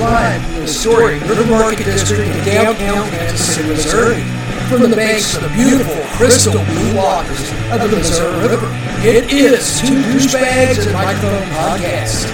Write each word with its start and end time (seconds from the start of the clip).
live 0.00 0.42
from 0.42 0.54
the 0.54 0.60
historic 0.62 1.20
River 1.28 1.44
Market 1.50 1.84
District 1.84 2.22
in 2.22 2.44
downtown 2.46 3.06
Kansas 3.10 3.54
City, 3.54 3.68
Missouri. 3.68 4.22
From 4.70 4.88
the 4.88 4.96
banks 4.96 5.36
of 5.36 5.42
the 5.42 5.48
beautiful 5.50 5.94
crystal 6.16 6.52
blue 6.52 6.96
waters 6.96 7.50
of 7.70 7.82
the 7.90 7.96
Missouri 7.98 8.48
River, 8.48 8.68
it 9.04 9.30
is 9.30 9.78
Two 9.78 10.00
Douchebags 10.00 10.86
and 10.86 10.94
Microphone 10.94 11.42
Podcast. 11.52 12.24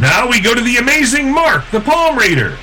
Now 0.00 0.26
we 0.26 0.40
go 0.40 0.54
to 0.54 0.62
the 0.62 0.76
amazing 0.78 1.30
Mark, 1.30 1.70
the 1.70 1.80
Palm 1.80 2.16
Reader. 2.16 2.56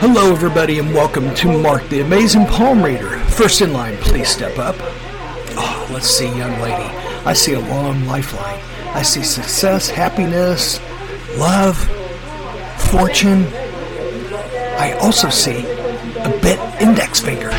Hello, 0.00 0.32
everybody, 0.32 0.78
and 0.80 0.92
welcome 0.92 1.34
to 1.36 1.62
Mark, 1.62 1.88
the 1.88 2.00
Amazing 2.00 2.44
Palm 2.44 2.82
Reader. 2.82 3.18
First 3.30 3.62
in 3.62 3.72
line, 3.72 3.96
please 3.98 4.28
step 4.28 4.58
up. 4.58 4.76
Oh, 5.56 5.88
let's 5.90 6.10
see, 6.10 6.26
young 6.26 6.60
lady. 6.60 6.94
I 7.24 7.32
see 7.32 7.54
a 7.54 7.60
long 7.60 8.06
lifeline. 8.06 8.60
I 8.94 9.02
see 9.02 9.22
success, 9.22 9.88
happiness, 9.88 10.80
love, 11.36 11.76
fortune. 12.90 13.46
I 14.78 14.96
also 15.00 15.28
see 15.28 15.64
a 16.18 16.38
bit 16.42 16.58
index 16.80 17.20
finger. 17.20 17.50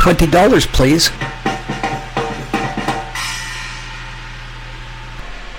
Twenty 0.00 0.26
dollars, 0.26 0.66
please. 0.66 1.08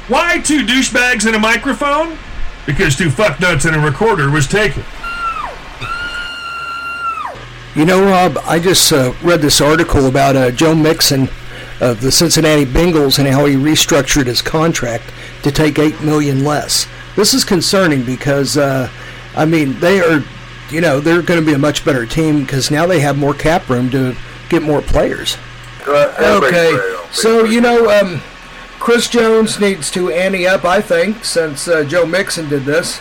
Why 0.08 0.40
two 0.40 0.66
douchebags 0.66 1.26
and 1.26 1.36
a 1.36 1.40
microphone? 1.40 2.18
Because 2.66 2.96
two 2.96 3.10
fucknuts 3.10 3.66
and 3.66 3.76
a 3.76 3.80
recorder 3.80 4.30
was 4.30 4.48
taken. 4.48 4.84
You 7.76 7.86
know, 7.86 8.04
Rob, 8.04 8.40
I 8.46 8.60
just 8.60 8.92
uh, 8.92 9.14
read 9.22 9.42
this 9.42 9.62
article 9.62 10.08
about 10.08 10.36
uh, 10.36 10.50
Joe 10.52 10.74
Mixon 10.74 11.30
of 11.80 12.02
the 12.02 12.12
Cincinnati 12.12 12.66
Bengals 12.66 13.20
and 13.20 13.28
how 13.28 13.46
he 13.46 13.56
restructured 13.56 14.26
his 14.26 14.42
contract 14.42 15.12
to 15.44 15.52
take 15.52 15.78
eight 15.80 16.02
million 16.02 16.44
less. 16.44 16.88
This 17.16 17.34
is 17.34 17.44
concerning 17.44 18.04
because, 18.04 18.58
uh, 18.58 18.90
I 19.36 19.46
mean, 19.46 19.80
they 19.80 20.00
are, 20.02 20.24
you 20.70 20.82
know, 20.82 21.00
they're 21.00 21.22
going 21.22 21.40
to 21.40 21.46
be 21.46 21.54
a 21.54 21.58
much 21.60 21.86
better 21.86 22.06
team 22.06 22.42
because 22.42 22.70
now 22.72 22.86
they 22.86 23.00
have 23.00 23.18
more 23.18 23.34
cap 23.34 23.70
room 23.70 23.90
to 23.92 24.16
get 24.50 24.62
more 24.64 24.82
players. 24.82 25.38
Okay, 25.88 26.98
so 27.12 27.46
you 27.46 27.62
know, 27.62 27.90
um, 27.90 28.22
Chris 28.80 29.10
Jones 29.10 29.60
needs 29.60 29.90
to 29.92 30.10
ante 30.12 30.46
up, 30.48 30.66
I 30.66 30.82
think, 30.82 31.24
since 31.24 31.68
uh, 31.68 31.84
Joe 31.84 32.06
Mixon 32.06 32.50
did 32.50 32.66
this, 32.66 33.00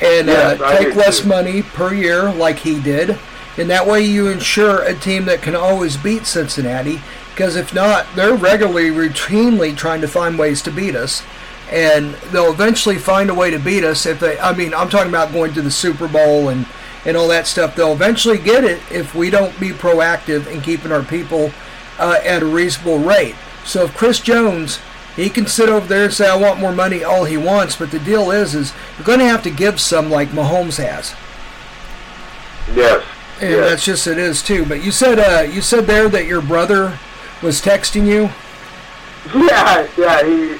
and 0.00 0.28
Yes, 0.28 0.60
uh, 0.60 0.78
take 0.78 0.94
less 0.94 1.20
too. 1.20 1.28
money 1.28 1.62
per 1.62 1.92
year 1.92 2.30
like 2.32 2.58
he 2.60 2.80
did. 2.80 3.18
And 3.56 3.68
that 3.70 3.86
way 3.88 4.02
you 4.02 4.28
ensure 4.28 4.82
a 4.82 4.94
team 4.94 5.24
that 5.24 5.42
can 5.42 5.56
always 5.56 5.96
beat 5.96 6.26
Cincinnati. 6.26 7.00
Because 7.38 7.54
if 7.54 7.72
not, 7.72 8.04
they're 8.16 8.34
regularly, 8.34 8.90
routinely 8.90 9.76
trying 9.76 10.00
to 10.00 10.08
find 10.08 10.36
ways 10.36 10.60
to 10.62 10.72
beat 10.72 10.96
us. 10.96 11.22
And 11.70 12.14
they'll 12.32 12.50
eventually 12.50 12.98
find 12.98 13.30
a 13.30 13.34
way 13.34 13.52
to 13.52 13.60
beat 13.60 13.84
us 13.84 14.06
if 14.06 14.18
they, 14.18 14.36
I 14.40 14.52
mean, 14.56 14.74
I'm 14.74 14.88
talking 14.88 15.08
about 15.08 15.32
going 15.32 15.54
to 15.54 15.62
the 15.62 15.70
Super 15.70 16.08
Bowl 16.08 16.48
and, 16.48 16.66
and 17.04 17.16
all 17.16 17.28
that 17.28 17.46
stuff. 17.46 17.76
They'll 17.76 17.92
eventually 17.92 18.38
get 18.38 18.64
it 18.64 18.80
if 18.90 19.14
we 19.14 19.30
don't 19.30 19.58
be 19.60 19.70
proactive 19.70 20.48
in 20.48 20.62
keeping 20.62 20.90
our 20.90 21.04
people 21.04 21.52
uh, 22.00 22.18
at 22.24 22.42
a 22.42 22.44
reasonable 22.44 22.98
rate. 22.98 23.36
So 23.64 23.84
if 23.84 23.96
Chris 23.96 24.18
Jones, 24.18 24.80
he 25.14 25.30
can 25.30 25.46
sit 25.46 25.68
over 25.68 25.86
there 25.86 26.06
and 26.06 26.12
say, 26.12 26.28
I 26.28 26.34
want 26.34 26.58
more 26.58 26.72
money 26.72 27.04
all 27.04 27.24
he 27.24 27.36
wants. 27.36 27.76
But 27.76 27.92
the 27.92 28.00
deal 28.00 28.32
is, 28.32 28.56
is 28.56 28.72
you're 28.96 29.06
going 29.06 29.20
to 29.20 29.26
have 29.26 29.44
to 29.44 29.50
give 29.50 29.78
some 29.78 30.10
like 30.10 30.30
Mahomes 30.30 30.84
has. 30.84 31.14
Yes. 32.76 33.04
And 33.40 33.52
yes. 33.52 33.70
that's 33.70 33.84
just 33.84 34.06
it 34.08 34.18
is 34.18 34.42
too. 34.42 34.66
But 34.66 34.82
you 34.82 34.90
said 34.90 35.20
uh, 35.20 35.42
you 35.42 35.60
said 35.60 35.86
there 35.86 36.08
that 36.08 36.26
your 36.26 36.42
brother 36.42 36.98
was 37.42 37.60
texting 37.60 38.06
you. 38.06 38.30
Yeah, 39.34 39.88
yeah, 39.96 40.24
he 40.24 40.58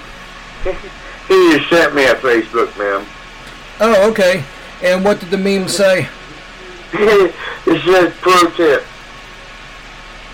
he 1.29 1.57
just 1.57 1.71
sent 1.71 1.95
me 1.95 2.05
a 2.05 2.15
Facebook 2.15 2.77
meme. 2.79 3.07
Oh, 3.81 4.11
okay. 4.11 4.45
And 4.83 5.05
what 5.05 5.21
did 5.21 5.31
the 5.31 5.39
meme 5.39 5.69
say? 5.69 6.09
it 6.93 7.35
says 7.85 8.15
pro 8.21 8.51
tip. 8.51 8.85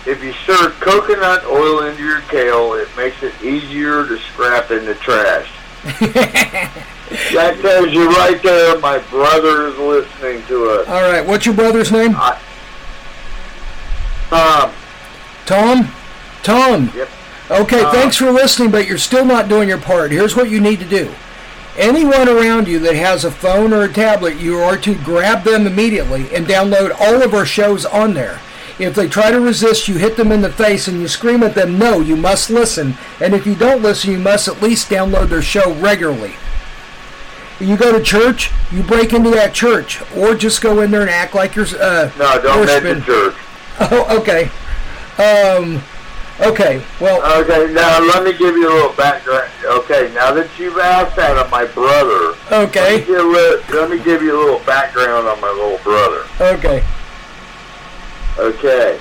If 0.05 0.23
you 0.23 0.33
stir 0.33 0.69
coconut 0.79 1.45
oil 1.45 1.83
into 1.83 2.03
your 2.03 2.21
kale, 2.21 2.73
it 2.73 2.87
makes 2.95 3.23
it 3.23 3.33
easier 3.43 4.05
to 4.07 4.19
scrap 4.19 4.69
in 4.69 4.85
the 4.85 4.93
trash. 4.95 5.51
that 5.83 7.57
tells 7.61 7.91
you 7.91 8.09
right 8.09 8.41
there 8.41 8.79
my 8.79 8.99
brother 9.09 9.67
is 9.67 9.77
listening 9.77 10.43
to 10.47 10.69
us. 10.69 10.87
All 10.87 11.01
right. 11.01 11.25
What's 11.25 11.45
your 11.45 11.55
brother's 11.55 11.91
name? 11.91 12.15
Um, 12.15 12.35
Tom. 14.29 14.71
Tom. 15.45 15.94
Yep. 16.95 17.09
Okay. 17.51 17.83
Uh, 17.83 17.91
thanks 17.91 18.17
for 18.17 18.31
listening, 18.31 18.71
but 18.71 18.87
you're 18.87 18.97
still 18.97 19.25
not 19.25 19.49
doing 19.49 19.69
your 19.69 19.77
part. 19.79 20.11
Here's 20.11 20.35
what 20.35 20.49
you 20.49 20.59
need 20.59 20.79
to 20.79 20.85
do. 20.85 21.13
Anyone 21.77 22.29
around 22.29 22.67
you 22.67 22.79
that 22.79 22.95
has 22.95 23.25
a 23.25 23.31
phone 23.31 23.73
or 23.73 23.83
a 23.83 23.91
tablet, 23.91 24.37
you 24.37 24.57
are 24.59 24.77
to 24.77 24.95
grab 24.95 25.43
them 25.43 25.67
immediately 25.67 26.33
and 26.33 26.47
download 26.47 26.95
all 26.99 27.21
of 27.21 27.33
our 27.33 27.45
shows 27.45 27.85
on 27.85 28.13
there. 28.13 28.39
If 28.79 28.95
they 28.95 29.07
try 29.07 29.31
to 29.31 29.39
resist, 29.39 29.87
you 29.87 29.97
hit 29.97 30.17
them 30.17 30.31
in 30.31 30.41
the 30.41 30.51
face 30.51 30.87
and 30.87 30.99
you 30.99 31.07
scream 31.07 31.43
at 31.43 31.55
them, 31.55 31.77
no, 31.77 31.99
you 31.99 32.15
must 32.15 32.49
listen. 32.49 32.95
And 33.21 33.33
if 33.33 33.45
you 33.45 33.55
don't 33.55 33.81
listen, 33.81 34.11
you 34.11 34.19
must 34.19 34.47
at 34.47 34.61
least 34.61 34.89
download 34.89 35.29
their 35.29 35.41
show 35.41 35.73
regularly. 35.75 36.35
You 37.59 37.77
go 37.77 37.97
to 37.97 38.03
church, 38.03 38.51
you 38.71 38.83
break 38.83 39.13
into 39.13 39.29
that 39.31 39.53
church, 39.53 40.01
or 40.13 40.35
just 40.35 40.61
go 40.61 40.81
in 40.81 40.91
there 40.91 41.01
and 41.01 41.09
act 41.09 41.33
like 41.35 41.55
you're 41.55 41.67
uh, 41.79 42.11
no, 42.17 42.41
don't 42.41 42.65
mention 42.65 43.03
church. 43.03 43.35
Oh, 43.77 44.19
okay. 44.21 44.49
Um, 45.21 45.81
okay. 46.41 46.81
Well, 46.99 47.21
Okay, 47.41 47.71
now 47.73 47.99
let 47.99 48.23
me 48.23 48.31
give 48.37 48.55
you 48.55 48.67
a 48.69 48.73
little 48.73 48.93
background. 48.93 49.49
Okay, 49.65 50.11
now 50.13 50.31
that 50.33 50.49
you've 50.59 50.77
asked 50.77 51.15
that 51.15 51.37
of 51.37 51.49
my 51.51 51.65
brother, 51.65 52.35
okay. 52.51 52.97
let 52.97 52.99
me, 53.01 53.05
give, 53.05 53.25
let, 53.25 53.69
let 53.73 53.89
me 53.89 54.03
give 54.03 54.21
you 54.21 54.35
a 54.35 54.39
little 54.43 54.65
background 54.65 55.27
on 55.27 55.39
my 55.41 55.49
little 55.49 55.79
brother. 55.83 56.25
Okay. 56.39 56.83
Okay. 58.37 58.99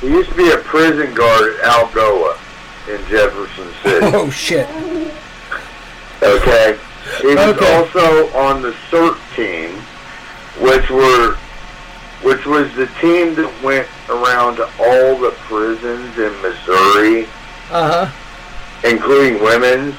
He 0.00 0.08
used 0.08 0.30
to 0.30 0.36
be 0.36 0.50
a 0.50 0.58
prison 0.58 1.14
guard 1.14 1.56
at 1.60 1.64
Algoa 1.64 2.38
in 2.88 2.98
Jefferson 3.08 3.68
City. 3.82 4.06
Oh 4.14 4.30
shit. 4.30 4.68
Okay. 6.22 6.78
He 7.20 7.26
was 7.28 7.38
Okay. 7.38 7.74
also 7.76 8.28
on 8.36 8.62
the 8.62 8.72
CERT 8.90 9.16
team, 9.36 9.70
which 10.60 10.90
were 10.90 11.36
which 12.26 12.44
was 12.44 12.66
the 12.74 12.86
team 13.00 13.34
that 13.36 13.50
went 13.62 13.86
around 14.08 14.56
to 14.56 14.64
all 14.80 15.16
the 15.16 15.30
prisons 15.46 16.18
in 16.18 16.32
Missouri, 16.42 17.24
Uh 17.70 18.06
huh. 18.10 18.88
including 18.88 19.40
women's. 19.42 19.94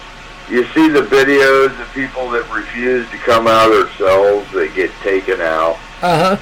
You 0.50 0.66
see 0.74 0.90
the 0.90 1.02
videos 1.02 1.72
of 1.82 1.94
people 1.94 2.30
that 2.32 2.50
refuse 2.54 3.10
to 3.12 3.18
come 3.18 3.48
out 3.48 3.72
of 3.72 3.74
their 3.78 3.90
cells, 3.98 4.46
they 4.54 4.68
get 4.76 4.92
taken 5.04 5.40
out. 5.42 5.78
Uh 6.02 6.36
huh. 6.36 6.38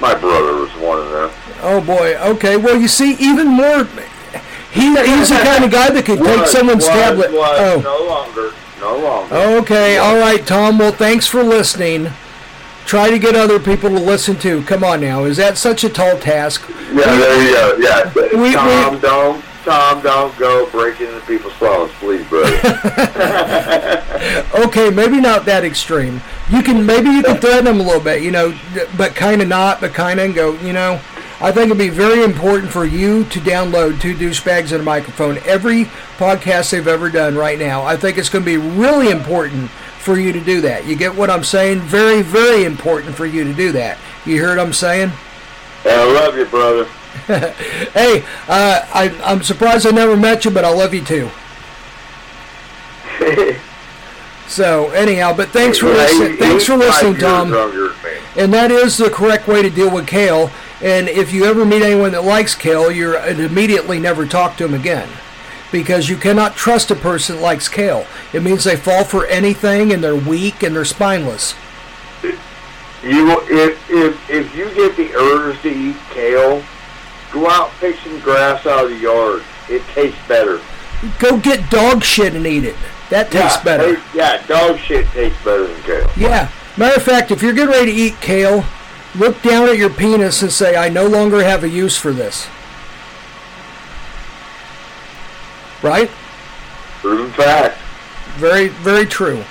My 0.00 0.14
brother 0.14 0.54
was 0.56 0.70
one 0.76 0.98
of 0.98 1.10
them. 1.10 1.30
Oh 1.62 1.80
boy. 1.80 2.16
Okay. 2.34 2.56
Well, 2.56 2.80
you 2.80 2.88
see, 2.88 3.12
even 3.20 3.46
more. 3.48 3.84
He, 4.72 4.88
he's 5.04 5.28
the 5.28 5.36
kind 5.36 5.62
of 5.64 5.70
guy 5.70 5.90
that 5.90 6.04
could 6.06 6.18
take 6.18 6.40
Was, 6.40 6.50
someone's 6.50 6.84
was, 6.84 6.88
tablet. 6.88 7.30
was, 7.32 7.58
Oh. 7.60 7.80
no 7.82 8.06
longer, 8.08 8.54
no 8.80 8.98
longer. 8.98 9.34
Okay. 9.62 9.98
All 9.98 10.16
right, 10.18 10.44
Tom. 10.46 10.78
Well, 10.78 10.92
thanks 10.92 11.26
for 11.26 11.42
listening. 11.42 12.08
Try 12.92 13.08
to 13.10 13.18
get 13.18 13.34
other 13.34 13.58
people 13.58 13.88
to 13.88 13.98
listen 13.98 14.36
to. 14.40 14.62
Come 14.64 14.84
on 14.84 15.00
now. 15.00 15.24
Is 15.24 15.38
that 15.38 15.56
such 15.56 15.82
a 15.82 15.88
tall 15.88 16.18
task? 16.18 16.62
Yeah, 16.92 17.16
there 17.16 17.48
you 17.48 17.54
go. 17.54 17.76
Yeah, 17.78 18.12
We- 18.38 18.52
Tom, 18.52 18.94
we- 18.96 19.00
don't, 19.00 19.42
Tom, 19.64 20.02
don't 20.02 20.36
go 20.38 20.68
break 20.68 21.00
into 21.00 21.18
people's 21.20 21.54
phones, 21.54 21.90
please, 21.92 22.26
brother. 22.28 22.52
Okay, 24.54 24.90
maybe 24.90 25.22
not 25.22 25.46
that 25.46 25.64
extreme. 25.64 26.20
You 26.50 26.62
can 26.62 26.84
maybe 26.84 27.08
you 27.08 27.22
can 27.22 27.40
threaten 27.40 27.64
them 27.64 27.80
a 27.80 27.82
little 27.82 27.98
bit, 28.02 28.22
you 28.22 28.30
know, 28.30 28.54
but 28.98 29.14
kind 29.14 29.40
of 29.40 29.48
not, 29.48 29.80
but 29.80 29.94
kind 29.94 30.20
of 30.20 30.34
go, 30.34 30.52
you 30.60 30.74
know. 30.74 31.00
I 31.40 31.50
think 31.50 31.66
it'd 31.68 31.78
be 31.78 31.88
very 31.88 32.22
important 32.22 32.70
for 32.70 32.84
you 32.84 33.24
to 33.24 33.40
download 33.40 34.02
two 34.02 34.14
douchebags 34.14 34.70
and 34.70 34.82
a 34.82 34.84
microphone 34.84 35.38
every 35.46 35.86
podcast 36.18 36.70
they've 36.70 36.86
ever 36.86 37.08
done 37.08 37.36
right 37.36 37.58
now. 37.58 37.84
I 37.84 37.96
think 37.96 38.18
it's 38.18 38.28
going 38.28 38.44
to 38.44 38.50
be 38.50 38.58
really 38.58 39.08
important 39.10 39.70
for 40.02 40.18
you 40.18 40.32
to 40.32 40.40
do 40.40 40.60
that. 40.62 40.84
You 40.86 40.96
get 40.96 41.14
what 41.14 41.30
I'm 41.30 41.44
saying? 41.44 41.80
Very, 41.80 42.22
very 42.22 42.64
important 42.64 43.14
for 43.14 43.24
you 43.24 43.44
to 43.44 43.52
do 43.52 43.72
that. 43.72 43.98
You 44.26 44.34
hear 44.34 44.48
what 44.48 44.58
I'm 44.58 44.72
saying? 44.72 45.12
I 45.84 46.04
love 46.04 46.36
you, 46.36 46.44
brother. 46.46 46.88
Hey, 47.92 48.24
uh, 48.48 48.86
I, 48.94 49.14
I'm 49.22 49.42
surprised 49.42 49.86
I 49.86 49.90
never 49.90 50.16
met 50.16 50.44
you, 50.46 50.50
but 50.50 50.64
I 50.64 50.72
love 50.72 50.94
you 50.94 51.04
too. 51.04 51.30
So 54.52 54.90
anyhow, 54.90 55.34
but 55.34 55.48
thanks 55.48 55.78
for 55.78 55.86
listening. 55.86 56.36
Thanks 56.36 56.66
for 56.66 56.76
listening, 56.76 57.16
Tom. 57.16 57.50
younger 57.50 57.88
than 57.88 58.02
me. 58.02 58.18
And 58.36 58.52
that 58.52 58.70
is 58.70 58.98
the 58.98 59.08
correct 59.08 59.48
way 59.48 59.62
to 59.62 59.70
deal 59.70 59.90
with 59.90 60.06
kale. 60.06 60.50
And 60.82 61.08
if 61.08 61.32
you 61.32 61.46
ever 61.46 61.64
meet 61.64 61.80
anyone 61.80 62.12
that 62.12 62.24
likes 62.24 62.54
kale, 62.54 62.90
you're 62.90 63.16
immediately 63.26 63.98
never 63.98 64.26
talk 64.26 64.58
to 64.58 64.66
them 64.66 64.78
again. 64.78 65.08
Because 65.72 66.08
you 66.08 66.16
cannot 66.16 66.54
trust 66.54 66.90
a 66.90 66.94
person 66.94 67.36
that 67.36 67.42
likes 67.42 67.68
kale. 67.68 68.06
It 68.32 68.42
means 68.42 68.64
they 68.64 68.76
fall 68.76 69.04
for 69.04 69.26
anything 69.26 69.92
and 69.92 70.04
they're 70.04 70.14
weak 70.14 70.62
and 70.62 70.76
they're 70.76 70.84
spineless. 70.84 71.54
You 73.02 73.40
if 73.50 73.90
if 73.90 74.30
if 74.30 74.54
you 74.54 74.72
get 74.74 74.96
the 74.96 75.12
urge 75.14 75.60
to 75.62 75.70
eat 75.70 75.96
kale, 76.10 76.62
go 77.32 77.48
out 77.48 77.70
pick 77.80 77.96
some 77.96 78.20
grass 78.20 78.64
out 78.66 78.84
of 78.84 78.90
the 78.90 78.98
yard. 78.98 79.42
It 79.68 79.82
tastes 79.88 80.20
better. 80.28 80.60
Go 81.18 81.40
get 81.40 81.68
dog 81.70 82.04
shit 82.04 82.34
and 82.34 82.46
eat 82.46 82.64
it. 82.64 82.76
That 83.10 83.30
tastes 83.30 83.56
yeah, 83.58 83.64
better. 83.64 84.02
yeah, 84.14 84.46
dog 84.46 84.78
shit 84.78 85.06
tastes 85.08 85.42
better 85.42 85.66
than 85.66 85.82
kale. 85.82 86.10
Yeah. 86.16 86.50
Matter 86.76 86.96
of 86.96 87.02
fact, 87.02 87.30
if 87.30 87.42
you're 87.42 87.52
getting 87.52 87.70
ready 87.70 87.92
to 87.92 87.98
eat 87.98 88.20
kale, 88.20 88.64
look 89.14 89.42
down 89.42 89.68
at 89.68 89.76
your 89.76 89.90
penis 89.90 90.40
and 90.40 90.50
say, 90.50 90.76
I 90.76 90.88
no 90.88 91.06
longer 91.06 91.42
have 91.42 91.64
a 91.64 91.68
use 91.68 91.98
for 91.98 92.12
this. 92.12 92.48
Right? 95.82 96.10
Proven 97.00 97.32
fact. 97.32 97.78
Very, 98.36 98.68
very 98.68 99.06
true. 99.06 99.44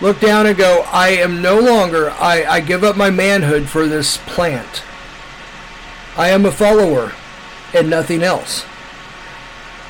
Look 0.00 0.20
down 0.20 0.46
and 0.46 0.56
go, 0.56 0.84
I 0.92 1.10
am 1.10 1.40
no 1.40 1.58
longer, 1.58 2.10
I, 2.10 2.44
I 2.44 2.60
give 2.60 2.84
up 2.84 2.96
my 2.96 3.08
manhood 3.08 3.68
for 3.68 3.86
this 3.86 4.18
plant. 4.18 4.82
I 6.16 6.28
am 6.28 6.44
a 6.44 6.52
follower 6.52 7.12
and 7.72 7.88
nothing 7.88 8.22
else. 8.22 8.66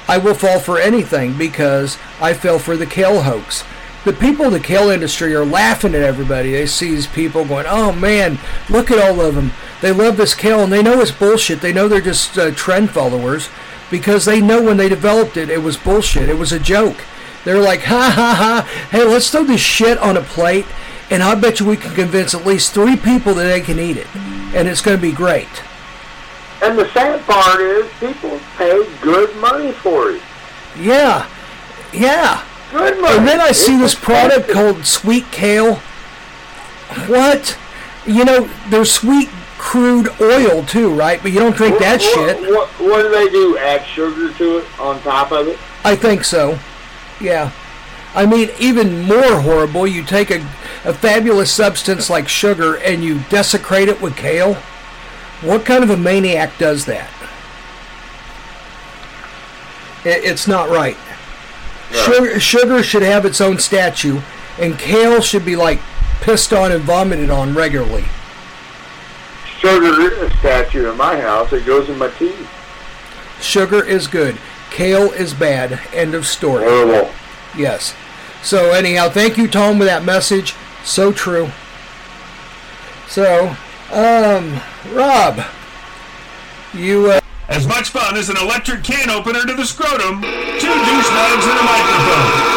I 0.09 0.19
will 0.19 0.35
fall 0.35 0.61
for 0.61 0.79
anything 0.79 1.37
because 1.37 1.99
I 2.21 2.35
fell 2.35 2.61
for 2.61 2.77
the 2.77 2.87
kale 2.87 3.23
hoax. 3.23 3.65
The 4.05 4.13
people 4.13 4.45
in 4.45 4.53
the 4.53 4.61
kale 4.61 4.91
industry 4.91 5.35
are 5.35 5.45
laughing 5.45 5.93
at 5.97 6.03
everybody. 6.03 6.53
They 6.53 6.67
see 6.67 6.91
these 6.91 7.09
people 7.09 7.45
going, 7.45 7.67
oh 7.69 7.91
man, 7.91 8.39
look 8.71 8.93
at 8.93 9.03
all 9.03 9.21
of 9.21 9.35
them. 9.35 9.51
They 9.81 9.91
love 9.91 10.17
this 10.17 10.35
kale 10.35 10.63
and 10.63 10.73
they 10.73 10.83
know 10.83 11.01
it's 11.01 11.11
bullshit. 11.11 11.61
They 11.61 11.73
know 11.73 11.89
they're 11.89 12.01
just 12.01 12.39
uh, 12.39 12.53
trend 12.53 12.91
followers 12.91 13.49
because 13.91 14.25
they 14.25 14.41
know 14.41 14.63
when 14.63 14.77
they 14.77 14.89
developed 14.89 15.37
it, 15.37 15.51
it 15.51 15.63
was 15.63 15.77
bullshit. 15.77 16.29
It 16.29 16.39
was 16.39 16.53
a 16.53 16.59
joke. 16.59 16.99
They're 17.45 17.61
like, 17.61 17.83
ha 17.83 18.11
ha 18.15 18.35
ha, 18.35 18.89
hey, 18.91 19.05
let's 19.05 19.31
throw 19.31 19.45
this 19.45 19.61
shit 19.61 19.99
on 19.99 20.17
a 20.17 20.23
plate 20.23 20.67
and 21.11 21.23
I 21.23 21.35
bet 21.37 21.61
you 21.61 21.67
we 21.67 21.77
can 21.77 21.95
convince 21.95 22.35
at 22.35 22.45
least 22.45 22.73
three 22.73 22.97
people 22.97 23.35
that 23.35 23.45
they 23.45 23.61
can 23.61 23.79
eat 23.79 23.97
it. 23.97 24.09
And 24.55 24.67
it's 24.67 24.81
going 24.81 24.97
to 24.97 25.01
be 25.01 25.13
great. 25.13 25.49
And 26.63 26.79
the 26.79 26.91
sad 26.93 27.21
part 27.27 27.61
is 27.61 27.89
people 28.01 28.41
pay 28.57 28.85
good 29.01 29.37
money 29.37 29.73
for 29.73 30.11
it. 30.11 30.23
Yeah, 30.79 31.29
yeah. 31.93 32.45
Good 32.73 33.01
money. 33.01 33.19
And 33.19 33.29
then 33.29 33.41
I 33.41 33.53
see 33.53 33.75
It's 33.75 33.83
this 33.83 33.95
product 33.95 34.51
called 34.51 34.85
sweet 34.85 35.31
kale. 35.31 35.77
What? 37.07 37.57
You 38.05 38.25
know, 38.25 38.51
there's 38.69 38.91
sweet 38.91 39.29
crude 39.67 40.09
oil 40.21 40.65
too, 40.65 40.95
right? 40.95 41.21
But 41.21 41.33
you 41.33 41.41
don't 41.41 41.57
drink 41.57 41.81
that 41.81 42.01
What- 42.01 42.15
shit. 42.15 42.41
What, 42.53 42.69
what 42.79 43.03
do 43.03 43.09
they 43.11 43.29
do? 43.29 43.59
Add 43.59 43.85
sugar 43.85 44.33
to 44.33 44.59
it 44.59 44.81
on 44.81 45.01
top 45.03 45.33
of 45.33 45.49
it? 45.49 45.59
I 45.85 45.97
think 45.97 46.23
so. 46.23 46.57
Yeah. 47.21 47.51
I 48.15 48.27
mean, 48.27 48.51
even 48.61 49.03
more 49.03 49.41
horrible, 49.41 49.85
you 49.85 50.05
take 50.05 50.31
a, 50.31 50.37
a 50.85 50.95
fabulous 50.95 51.51
substance 51.53 52.09
like 52.09 52.29
sugar 52.29 52.77
and 52.77 53.03
you 53.03 53.19
desecrate 53.29 53.89
it 53.89 54.01
with 54.01 54.17
kale. 54.17 54.55
What 55.43 55.65
kind 55.67 55.83
of 55.83 55.91
a 55.91 55.97
maniac 55.97 56.57
does 56.59 56.85
that? 56.87 57.11
It, 60.05 60.25
it's 60.25 60.47
not 60.47 60.71
right. 60.71 60.97
Sugar, 61.91 62.39
sugar 62.39 62.83
should 62.85 63.03
have 63.03 63.27
its 63.27 63.41
own 63.41 63.59
statue, 63.59 64.21
and 64.61 64.79
kale 64.79 65.21
should 65.21 65.45
be 65.45 65.57
like 65.57 65.81
pissed 66.21 66.53
on 66.53 66.71
and 66.71 66.85
vomited 66.85 67.31
on 67.31 67.53
regularly. 67.55 68.05
Sugar 69.67 70.01
is 70.01 70.23
a 70.23 70.31
statue 70.39 70.89
in 70.89 70.97
my 70.97 71.21
house. 71.21 71.53
It 71.53 71.67
goes 71.67 71.89
in 71.89 71.99
my 71.99 72.09
tea. 72.11 72.37
Sugar 73.41 73.85
is 73.85 74.07
good. 74.07 74.39
Kale 74.71 75.11
is 75.11 75.35
bad. 75.35 75.81
End 75.93 76.15
of 76.15 76.25
story. 76.25 76.63
Horrible. 76.63 77.11
Yes. 77.59 77.93
So 78.45 78.71
anyhow, 78.71 79.09
thank 79.09 79.37
you, 79.37 79.49
Tom, 79.49 79.81
with 79.81 79.89
that 79.89 80.05
message. 80.05 80.55
So 80.85 81.11
true. 81.11 81.51
So, 83.09 83.57
um, 83.91 84.61
Rob, 84.95 85.45
you 86.73 87.11
uh, 87.11 87.21
As 87.49 87.67
much 87.67 87.89
fun 87.89 88.17
as 88.17 88.29
an 88.29 88.37
electric 88.37 88.85
can 88.85 89.11
opener 89.11 89.45
to 89.45 89.55
the 89.55 89.67
scrotum, 89.67 90.23
two 90.23 90.69
douchebags 90.69 91.43
and 91.43 91.59
a 91.59 91.65
microphone. 91.65 92.53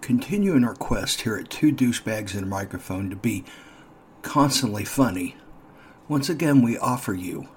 continuing 0.00 0.64
our 0.64 0.74
quest 0.74 1.20
here 1.20 1.36
at 1.36 1.48
Two 1.48 1.72
Douchebags 1.72 2.34
and 2.34 2.42
a 2.42 2.46
Microphone 2.46 3.08
to 3.08 3.16
be 3.16 3.44
constantly 4.22 4.84
funny. 4.84 5.36
Once 6.08 6.28
again, 6.28 6.62
we 6.62 6.78
offer 6.78 7.14
you 7.14 7.48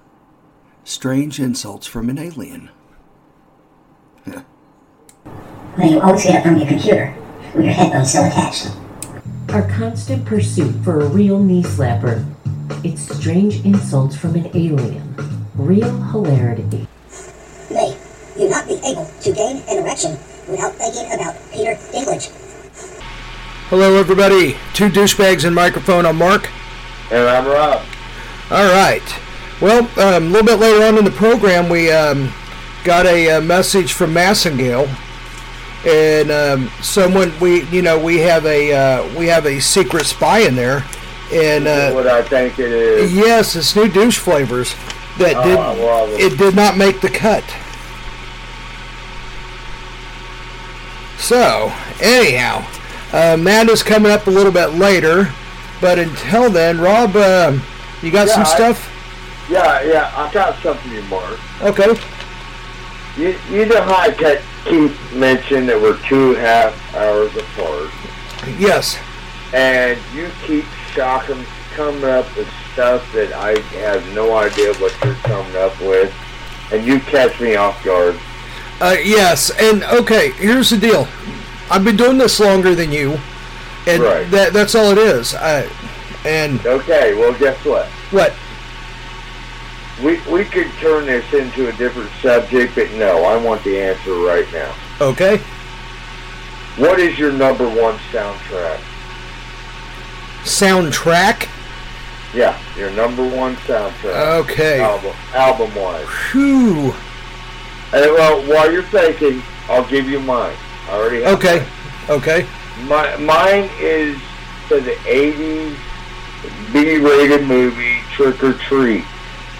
strange 0.84 1.40
insults 1.40 1.86
from 1.86 2.08
an 2.08 2.18
alien. 2.18 2.70
Then 5.76 5.90
you 5.92 6.00
always 6.00 6.24
get 6.24 6.40
it 6.40 6.42
from 6.42 6.56
your 6.56 6.66
computer 6.66 7.14
with 7.54 7.66
your 7.66 7.74
headphones 7.74 8.08
still 8.08 8.24
attached. 8.24 8.70
Our 9.50 9.68
constant 9.68 10.24
pursuit 10.24 10.74
for 10.82 11.00
a 11.00 11.06
real 11.06 11.38
knee 11.38 11.62
slapper. 11.62 12.24
It's 12.82 13.02
strange 13.14 13.62
insults 13.64 14.16
from 14.16 14.36
an 14.36 14.46
alien. 14.54 15.14
Real 15.54 15.90
hilarity. 16.04 16.86
May 17.70 17.96
you 18.38 18.48
not 18.48 18.66
be 18.66 18.80
able 18.86 19.10
to 19.20 19.32
gain 19.32 19.58
an 19.68 19.78
erection 19.78 20.12
without 20.48 20.72
thinking 20.74 21.12
about 21.12 21.36
Peter 21.52 21.74
Dinklage. 21.92 22.45
Hello, 23.68 23.96
everybody. 23.96 24.56
Two 24.74 24.88
Douchebags 24.88 25.44
and 25.44 25.54
Microphone. 25.54 26.06
I'm 26.06 26.16
Mark. 26.16 26.48
And 27.10 27.28
I'm 27.28 27.46
Rob. 27.46 27.82
All 28.50 28.64
right. 28.72 29.02
Well, 29.60 29.80
um, 29.98 30.24
a 30.24 30.28
little 30.28 30.46
bit 30.46 30.58
later 30.58 30.84
on 30.84 30.98
in 30.98 31.04
the 31.04 31.10
program, 31.10 31.68
we 31.68 31.90
um, 31.90 32.32
got 32.84 33.06
a, 33.06 33.30
uh 33.32 33.40
message 33.40 33.92
from 33.94 34.12
Massengill, 34.14 34.86
and 35.86 36.30
um, 36.30 36.70
someone 36.82 37.32
we, 37.40 37.62
you 37.64 37.82
know, 37.82 37.98
we 37.98 38.18
have 38.18 38.44
a 38.46 38.72
uh, 38.72 39.18
we 39.18 39.26
have 39.26 39.46
a 39.46 39.58
secret 39.60 40.04
spy 40.04 40.40
in 40.40 40.54
there, 40.54 40.84
and 41.32 41.66
uh, 41.66 41.92
what 41.92 42.06
I 42.06 42.22
think 42.22 42.58
it 42.58 42.70
is. 42.70 43.12
yes, 43.14 43.56
it's 43.56 43.74
new 43.74 43.88
douche 43.88 44.18
flavors 44.18 44.74
that 45.18 45.34
Oh, 45.36 46.06
did 46.06 46.20
it. 46.20 46.32
it 46.32 46.38
did 46.38 46.54
not 46.54 46.76
make 46.76 47.00
the 47.00 47.08
cut. 47.10 47.42
So, 51.18 51.72
anyhow, 52.00 52.64
uh, 53.12 53.36
Matt 53.36 53.68
is 53.68 53.82
coming 53.82 54.10
up 54.12 54.26
a 54.26 54.30
little 54.30 54.52
bit 54.52 54.68
later, 54.74 55.32
but 55.80 55.98
until 55.98 56.50
then, 56.50 56.80
Rob, 56.80 57.14
uh, 57.16 57.58
you 58.02 58.10
got 58.10 58.28
some 58.28 58.42
I- 58.42 58.54
stuff? 58.54 58.92
Yeah, 59.48 59.80
yeah, 59.82 60.12
I 60.16 60.32
got 60.32 60.60
something 60.60 60.90
you, 60.92 61.02
Mark. 61.02 61.38
Okay. 61.62 61.96
You, 63.16 63.38
you 63.48 63.64
know 63.66 63.80
how 63.82 63.96
I 63.96 64.10
kept, 64.10 64.42
keep 64.64 64.90
mentioning 65.12 65.66
that 65.66 65.80
we're 65.80 65.98
two 66.08 66.34
half 66.34 66.74
hours 66.94 67.34
apart, 67.36 67.90
Yes. 68.58 68.98
and 69.54 69.98
you 70.12 70.28
keep 70.44 70.64
shocking, 70.92 71.44
coming 71.74 72.04
up 72.04 72.26
with 72.36 72.48
stuff 72.72 73.10
that 73.12 73.32
I 73.34 73.58
have 73.78 74.04
no 74.14 74.36
idea 74.36 74.74
what 74.74 74.94
you're 75.04 75.14
coming 75.16 75.54
up 75.56 75.78
with, 75.80 76.12
and 76.72 76.84
you 76.84 76.98
catch 77.00 77.40
me 77.40 77.54
off 77.54 77.82
guard. 77.84 78.18
Uh, 78.80 78.96
yes, 79.02 79.50
and 79.58 79.84
okay, 79.84 80.32
here's 80.32 80.70
the 80.70 80.76
deal. 80.76 81.06
I've 81.70 81.84
been 81.84 81.96
doing 81.96 82.18
this 82.18 82.38
longer 82.40 82.74
than 82.74 82.92
you, 82.92 83.18
and 83.86 84.02
Right. 84.02 84.30
that 84.30 84.52
that's 84.52 84.74
all 84.74 84.90
it 84.92 84.98
is. 84.98 85.34
I, 85.34 85.68
and 86.24 86.64
Okay, 86.66 87.14
well, 87.14 87.32
guess 87.38 87.62
what? 87.64 87.86
what? 88.10 88.32
We, 90.02 90.20
we 90.30 90.44
could 90.44 90.70
turn 90.78 91.06
this 91.06 91.24
into 91.32 91.68
a 91.68 91.72
different 91.72 92.10
subject, 92.20 92.74
but 92.74 92.90
no, 92.92 93.24
I 93.24 93.36
want 93.36 93.64
the 93.64 93.80
answer 93.80 94.12
right 94.14 94.46
now. 94.52 94.74
Okay. 95.00 95.38
What 96.76 97.00
is 97.00 97.18
your 97.18 97.32
number 97.32 97.66
one 97.66 97.96
soundtrack? 98.12 98.78
Soundtrack. 100.44 101.48
Yeah, 102.34 102.58
your 102.76 102.90
number 102.90 103.26
one 103.26 103.56
soundtrack. 103.56 104.40
Okay. 104.44 104.80
Album, 104.80 105.14
album 105.32 105.74
wise. 105.74 106.06
Whew. 106.32 106.92
And 107.92 108.04
well, 108.12 108.42
while 108.46 108.70
you're 108.70 108.82
thinking, 108.82 109.42
I'll 109.68 109.86
give 109.88 110.08
you 110.08 110.20
mine. 110.20 110.56
I 110.88 110.92
already 110.92 111.22
have 111.22 111.38
Okay. 111.38 111.66
Okay. 112.08 112.46
My, 112.84 113.16
mine 113.16 113.70
is 113.80 114.18
for 114.68 114.80
the 114.80 114.92
80s 115.06 115.76
B-rated 116.72 117.46
movie 117.46 118.00
Trick 118.12 118.42
or 118.42 118.52
Treat. 118.54 119.04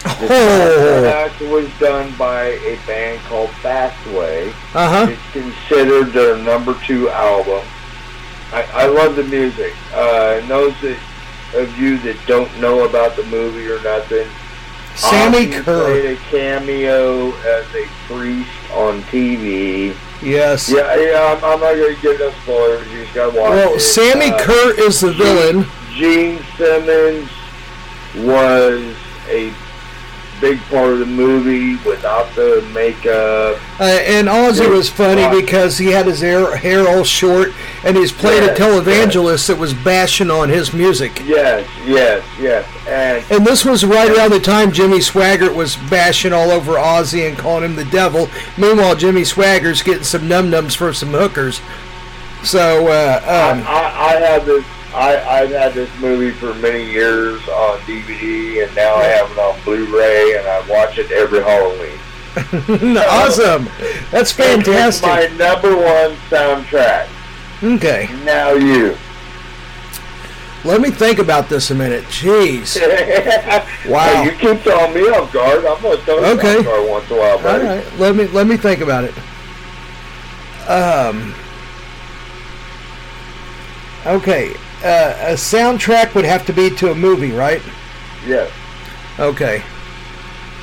The 0.02 0.10
Oh. 0.30 1.28
soundtrack 1.40 1.50
was 1.50 1.68
done 1.80 2.12
by 2.16 2.44
a 2.44 2.76
band 2.86 3.20
called 3.22 3.50
Fastway. 3.62 4.50
Uh 4.74 4.88
huh. 4.88 5.06
It's 5.10 5.32
considered 5.32 6.12
their 6.12 6.36
number 6.38 6.78
two 6.86 7.08
album. 7.10 7.66
I, 8.52 8.62
I 8.72 8.86
love 8.86 9.16
the 9.16 9.24
music. 9.24 9.72
Uh, 9.92 10.38
and 10.40 10.48
those 10.48 10.74
that, 10.82 10.98
of 11.54 11.76
you 11.78 11.98
that 11.98 12.16
don't 12.26 12.54
know 12.60 12.84
about 12.88 13.16
the 13.16 13.24
movie 13.24 13.66
or 13.68 13.82
nothing, 13.82 14.28
Sammi 14.94 15.50
Curr. 15.64 15.84
played 15.84 16.16
a 16.16 16.20
cameo 16.30 17.32
as 17.38 17.66
a 17.74 17.86
priest 18.06 18.48
on 18.74 19.02
TV. 19.02 19.94
Yes. 20.22 20.70
Yeah, 20.70 20.94
yeah, 20.96 21.36
I'm, 21.36 21.44
I'm 21.44 21.60
not 21.60 21.72
to 21.94 22.02
give 22.02 22.18
no 22.18 22.30
spoilers. 22.42 22.90
You 22.92 23.02
just 23.02 23.14
got 23.14 23.32
to 23.32 23.38
watch 23.40 23.50
Well, 23.50 23.74
it. 23.74 23.80
Sammi 23.80 24.30
Uh, 24.32 24.38
Curr 24.38 24.80
is 24.80 25.00
the 25.00 25.12
villain. 25.12 25.66
Gene 25.94 26.38
Simmons 26.56 27.28
was 28.16 28.94
a 29.28 29.52
big 30.40 30.60
part 30.64 30.92
of 30.92 30.98
the 30.98 31.06
movie 31.06 31.76
without 31.88 32.32
the 32.34 32.66
makeup. 32.74 33.58
Uh, 33.80 33.84
and 33.84 34.28
Ozzy 34.28 34.68
was 34.68 34.88
funny 34.88 35.28
because 35.40 35.78
he 35.78 35.86
had 35.90 36.06
his 36.06 36.20
hair, 36.20 36.56
hair 36.56 36.86
all 36.88 37.04
short, 37.04 37.52
and 37.84 37.96
he's 37.96 38.12
playing 38.12 38.42
a 38.44 38.46
Yes, 38.46 38.58
televangelist 38.58 39.46
that 39.48 39.58
was 39.58 39.72
bashing 39.74 40.30
on 40.30 40.48
his 40.48 40.72
music. 40.72 41.20
Yes, 41.24 41.68
yes, 41.84 42.24
yes. 42.38 42.66
And 42.86 43.24
And 43.32 43.46
this 43.46 43.64
was 43.64 43.84
right 43.84 44.10
around 44.10 44.30
the 44.30 44.40
time 44.40 44.72
Jimmy 44.72 44.98
Swaggart 44.98 45.54
was 45.54 45.76
bashing 45.90 46.32
all 46.32 46.50
over 46.50 46.72
Ozzy 46.72 47.28
and 47.28 47.36
calling 47.36 47.64
him 47.64 47.76
the 47.76 47.84
devil. 47.86 48.28
Meanwhile, 48.56 48.96
Jimmy 48.96 49.22
Swaggart's 49.22 49.82
getting 49.82 50.04
some 50.04 50.28
num 50.28 50.50
nums 50.50 50.76
for 50.76 50.92
some 50.92 51.10
hookers. 51.10 51.60
So, 52.44 52.86
uh, 52.88 53.18
um, 53.22 53.64
I, 53.66 53.72
I, 53.72 54.16
I 54.16 54.20
have 54.20 54.46
this. 54.46 54.64
I, 54.96 55.40
I've 55.42 55.50
had 55.50 55.74
this 55.74 55.90
movie 56.00 56.30
for 56.30 56.54
many 56.54 56.90
years 56.90 57.46
on 57.48 57.78
DVD, 57.80 58.66
and 58.66 58.74
now 58.74 58.94
I 58.94 59.04
have 59.04 59.30
it 59.30 59.38
on 59.38 59.60
Blu-ray, 59.62 60.38
and 60.38 60.46
I 60.48 60.60
watch 60.68 60.96
it 60.98 61.10
every 61.12 61.40
Halloween. 61.42 61.98
awesome. 63.08 63.68
That's 64.10 64.32
fantastic. 64.32 65.06
my 65.06 65.26
number 65.36 65.76
one 65.76 66.16
soundtrack. 66.30 67.08
Okay, 67.62 68.08
Now 68.24 68.52
you. 68.52 68.96
let 70.64 70.80
me 70.82 70.90
think 70.90 71.18
about 71.18 71.48
this 71.48 71.70
a 71.70 71.74
minute. 71.74 72.04
Jeez. 72.04 72.76
Wow. 73.88 74.00
Hey, 74.04 74.24
you 74.24 74.30
keep 74.32 74.60
throwing 74.62 74.94
me 74.94 75.02
off 75.10 75.32
guard. 75.32 75.64
I'm 75.64 75.80
gonna 75.80 75.96
throw 75.98 76.18
you 76.18 76.24
Okay. 76.38 76.58
off 76.58 76.64
guard 76.64 76.88
once 76.90 77.10
in 77.10 77.16
a 77.16 77.20
while, 77.20 77.36
All 77.36 77.42
buddy. 77.42 77.64
right, 77.64 77.98
let 77.98 78.16
me 78.16 78.26
let 78.28 78.46
me 78.46 78.56
think 78.56 78.80
about 78.80 79.04
it. 79.04 79.14
Um. 80.68 81.34
Okay, 84.04 84.54
uh, 84.86 85.16
a 85.30 85.34
soundtrack 85.34 86.14
would 86.14 86.24
have 86.24 86.46
to 86.46 86.52
be 86.52 86.70
to 86.70 86.90
a 86.90 86.94
movie, 86.94 87.32
right? 87.32 87.62
Yes. 88.26 88.50
Okay. 89.18 89.62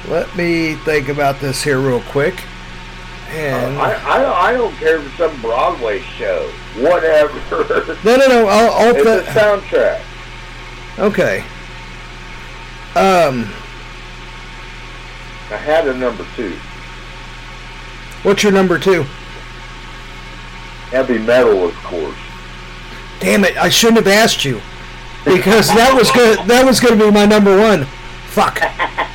Let 0.08 0.36
me 0.36 0.76
think 0.76 1.10
about 1.10 1.40
this 1.40 1.64
here 1.64 1.80
real 1.80 2.02
quick. 2.02 2.36
And 3.30 3.78
I, 3.78 3.94
I, 4.16 4.22
don't- 4.22 4.36
I 4.38 4.52
don't 4.54 4.76
care 4.76 4.98
if 5.00 5.06
it's 5.08 5.18
some 5.18 5.42
Broadway 5.42 6.02
show. 6.02 6.52
Whatever. 6.78 7.34
no, 8.04 8.16
no, 8.18 8.28
no. 8.28 8.48
I'll, 8.48 8.74
I'll 8.74 8.96
it's 8.96 9.06
a 9.06 9.32
soundtrack. 9.40 10.02
okay. 11.00 11.40
Um, 12.96 13.52
I 15.50 15.58
had 15.58 15.88
a 15.88 15.94
number 15.98 16.26
two. 16.36 16.56
what's 18.22 18.44
your 18.44 18.52
number 18.52 18.78
two? 18.78 19.04
Heavy 20.92 21.18
metal, 21.18 21.66
of 21.68 21.74
course. 21.78 22.16
Damn 23.24 23.46
it! 23.46 23.56
I 23.58 23.70
shouldn't 23.70 24.06
have 24.06 24.08
asked 24.08 24.44
you 24.44 24.62
because 25.24 25.68
that 25.70 25.96
was 25.98 26.12
good. 26.12 26.40
That 26.48 26.66
was 26.66 26.80
going 26.80 27.00
to 27.00 27.06
be 27.06 27.12
my 27.12 27.26
number 27.26 27.58
one. 27.58 27.86
Fuck. 28.28 28.60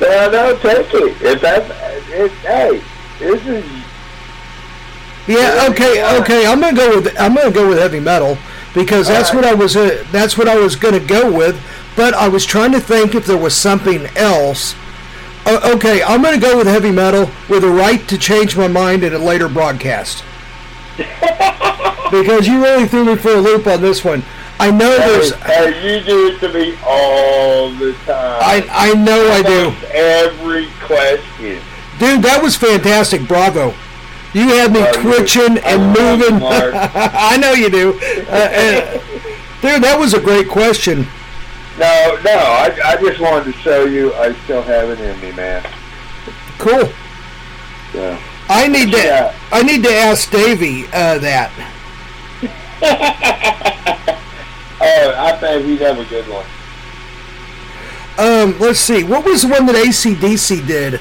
No, 0.00 0.28
no, 0.32 0.56
take 0.56 0.92
it. 0.92 1.22
If 1.22 1.40
that's, 1.40 1.70
it, 2.10 2.32
hey, 2.32 2.82
this 3.20 3.46
is 3.46 3.64
Yeah. 5.28 5.68
Okay. 5.70 6.04
Okay. 6.20 6.44
I'm 6.44 6.60
gonna 6.60 6.76
go 6.76 6.96
with 6.96 7.20
I'm 7.20 7.36
gonna 7.36 7.52
go 7.52 7.68
with 7.68 7.78
heavy 7.78 8.00
metal 8.00 8.36
because 8.74 9.06
that's 9.06 9.30
All 9.30 9.36
what. 9.36 9.44
I 9.44 9.54
was. 9.54 9.76
Uh, 9.76 10.04
that's 10.10 10.36
what 10.36 10.48
I 10.48 10.56
was 10.56 10.74
gonna 10.74 10.98
go 10.98 11.30
with. 11.30 11.62
But 11.94 12.14
I 12.14 12.26
was 12.26 12.44
trying 12.44 12.72
to 12.72 12.80
think 12.80 13.14
if 13.14 13.26
there 13.26 13.36
was 13.38 13.54
something 13.54 14.06
else. 14.16 14.74
Uh, 15.46 15.72
okay, 15.76 16.02
I'm 16.02 16.20
gonna 16.20 16.40
go 16.40 16.58
with 16.58 16.66
heavy 16.66 16.90
metal 16.90 17.30
with 17.48 17.62
a 17.62 17.70
right 17.70 18.06
to 18.08 18.18
change 18.18 18.56
my 18.56 18.66
mind 18.66 19.04
in 19.04 19.14
a 19.14 19.18
later 19.18 19.48
broadcast. 19.48 20.24
because 22.12 22.46
you 22.46 22.62
really 22.62 22.86
threw 22.86 23.04
me 23.04 23.16
for 23.16 23.30
a 23.30 23.40
loop 23.40 23.66
on 23.66 23.80
this 23.80 24.04
one. 24.04 24.22
I 24.60 24.70
know 24.70 24.96
there's. 24.96 25.32
Hey, 25.34 25.72
hey, 25.72 25.98
you 25.98 26.04
do 26.04 26.28
it 26.28 26.38
to 26.40 26.52
me 26.52 26.76
all 26.84 27.70
the 27.70 27.94
time. 28.04 28.38
I 28.40 28.66
I 28.70 28.94
know 28.94 29.28
I 29.32 29.42
do. 29.42 29.74
Every 29.92 30.68
question. 30.82 31.60
Dude, 31.98 32.22
that 32.22 32.40
was 32.42 32.54
fantastic. 32.54 33.26
Bravo. 33.26 33.74
You 34.34 34.48
had 34.48 34.72
me 34.72 34.80
you. 34.80 34.92
twitching 34.92 35.58
and 35.58 35.86
moving. 35.88 36.40
I 36.46 37.36
know 37.38 37.52
you 37.52 37.70
do. 37.70 37.98
Uh, 38.28 38.32
uh, 38.32 38.92
dude, 39.60 39.82
that 39.82 39.96
was 39.98 40.14
a 40.14 40.20
great 40.20 40.48
question. 40.48 41.06
No, 41.78 42.18
no, 42.22 42.36
I, 42.36 42.78
I 42.84 42.96
just 42.96 43.20
wanted 43.20 43.52
to 43.52 43.58
show 43.60 43.84
you 43.84 44.12
I 44.14 44.34
still 44.44 44.62
have 44.62 44.90
it 44.90 45.00
in 45.00 45.18
me, 45.20 45.32
man. 45.32 45.66
Cool. 46.58 46.88
Yeah. 47.94 48.20
I 48.48 48.68
need 48.68 48.92
to. 48.92 48.98
Yeah. 48.98 49.34
I 49.50 49.62
need 49.62 49.82
to 49.82 49.92
ask 49.92 50.30
Davey 50.30 50.86
uh, 50.86 51.18
that. 51.18 51.50
Oh, 54.84 55.14
I 55.16 55.36
think 55.36 55.64
he'd 55.64 55.80
have 55.82 55.96
a 55.98 56.04
good 56.06 56.26
one. 56.28 56.44
Um, 58.18 58.58
let's 58.58 58.80
see. 58.80 59.04
What 59.04 59.24
was 59.24 59.42
the 59.42 59.48
one 59.48 59.64
that 59.66 59.76
ACDC 59.76 60.66
did? 60.66 61.00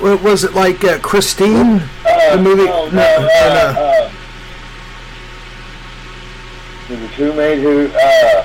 Was 0.00 0.44
it 0.44 0.54
like 0.54 0.82
uh, 0.82 0.98
Christine? 1.00 1.82
Uh, 2.06 2.36
the 2.36 2.42
movie? 2.42 2.64
No, 2.64 2.86
no, 2.86 2.90
no, 2.90 3.28
uh, 3.34 3.72
no. 3.74 3.82
uh, 3.82 4.10
was 6.88 7.10
Who 7.16 7.32
Made 7.34 7.58
Who? 7.60 7.90
Uh, 7.94 8.42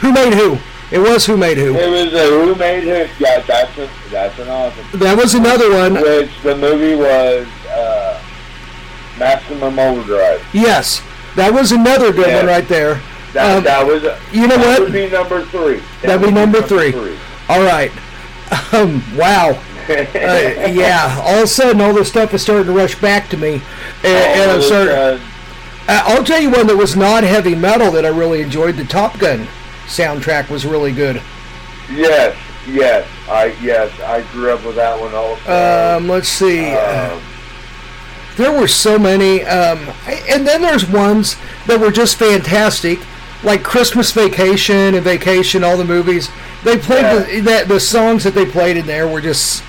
Who 0.00 0.12
made 0.12 0.34
who? 0.34 0.58
It 0.90 0.98
was 0.98 1.24
Who 1.24 1.36
made 1.38 1.56
who. 1.56 1.74
it 1.74 1.88
was 1.88 2.12
a 2.12 2.26
Who 2.28 2.54
Made 2.54 2.84
Who? 2.84 3.24
Yeah, 3.24 3.40
that's 3.40 3.78
a, 3.78 3.88
that's 4.10 4.38
an 4.38 4.48
awesome. 4.48 5.00
That 5.00 5.16
was 5.16 5.34
another 5.34 5.72
one. 5.72 5.94
Which 5.94 6.30
the 6.42 6.56
movie 6.56 6.94
was 6.94 7.46
uh, 7.70 8.22
Maximum 9.18 9.78
Overdrive. 9.78 10.44
Yes, 10.52 11.00
that 11.36 11.52
was 11.52 11.72
another 11.72 12.12
good 12.12 12.28
Yeah. 12.28 12.36
one 12.38 12.46
right 12.46 12.68
there. 12.68 13.00
That, 13.32 13.56
Um, 13.58 13.64
that 13.64 13.86
was. 13.86 14.02
you 14.32 14.46
know 14.46 14.56
that 14.58 14.66
what? 14.66 14.80
would 14.80 14.92
be 14.92 15.08
number 15.08 15.42
three. 15.46 15.76
That 16.02 16.02
That'd 16.02 16.20
be 16.20 16.26
would 16.26 16.34
number 16.34 16.60
three. 16.62 16.94
All 17.48 17.62
right. 17.62 17.90
Um, 18.72 19.02
wow. 19.16 19.58
Uh, 19.88 20.68
yeah. 20.72 21.18
All 21.24 21.38
of 21.38 21.42
a 21.42 21.46
sudden, 21.48 21.80
all 21.80 21.92
this 21.92 22.08
stuff 22.08 22.32
is 22.34 22.40
starting 22.42 22.66
to 22.66 22.72
rush 22.72 22.94
back 23.00 23.28
to 23.30 23.36
me, 23.36 23.54
and, 24.04 24.40
and 24.40 24.50
I'm 24.52 24.62
starting. 24.62 24.94
uh, 24.94 25.18
I'll 25.88 26.22
tell 26.22 26.40
you 26.40 26.50
one 26.50 26.68
that 26.68 26.76
was 26.76 26.94
not 26.94 27.24
heavy 27.24 27.56
metal 27.56 27.90
that 27.92 28.04
I 28.06 28.08
really 28.10 28.42
enjoyed. 28.42 28.76
The 28.76 28.84
Top 28.84 29.18
Gun 29.18 29.48
soundtrack 29.86 30.50
was 30.50 30.64
really 30.64 30.92
good. 30.92 31.20
yes, 31.90 32.36
yes, 32.68 33.08
I 33.28 33.46
yes, 33.60 33.90
I 34.02 34.22
grew 34.30 34.52
up 34.52 34.64
with 34.64 34.76
that 34.76 34.98
one 35.00 35.12
also. 35.14 35.96
Um, 35.96 36.08
let's 36.08 36.28
see. 36.28 36.70
Um, 36.70 37.20
there 38.36 38.52
were 38.52 38.68
so 38.68 38.98
many, 38.98 39.42
um, 39.44 39.78
and 40.28 40.46
then 40.46 40.62
there's 40.62 40.88
ones 40.88 41.36
that 41.66 41.78
were 41.80 41.90
just 41.90 42.16
fantastic, 42.16 42.98
like 43.42 43.62
Christmas 43.62 44.12
Vacation 44.12 44.94
and 44.94 45.02
Vacation. 45.04 45.64
All 45.64 45.76
the 45.76 45.84
movies 45.84 46.28
they 46.64 46.78
played 46.78 47.04
the, 47.04 47.40
that 47.40 47.68
the 47.68 47.80
songs 47.80 48.24
that 48.24 48.34
they 48.34 48.46
played 48.46 48.76
in 48.76 48.86
there 48.86 49.08
were 49.08 49.20
just. 49.20 49.62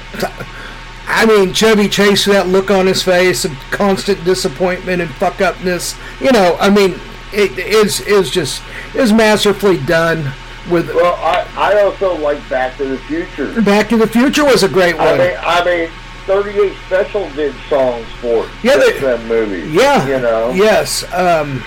I 1.06 1.26
mean, 1.26 1.54
Chevy 1.54 1.90
Chase 1.90 2.26
with 2.26 2.36
that 2.36 2.48
look 2.48 2.72
on 2.72 2.88
his 2.88 3.04
face 3.04 3.44
of 3.46 3.52
constant 3.72 4.24
disappointment 4.24 5.02
and 5.02 5.12
fuck 5.12 5.42
upness. 5.42 5.96
You 6.22 6.32
know, 6.32 6.56
I 6.60 6.70
mean, 6.70 7.00
it 7.34 7.58
is 7.58 8.00
is 8.02 8.30
just 8.30 8.62
is 8.96 9.12
masterfully 9.12 9.78
done. 9.80 10.32
With 10.70 10.94
well, 10.96 11.16
I 11.16 11.46
I 11.58 11.82
also 11.82 12.16
like 12.18 12.48
Back 12.50 12.78
to 12.78 12.86
the 12.86 12.98
Future. 13.00 13.62
Back 13.62 13.90
to 13.90 13.98
the 13.98 14.08
Future 14.08 14.46
was 14.46 14.64
a 14.64 14.70
great 14.70 14.96
I 14.96 15.06
one. 15.06 15.18
mean, 15.18 15.38
I 15.40 15.66
mean, 15.66 15.90
38 16.26 16.74
Special 16.88 17.30
did 17.32 17.54
songs 17.70 18.06
for 18.22 18.48
Yeah, 18.62 18.78
they- 18.78 19.00
them 19.00 19.28
movies. 19.28 19.72
Yeah. 19.72 20.06
you 20.08 20.20
know. 20.20 20.52
Yes. 20.52 21.04
Um, 21.14 21.64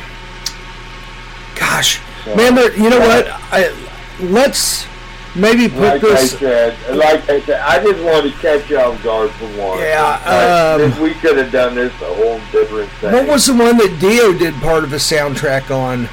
gosh, 1.54 2.00
So, 2.24 2.34
man, 2.36 2.56
you 2.76 2.90
know 2.90 2.98
what? 3.00 3.28
I, 3.52 3.72
let's 4.20 4.86
maybe 5.34 5.68
put 5.68 5.80
Like 5.80 6.04
I 6.04 6.08
this. 6.08 6.38
said, 6.38 6.96
like 6.96 7.28
I 7.28 7.40
said, 7.42 7.60
I 7.60 7.82
just 7.82 8.02
wanted 8.02 8.32
to 8.32 8.38
catch 8.38 8.70
you 8.70 8.78
off 8.78 9.02
guard 9.02 9.30
for 9.32 9.46
one. 9.58 9.78
Yeah, 9.78 10.20
Like, 10.24 10.80
um, 10.80 10.90
if 10.92 10.98
we 11.00 11.14
could 11.14 11.36
have 11.38 11.52
done 11.52 11.74
this 11.74 11.92
a 12.02 12.14
whole 12.14 12.40
different 12.52 12.90
thing. 12.92 13.12
What 13.12 13.26
was 13.28 13.46
the 13.46 13.54
one 13.54 13.76
that 13.78 13.98
Dio 14.00 14.32
did 14.32 14.54
part 14.56 14.84
of 14.84 14.92
a 14.92 14.96
soundtrack 14.96 15.70
on? 15.70 16.06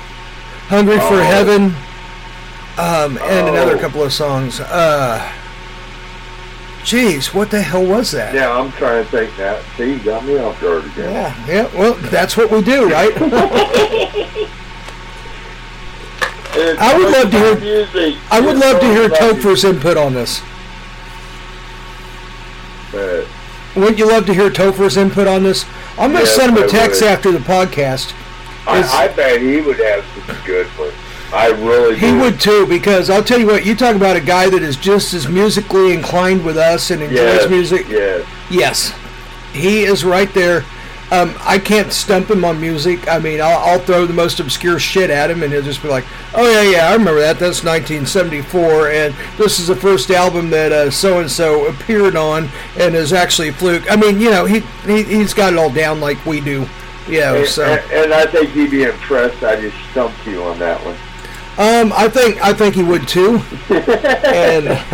Hungry 0.67 0.97
for 0.97 1.15
Oh. 1.15 1.23
Heaven. 1.23 1.75
Um, 2.77 3.17
and 3.21 3.47
another 3.49 3.75
Oh. 3.77 3.79
couple 3.79 4.01
of 4.03 4.11
songs. 4.11 4.59
Uh, 4.59 5.21
jeez, 6.83 7.33
what 7.33 7.49
the 7.51 7.61
hell 7.61 7.85
was 7.85 8.11
that? 8.11 8.33
Yeah, 8.35 8.51
I'm 8.51 8.71
trying 8.73 9.03
to 9.03 9.09
think 9.09 9.37
now. 9.37 9.59
See, 9.77 9.93
you 9.93 9.99
got 9.99 10.23
me 10.25 10.37
off 10.37 10.59
guard 10.61 10.85
again. 10.85 11.11
Yeah, 11.11 11.45
yeah, 11.47 11.77
well, 11.79 11.93
that's 11.95 12.35
what 12.37 12.51
we 12.51 12.61
do, 12.61 12.89
right? 12.89 13.11
I 16.55 16.97
would 16.97 17.11
love 17.11 17.31
to 17.31 17.37
hear- 17.39 17.55
music. 17.59 18.15
I 18.31 18.39
would 18.39 18.55
It's 18.57 18.65
love 18.65 18.79
to 18.81 18.85
hear 18.87 19.09
Topher's 19.09 19.63
input 19.63 19.97
on 19.97 20.13
this. 20.13 20.41
music. 22.93 23.27
Wouldn't 23.75 23.97
you 23.97 24.07
love 24.07 24.25
to 24.27 24.33
hear 24.35 24.51
Topher's 24.51 24.97
input 24.97 25.25
on 25.27 25.41
this? 25.43 25.65
I'm 25.97 26.11
going 26.11 26.23
to 26.23 26.29
Yes, 26.29 26.35
send 26.35 26.55
him 26.55 26.63
a 26.63 26.67
text 26.67 27.01
after 27.01 27.31
the 27.31 27.39
podcast. 27.39 28.13
I, 28.67 28.83
I 28.83 29.07
bet 29.15 29.41
he 29.41 29.61
would 29.61 29.79
have 29.79 30.05
some 30.27 30.37
good 30.45 30.67
ones. 30.77 30.93
I 31.33 31.47
really 31.47 31.95
He 31.97 32.11
do. 32.11 32.19
would 32.19 32.39
too, 32.39 32.65
because 32.67 33.09
I'll 33.09 33.23
tell 33.23 33.39
you 33.39 33.47
what, 33.47 33.65
you 33.65 33.75
talk 33.75 33.95
about 33.95 34.15
a 34.15 34.21
guy 34.21 34.49
that 34.49 34.61
is 34.61 34.75
just 34.77 35.13
as 35.13 35.27
musically 35.27 35.93
inclined 35.93 36.45
with 36.45 36.57
us 36.57 36.91
and 36.91 37.01
enjoys 37.01 37.17
Yes, 37.17 37.49
music. 37.49 37.87
Yes. 37.89 38.25
Yes, 38.49 38.93
he 39.51 39.83
is 39.83 40.05
right 40.05 40.31
there. 40.33 40.63
Um, 41.11 41.35
I 41.41 41.59
can't 41.59 41.91
stump 41.93 42.29
him 42.31 42.43
on 42.43 42.59
music. 42.59 43.07
I 43.07 43.19
mean, 43.19 43.39
I'll, 43.39 43.59
I'll 43.59 43.79
throw 43.79 44.05
the 44.07 44.13
most 44.13 44.39
obscure 44.39 44.79
shit 44.79 45.11
at 45.11 45.29
him, 45.29 45.43
and 45.43 45.53
he'll 45.53 45.61
just 45.61 45.83
be 45.83 45.87
like, 45.87 46.05
"Oh 46.33 46.49
yeah, 46.49 46.61
yeah, 46.77 46.87
I 46.89 46.93
remember 46.93 47.19
that. 47.19 47.37
That's 47.37 47.63
1974, 47.63 48.89
and 48.89 49.15
this 49.37 49.59
is 49.59 49.67
the 49.67 49.75
first 49.75 50.09
album 50.09 50.49
that 50.51 50.91
so 50.91 51.19
and 51.19 51.29
so 51.29 51.67
appeared 51.67 52.15
on, 52.15 52.49
and 52.79 52.95
is 52.95 53.13
actually 53.13 53.49
a 53.49 53.53
fluke." 53.53 53.91
I 53.91 53.95
mean, 53.95 54.19
you 54.19 54.31
know, 54.31 54.45
he, 54.45 54.61
he 54.87 55.03
he's 55.03 55.33
got 55.35 55.53
it 55.53 55.59
all 55.59 55.69
down 55.69 55.99
like 55.99 56.23
we 56.25 56.41
do. 56.41 56.65
You 57.07 57.19
know, 57.19 57.35
And, 57.35 57.47
so 57.47 57.63
and, 57.65 57.91
and 57.91 58.13
I 58.13 58.25
think 58.25 58.49
he'd 58.51 58.71
be 58.71 58.83
impressed. 58.83 59.43
I 59.43 59.59
just 59.59 59.77
stumped 59.91 60.25
you 60.25 60.41
on 60.43 60.57
that 60.59 60.83
one. 60.83 60.95
Um, 61.57 61.93
I 61.93 62.09
think 62.09 62.41
I 62.43 62.53
think 62.53 62.75
he 62.75 62.83
would 62.83 63.07
too. 63.07 63.41
and 63.69 64.65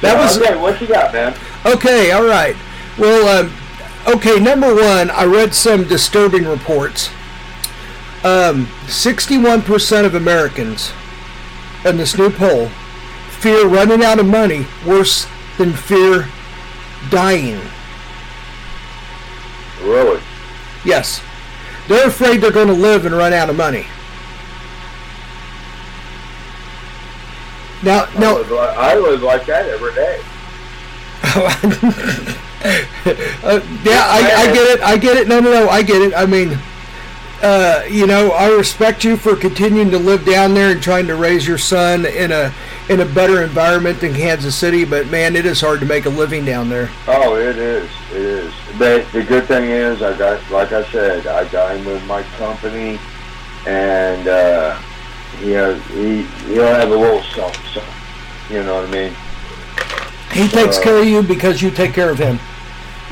that 0.00 0.16
was 0.16 0.38
okay. 0.38 0.56
What 0.56 0.80
you 0.80 0.86
got, 0.86 1.12
man? 1.12 1.36
Okay, 1.66 2.12
all 2.12 2.24
right. 2.24 2.56
Well, 2.98 3.44
um, 3.44 3.52
okay, 4.06 4.38
number 4.38 4.74
one, 4.74 5.10
I 5.10 5.24
read 5.24 5.54
some 5.54 5.84
disturbing 5.84 6.46
reports. 6.46 7.10
Um, 8.22 8.66
61% 8.86 10.06
of 10.06 10.14
Americans 10.14 10.92
in 11.84 11.98
this 11.98 12.16
new 12.16 12.30
poll 12.30 12.70
fear 13.44 13.66
running 13.66 14.02
out 14.02 14.18
of 14.18 14.24
money 14.24 14.66
worse 14.86 15.26
than 15.58 15.74
fear 15.74 16.26
dying. 17.10 17.60
Really? 19.82 20.22
Yes. 20.82 21.20
They're 21.86 22.08
afraid 22.08 22.40
they're 22.40 22.50
going 22.50 22.68
to 22.68 22.72
live 22.72 23.04
and 23.04 23.14
run 23.14 23.34
out 23.34 23.50
of 23.50 23.56
money. 23.56 23.86
Now, 27.84 28.04
I 28.04 28.18
now, 28.18 28.36
live, 28.36 28.50
like, 28.50 28.76
I 28.78 28.96
live 28.96 29.22
like 29.22 29.46
that 29.46 29.68
every 29.68 29.94
day. 29.94 30.20
uh, 33.44 33.60
yeah, 33.84 34.04
I, 34.06 34.32
I 34.36 34.52
get 34.54 34.70
it. 34.70 34.80
I 34.82 34.96
get 34.96 35.16
it. 35.18 35.28
No, 35.28 35.40
no, 35.40 35.52
no. 35.52 35.68
I 35.68 35.82
get 35.82 36.00
it. 36.00 36.14
I 36.14 36.24
mean, 36.24 36.58
uh, 37.42 37.84
you 37.90 38.06
know, 38.06 38.30
I 38.30 38.48
respect 38.48 39.04
you 39.04 39.18
for 39.18 39.36
continuing 39.36 39.90
to 39.90 39.98
live 39.98 40.24
down 40.24 40.54
there 40.54 40.70
and 40.70 40.82
trying 40.82 41.06
to 41.08 41.14
raise 41.14 41.46
your 41.46 41.58
son 41.58 42.06
in 42.06 42.32
a 42.32 42.54
in 42.88 43.00
a 43.00 43.04
better 43.04 43.42
environment 43.42 44.00
than 44.00 44.14
Kansas 44.14 44.56
City. 44.56 44.86
But 44.86 45.08
man, 45.08 45.36
it 45.36 45.44
is 45.44 45.60
hard 45.60 45.80
to 45.80 45.86
make 45.86 46.06
a 46.06 46.10
living 46.10 46.46
down 46.46 46.70
there. 46.70 46.88
Oh, 47.06 47.36
it 47.36 47.58
is. 47.58 47.90
It 48.12 48.16
is. 48.16 48.54
But 48.78 49.10
the 49.12 49.22
good 49.22 49.46
thing 49.46 49.64
is, 49.64 50.00
I 50.00 50.16
got, 50.16 50.50
like 50.50 50.72
I 50.72 50.90
said, 50.90 51.26
I 51.26 51.46
got 51.48 51.76
him 51.76 51.84
with 51.84 52.04
my 52.06 52.22
company, 52.38 52.98
and 53.66 54.26
uh, 54.26 54.80
he 55.38 55.50
has, 55.52 55.80
he 55.86 56.22
he'll 56.52 56.64
have 56.66 56.90
a 56.90 56.96
little 56.96 57.22
something, 57.22 57.60
something. 57.72 57.94
You 58.50 58.62
know 58.62 58.76
what 58.76 58.88
I 58.88 58.92
mean? 58.92 59.12
He 60.32 60.48
takes 60.48 60.78
Uh, 60.78 60.82
care 60.82 60.98
of 60.98 61.06
you 61.06 61.22
because 61.22 61.62
you 61.62 61.70
take 61.70 61.92
care 61.94 62.10
of 62.10 62.18
him. 62.18 62.38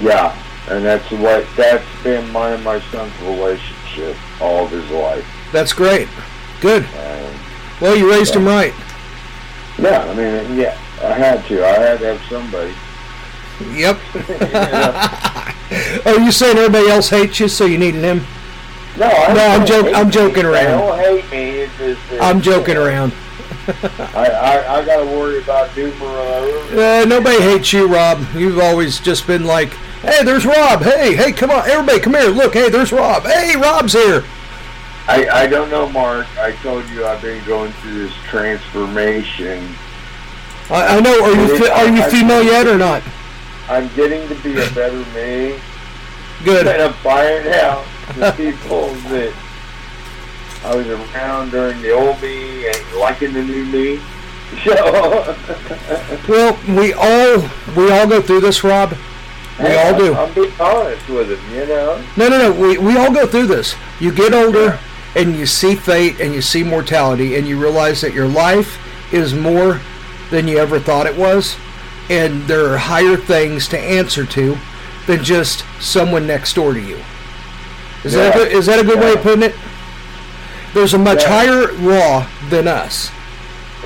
Yeah. 0.01 0.37
And 0.69 0.85
that's 0.85 1.11
what 1.11 1.45
that's 1.57 1.85
been 2.05 2.31
my 2.31 2.51
and 2.53 2.63
my 2.65 2.81
son's 2.93 3.13
relationship 3.23 4.17
all 4.41 4.65
of 4.65 4.71
his 4.71 4.89
life. 4.91 5.25
That's 5.53 5.73
great. 5.73 6.09
Good. 6.61 6.87
Well, 7.81 7.97
you 7.97 8.09
raised 8.09 8.35
him 8.37 8.45
right. 8.47 8.73
yeah, 9.79 10.05
I 10.05 10.15
mean, 10.15 10.57
yeah, 10.57 10.79
I 11.03 11.13
had 11.15 11.45
to. 11.47 11.65
I 11.67 11.73
had 11.73 11.99
to 12.01 12.15
have 12.15 12.23
somebody. 12.29 12.73
Yep. 13.75 13.99
You 14.15 14.39
know? 14.39 16.03
Are 16.13 16.21
you 16.21 16.31
saying 16.33 16.57
everybody 16.59 16.89
else 16.91 17.09
hates 17.09 17.41
you, 17.41 17.49
so 17.49 17.65
you 17.65 17.79
needed 17.79 18.03
him? 18.05 18.21
No, 18.99 19.07
I 19.07 19.33
No, 19.33 19.47
I'm 19.47 19.67
hate 19.67 19.95
I'm 19.95 20.07
me. 20.07 20.13
joking 20.13 20.43
They 20.45 20.49
around. 20.67 20.79
don't 20.81 20.99
hate 20.99 21.31
me. 21.31 21.51
It's 21.61 21.77
just, 21.79 22.11
that, 22.11 22.23
I'm 22.23 22.41
joking 22.41 22.77
around. 22.77 23.13
I, 24.15 24.27
I, 24.27 24.79
I 24.81 24.85
got 24.85 25.01
to 25.01 25.07
worry 25.07 25.39
about 25.41 25.75
numero. 25.77 26.61
Uh, 26.73 27.05
nobody 27.07 27.41
hates 27.41 27.73
you, 27.73 27.87
Rob. 27.87 28.25
You've 28.35 28.59
always 28.59 28.99
just 29.01 29.27
been 29.27 29.45
like, 29.45 29.71
hey, 30.03 30.25
there's 30.25 30.45
Rob. 30.45 30.83
Hey, 30.83 31.15
hey, 31.15 31.33
come 31.33 31.51
on. 31.51 31.69
Everybody, 31.71 32.01
come 32.01 32.15
here. 32.15 32.29
Look, 32.29 32.55
hey, 32.55 32.69
there's 32.71 32.93
Rob. 32.93 33.23
Hey, 33.23 33.55
Rob's 33.57 33.93
here. 33.93 34.25
I, 35.09 35.29
I 35.29 35.47
don't 35.47 35.71
know, 35.71 35.89
Mark. 35.89 36.27
I 36.39 36.53
told 36.63 36.89
you 36.91 37.07
I've 37.07 37.23
been 37.23 37.45
going 37.45 37.73
through 37.73 37.95
this 38.07 38.15
transformation. 38.25 39.75
I, 40.71 40.97
I 40.97 41.01
know. 41.01 41.25
Are 41.25 41.35
you 41.35 41.59
fe- 41.59 41.71
are 41.71 41.89
you 41.89 42.03
female 42.11 42.43
yet 42.43 42.67
or 42.67 42.79
not? 42.79 43.03
I'm 43.69 43.89
getting 43.95 44.27
to 44.29 44.35
be 44.43 44.53
a 44.53 44.71
better 44.71 44.99
me, 45.15 45.59
Good. 46.45 46.67
and 46.67 46.83
I'm 46.83 46.93
finding 46.95 47.53
out 47.55 47.85
the 48.15 48.33
people 48.37 48.89
that 49.11 49.33
I 50.65 50.77
was 50.77 50.87
around 50.87 51.51
during 51.51 51.81
the 51.83 51.91
old 51.93 52.21
me 52.23 52.69
and 52.69 52.93
liking 52.99 53.33
the 53.33 53.43
new 53.43 53.65
me. 53.67 54.01
So, 54.65 55.35
Well, 56.29 56.59
we 56.69 56.93
all 56.93 57.49
we 57.77 57.91
all 57.91 58.07
go 58.07 58.21
through 58.21 58.41
this, 58.41 58.63
Rob. 58.63 58.95
We 59.59 59.75
all 59.75 59.97
do. 59.97 60.15
I'm 60.15 60.33
being 60.35 60.53
honest 60.61 61.09
with 61.09 61.31
him, 61.31 61.55
you 61.55 61.67
know. 61.67 62.05
No, 62.17 62.29
no, 62.29 62.39
no. 62.39 62.53
We, 62.53 62.79
we 62.79 62.97
all 62.97 63.13
go 63.13 63.27
through 63.27 63.47
this. 63.47 63.75
You 64.01 64.13
get 64.13 64.33
older 64.33 64.79
and 65.15 65.37
you 65.37 65.47
see 65.47 65.75
fate 65.75 66.21
and 66.21 66.35
you 66.35 66.41
see 66.41 66.63
mortality 66.63 67.37
and 67.37 67.47
you 67.47 67.61
realize 67.61 68.01
that 68.01 68.15
your 68.15 68.27
life 68.27 68.79
is 69.13 69.35
more 69.35 69.81
than 70.31 70.49
you 70.49 70.59
ever 70.59 70.81
thought 70.81 71.07
it 71.07 71.17
was. 71.17 71.57
And 72.09 72.43
there 72.45 72.73
are 72.73 72.79
higher 72.79 73.17
things 73.17 73.69
to 73.69 73.79
answer 73.79 74.25
to 74.27 74.57
than 75.07 75.23
just 75.23 75.65
someone 75.81 76.27
next 76.27 76.55
door 76.55 76.73
to 76.73 76.81
you. 76.81 76.99
Is, 78.05 78.15
that, 78.15 78.35
a 78.35 78.39
good, 78.39 78.53
is 78.53 78.67
that 78.67 78.79
a 78.81 78.85
good 78.85 78.99
way 78.99 79.13
of 79.13 79.21
putting 79.23 79.43
it? 79.43 79.55
There's 80.75 80.95
a 80.95 80.99
much 80.99 81.23
Yeah. 81.23 81.29
higher 81.29 81.73
law 81.75 82.27
than 82.49 82.67
us. 82.67 83.11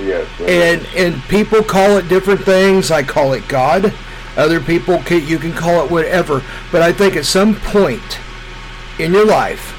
Yes. 0.00 0.26
And, 0.40 0.86
and 0.94 1.22
people 1.24 1.62
call 1.62 1.96
it 1.96 2.08
different 2.08 2.42
things. 2.42 2.90
I 2.90 3.02
call 3.02 3.32
it 3.32 3.46
God. 3.48 3.92
Other 4.36 4.60
people, 4.60 4.98
can, 4.98 5.26
you 5.26 5.38
can 5.38 5.52
call 5.52 5.84
it 5.84 5.90
whatever. 5.90 6.42
But 6.70 6.82
I 6.82 6.92
think 6.92 7.16
at 7.16 7.24
some 7.24 7.54
point 7.56 8.18
in 8.98 9.12
your 9.12 9.26
life, 9.26 9.74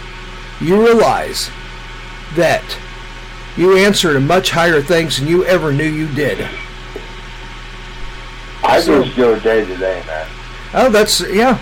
you 0.60 0.84
realize 0.84 1.50
that 2.36 2.64
you 3.56 3.76
answer 3.78 4.14
to 4.14 4.20
much 4.20 4.52
higher 4.52 4.82
things 4.82 5.20
than 5.20 5.28
you 5.28 5.46
ever 5.46 5.72
knew 5.72 5.84
you 5.86 6.08
did. 6.14 6.48
I 8.64 8.82
so- 8.82 9.04
just 9.04 9.16
go 9.16 9.40
day 9.40 9.66
to 9.66 9.78
day, 9.78 10.04
man. 10.06 10.28
Oh, 10.74 10.90
that's 10.90 11.22
yeah. 11.22 11.58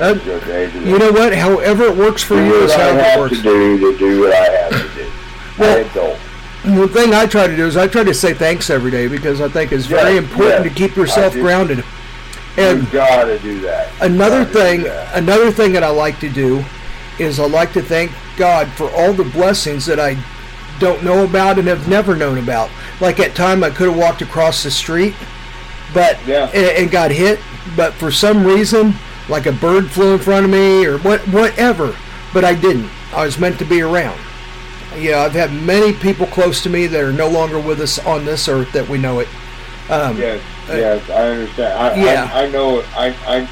Uh, 0.00 0.14
Go 0.14 0.40
day 0.40 0.70
to 0.70 0.80
day. 0.80 0.90
you 0.90 0.98
know 0.98 1.12
what? 1.12 1.34
However 1.34 1.84
it 1.84 1.96
works 1.96 2.22
for 2.22 2.34
do 2.36 2.44
you 2.44 2.54
is 2.64 2.72
how 2.72 2.88
it 2.96 3.18
works. 3.18 3.36
to 3.36 3.42
do 3.42 3.78
to 3.92 3.98
do 3.98 4.20
what 4.20 4.32
I 4.32 4.44
have 4.50 4.70
to 4.72 4.94
do. 4.94 5.10
Well-. 5.58 6.16
The 6.62 6.88
thing 6.88 7.14
I 7.14 7.26
try 7.26 7.46
to 7.46 7.56
do 7.56 7.66
is 7.66 7.76
I 7.76 7.86
try 7.86 8.04
to 8.04 8.12
say 8.12 8.34
thanks 8.34 8.68
every 8.68 8.90
day 8.90 9.08
because 9.08 9.40
I 9.40 9.48
think 9.48 9.72
it's 9.72 9.86
very 9.86 10.16
important 10.18 10.64
yes, 10.64 10.74
to 10.74 10.78
keep 10.88 10.94
yourself 10.96 11.32
grounded. 11.34 11.82
And 12.58 12.82
you 12.82 12.86
gotta 12.92 13.38
do 13.38 13.60
that. 13.60 13.90
Another 14.02 14.44
Gotta 14.44 14.52
do 14.52 14.58
thing, 14.58 14.82
that. 14.82 15.16
another 15.16 15.50
thing 15.50 15.72
that 15.72 15.82
I 15.82 15.88
like 15.88 16.18
to 16.20 16.28
do 16.28 16.62
is 17.18 17.40
I 17.40 17.46
like 17.46 17.72
to 17.74 17.82
thank 17.82 18.10
God 18.36 18.68
for 18.68 18.90
all 18.90 19.12
the 19.14 19.24
blessings 19.24 19.86
that 19.86 19.98
I 20.00 20.22
don't 20.80 21.02
know 21.02 21.24
about 21.24 21.58
and 21.58 21.66
have 21.68 21.88
never 21.88 22.14
known 22.16 22.36
about. 22.38 22.68
Like 23.00 23.20
at 23.20 23.34
time 23.34 23.62
I 23.64 23.70
could 23.70 23.88
have 23.88 23.96
walked 23.98 24.20
across 24.20 24.62
the 24.62 24.70
street, 24.70 25.14
but 25.94 26.18
Yeah. 26.26 26.46
and, 26.52 26.66
and 26.84 26.90
got 26.90 27.10
hit, 27.10 27.38
but 27.76 27.94
for 27.94 28.10
some 28.10 28.44
reason, 28.44 28.94
like 29.30 29.46
a 29.46 29.52
bird 29.52 29.90
flew 29.90 30.14
in 30.14 30.18
front 30.18 30.44
of 30.44 30.50
me 30.50 30.84
or 30.84 30.98
what, 30.98 31.20
whatever, 31.28 31.96
but 32.34 32.44
I 32.44 32.54
didn't. 32.54 32.90
I 33.14 33.24
was 33.24 33.38
meant 33.38 33.58
to 33.60 33.64
be 33.64 33.80
around. 33.80 34.20
Yeah, 34.98 35.20
I've 35.20 35.32
had 35.32 35.52
many 35.52 35.92
people 35.92 36.26
close 36.26 36.62
to 36.64 36.68
me 36.68 36.86
that 36.88 37.00
are 37.00 37.12
no 37.12 37.28
longer 37.28 37.58
with 37.60 37.80
us 37.80 37.98
on 38.04 38.24
this 38.24 38.48
earth 38.48 38.72
that 38.72 38.88
we 38.88 38.98
know 38.98 39.20
it. 39.20 39.28
Um, 39.88 40.18
Yes, 40.18 40.42
yes, 40.68 41.08
I 41.10 41.28
understand. 41.30 41.72
I, 41.78 41.94
yeah. 42.04 42.30
I, 42.32 42.44
I 42.44 42.50
know. 42.50 42.80
I, 42.94 43.14
I, 43.26 43.48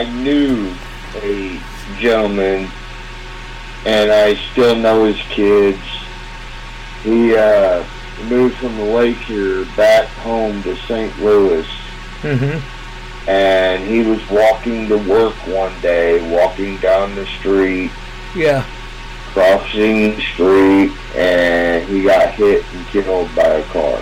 I 0.00 0.04
knew 0.22 0.72
a 1.16 1.60
gentleman, 1.98 2.68
and 3.84 4.10
I 4.12 4.34
still 4.52 4.74
know 4.76 5.04
his 5.04 5.18
kids. 5.28 5.78
He 7.02 7.36
uh, 7.36 7.84
moved 8.28 8.56
from 8.56 8.76
the 8.76 8.84
lake 8.84 9.16
here 9.18 9.64
back 9.76 10.08
home 10.08 10.62
to 10.64 10.74
St. 10.88 11.16
Louis, 11.20 11.66
mhm. 12.22 12.60
And 13.26 13.82
he 13.88 14.02
was 14.02 14.20
walking 14.30 14.88
to 14.88 14.96
work 14.98 15.34
one 15.46 15.72
day, 15.80 16.20
walking 16.30 16.76
down 16.78 17.14
the 17.14 17.26
street, 17.26 17.90
Yeah. 18.34 18.64
crossing 19.32 20.14
the 20.16 20.22
street, 20.22 20.92
and 21.16 21.84
he 21.88 22.02
got 22.04 22.34
hit 22.34 22.64
and 22.74 22.86
killed 22.88 23.34
by 23.34 23.42
a 23.42 23.62
car. 23.64 23.98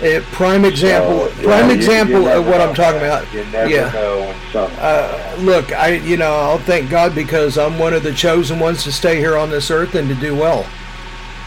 A 0.00 0.20
prime 0.30 0.64
example. 0.64 1.28
So, 1.28 1.42
prime 1.42 1.70
example 1.72 2.20
you 2.22 2.28
of 2.28 2.46
what 2.46 2.60
I'm 2.60 2.72
talking 2.72 3.00
man. 3.00 3.10
about. 3.10 3.34
You 3.34 3.44
never 3.52 3.68
Yeah. 3.68 3.90
know 3.92 4.20
when 4.20 4.34
something. 4.52 4.78
Uh, 4.78 5.18
look, 5.40 5.72
I 5.72 5.94
you 5.94 6.16
know 6.16 6.32
I'll 6.36 6.58
thank 6.58 6.88
God 6.88 7.16
because 7.16 7.58
I'm 7.58 7.80
one 7.80 7.92
of 7.94 8.04
the 8.04 8.12
chosen 8.12 8.60
ones 8.60 8.84
to 8.84 8.92
stay 8.92 9.16
here 9.16 9.36
on 9.36 9.50
this 9.50 9.72
earth 9.72 9.96
and 9.96 10.08
to 10.08 10.14
do 10.14 10.36
well. 10.36 10.66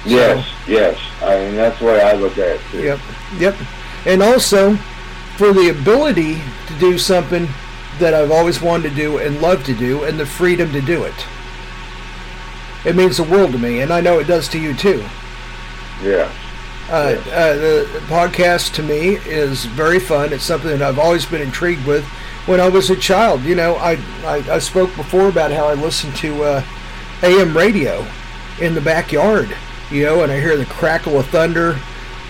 yes, 0.04 0.46
yes. 0.68 0.98
I 1.24 1.36
mean, 1.38 1.56
that's 1.56 1.80
the 1.80 1.86
way 1.86 2.02
I 2.02 2.14
look 2.14 2.34
at 2.34 2.48
it. 2.56 2.62
Too. 2.72 2.82
Yep, 2.82 3.00
yep. 3.40 3.56
And 4.06 4.22
also 4.22 4.78
for 5.42 5.54
the 5.54 5.70
ability 5.70 6.40
to 6.68 6.80
do 6.80 7.00
something 7.00 7.48
that 7.98 8.14
I've 8.14 8.30
always 8.30 8.62
wanted 8.62 8.90
to 8.90 8.96
do 8.96 9.18
and 9.18 9.42
love 9.42 9.64
to 9.64 9.74
do, 9.74 10.04
and 10.04 10.20
the 10.20 10.26
freedom 10.28 10.72
to 10.72 10.82
do 10.82 11.04
it. 11.04 11.16
It 12.86 12.96
means 12.96 13.18
the 13.18 13.24
world 13.24 13.52
to 13.54 13.58
me, 13.58 13.82
and 13.82 13.92
I 13.92 14.02
know 14.02 14.20
it 14.20 14.28
does 14.28 14.48
to 14.50 14.60
you 14.60 14.76
too. 14.76 15.04
Yeah. 16.04 16.32
Uh, 16.92 17.16
uh, 17.32 17.56
the 17.56 18.04
podcast 18.06 18.76
to 18.76 18.84
me 18.84 19.16
is 19.16 19.66
very 19.66 20.00
fun. 20.00 20.32
It's 20.32 20.44
something 20.44 20.70
that 20.70 20.84
I've 20.84 21.00
always 21.00 21.26
been 21.26 21.42
intrigued 21.42 21.88
with 21.88 22.06
when 22.46 22.60
I 22.60 22.70
was 22.70 22.92
a 22.92 22.96
child. 22.96 23.42
You 23.42 23.56
know, 23.56 23.78
I 23.78 23.94
I, 24.24 24.46
I 24.48 24.60
spoke 24.60 24.96
before 24.96 25.28
about 25.28 25.52
how 25.52 25.66
I 25.66 25.74
listened 25.74 26.16
to 26.18 26.44
uh, 26.44 26.64
AM 27.24 27.58
radio 27.58 28.06
in 28.60 28.76
the 28.76 28.82
backyard. 28.82 29.58
You 29.90 30.04
know, 30.04 30.22
and 30.22 30.32
I 30.32 30.40
hear 30.40 30.56
the 30.56 30.66
crackle 30.66 31.18
of 31.18 31.26
thunder. 31.30 31.80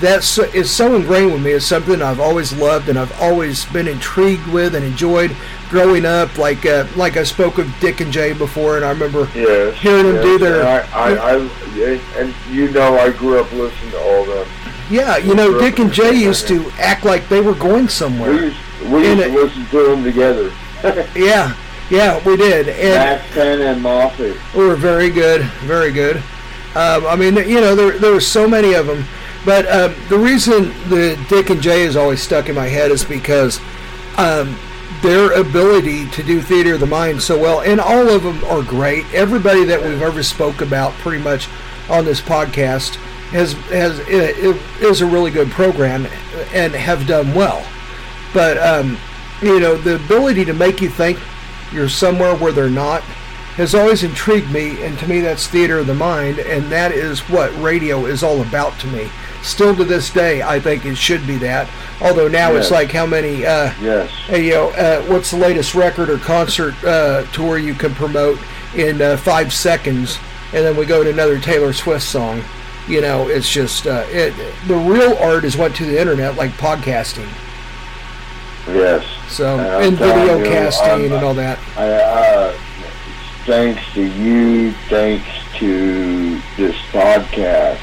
That's 0.02 0.26
so 0.26 0.96
ingrained 0.96 1.32
with 1.32 1.44
me. 1.44 1.52
It's 1.52 1.66
something 1.66 2.02
I've 2.02 2.20
always 2.20 2.52
loved 2.54 2.90
and 2.90 2.98
I've 2.98 3.18
always 3.22 3.66
been 3.66 3.88
intrigued 3.88 4.48
with 4.48 4.74
and 4.76 4.84
enjoyed 4.84 5.36
growing 5.70 6.06
up. 6.06 6.38
Like 6.38 6.66
uh, 6.66 6.88
like 6.96 7.18
I 7.18 7.24
spoke 7.24 7.60
of 7.60 7.72
Dick 7.80 8.02
and 8.02 8.12
Jay 8.12 8.34
before, 8.34 8.78
and 8.78 8.84
I 8.86 8.90
remember 8.90 9.30
Yes. 9.36 9.78
Hearing 9.78 10.06
them 10.08 10.16
yes, 10.16 10.24
do 10.26 10.38
their- 10.40 10.60
and 10.62 10.68
I, 10.68 11.14
I, 11.14 11.36
I, 11.36 12.00
and 12.20 12.34
you 12.50 12.72
know, 12.72 12.98
I 12.98 13.12
grew 13.12 13.40
up 13.40 13.52
listening 13.52 13.92
to 13.92 14.00
all 14.02 14.26
them. 14.26 14.48
Yeah, 14.90 15.18
you 15.18 15.36
know, 15.36 15.58
Dick 15.60 15.80
and 15.80 15.94
Jay 15.94 16.14
used 16.14 16.48
to 16.50 16.70
act 16.80 17.06
like 17.06 17.30
they 17.30 17.40
were 17.40 17.56
going 17.56 17.88
somewhere. 17.88 18.32
We 18.32 18.38
used, 18.48 18.58
we 18.92 19.08
used 19.08 19.20
it- 19.22 19.28
to 19.30 19.34
listen 19.44 19.66
to 19.68 19.84
them 19.88 20.04
together. 20.04 20.52
Yeah, 21.16 21.56
yeah, 21.92 22.20
we 22.26 22.36
did, 22.38 22.68
and 22.70 22.96
Max 22.96 23.34
Penn 23.36 23.62
and 23.62 23.82
Moffat. 23.84 24.36
we 24.56 24.66
were 24.66 24.76
very 24.76 25.12
good, 25.12 25.42
very 25.62 25.92
good. 25.92 26.18
Um, 26.74 27.06
I 27.06 27.16
mean, 27.16 27.36
you 27.36 27.62
know, 27.62 27.76
there 27.76 28.00
there 28.00 28.12
were 28.12 28.20
so 28.22 28.48
many 28.48 28.74
of 28.74 28.88
them, 28.88 29.06
but 29.45 29.69
um, 29.71 29.95
the 30.10 30.17
reason 30.17 30.65
the 30.89 31.23
Dick 31.30 31.49
and 31.49 31.62
Jay 31.62 31.84
is 31.84 31.95
always 31.95 32.21
stuck 32.21 32.49
in 32.49 32.56
my 32.56 32.67
head 32.67 32.91
is 32.91 33.04
because 33.04 33.60
um, 34.17 34.58
their 35.01 35.32
ability 35.39 36.10
to 36.12 36.23
do 36.23 36.41
theater 36.41 36.75
of 36.75 36.80
the 36.80 36.86
mind 36.86 37.21
so 37.21 37.39
well, 37.39 37.62
and 37.62 37.80
all 37.80 38.10
of 38.10 38.23
them 38.23 38.43
are 38.45 38.62
great. 38.62 39.06
Everybody 39.13 39.63
that 39.65 39.82
we've 39.82 40.01
ever 40.01 40.21
spoke 40.21 40.62
about, 40.62 40.93
pretty 40.93 41.23
much 41.23 41.47
on 41.89 42.06
this 42.06 42.21
podcast, 42.21 42.95
has 43.32 43.54
has 43.69 43.99
is 44.08 45.01
a 45.01 45.06
really 45.06 45.32
good 45.32 45.49
program 45.49 46.06
and 46.54 46.73
have 46.73 47.08
done 47.08 47.34
well. 47.34 47.65
But 48.34 48.58
um, 48.58 48.97
you 49.41 49.60
know, 49.60 49.75
the 49.75 49.95
ability 49.95 50.45
to 50.45 50.54
make 50.54 50.82
you 50.82 50.89
think 50.89 51.19
you're 51.71 51.89
somewhere 51.89 52.36
where 52.36 52.51
they're 52.51 52.69
not 52.69 53.01
has 53.56 53.75
always 53.75 54.04
intrigued 54.04 54.49
me, 54.51 54.82
and 54.84 54.97
to 54.99 55.08
me, 55.08 55.19
that's 55.19 55.47
theater 55.47 55.80
of 55.80 55.88
the 55.88 55.93
mind, 55.93 56.39
and 56.39 56.71
that 56.71 56.91
is 56.91 57.19
what 57.21 57.51
radio 57.62 58.06
is 58.06 58.23
all 58.23 58.41
about 58.41 58.80
to 58.80 58.88
me. 58.88 59.10
Still 59.43 59.75
to 59.75 59.84
this 59.84 60.10
day, 60.12 60.41
I 60.43 60.60
think 60.60 60.86
it 60.86 60.95
should 60.95 61.25
be 61.25 61.38
that. 61.38 61.67
Although 61.99 62.27
now 62.27 62.54
it's 62.54 62.69
like 62.71 62.91
how 62.91 63.06
many, 63.08 63.45
uh, 63.45 63.71
Yes. 63.82 64.10
you 64.30 64.51
know, 64.51 64.69
uh, 64.69 65.01
what's 65.04 65.32
the 65.32 65.38
latest 65.38 65.73
record 65.73 66.10
or 66.10 66.17
concert 66.19 66.75
uh, 66.84 67.23
tour 67.34 67.58
you 67.58 67.73
can 67.73 67.93
promote 67.95 68.39
in 68.75 69.01
uh, 69.01 69.17
five 69.17 69.51
seconds, 69.51 70.19
and 70.54 70.63
then 70.65 70.75
we 70.77 70.86
go 70.86 71.04
to 71.04 71.10
another 71.10 71.39
Taylor 71.39 71.73
Swift 71.73 72.04
song. 72.04 72.43
You 72.88 73.01
know, 73.01 73.27
it's 73.30 73.49
just 73.49 73.88
uh, 73.88 74.06
it. 74.10 74.34
The 74.67 74.75
real 74.75 75.15
art 75.17 75.43
is 75.43 75.58
went 75.58 75.75
to 75.77 75.86
the 75.86 75.99
internet, 75.99 76.36
like 76.36 76.51
podcasting. 76.51 77.27
Yes. 78.67 79.04
So 79.27 79.58
And 79.60 79.86
and 79.86 79.97
video 79.97 80.38
you, 80.38 80.43
casting 80.45 80.88
I'm- 80.88 81.12
and 81.13 81.23
all 81.25 81.34
that. 81.34 81.58
I, 81.77 81.89
uh, 81.89 82.54
thanks 83.45 83.82
to 83.93 84.04
you, 84.04 84.71
thanks 84.89 85.27
to 85.58 86.39
this 86.58 86.75
podcast. 86.91 87.80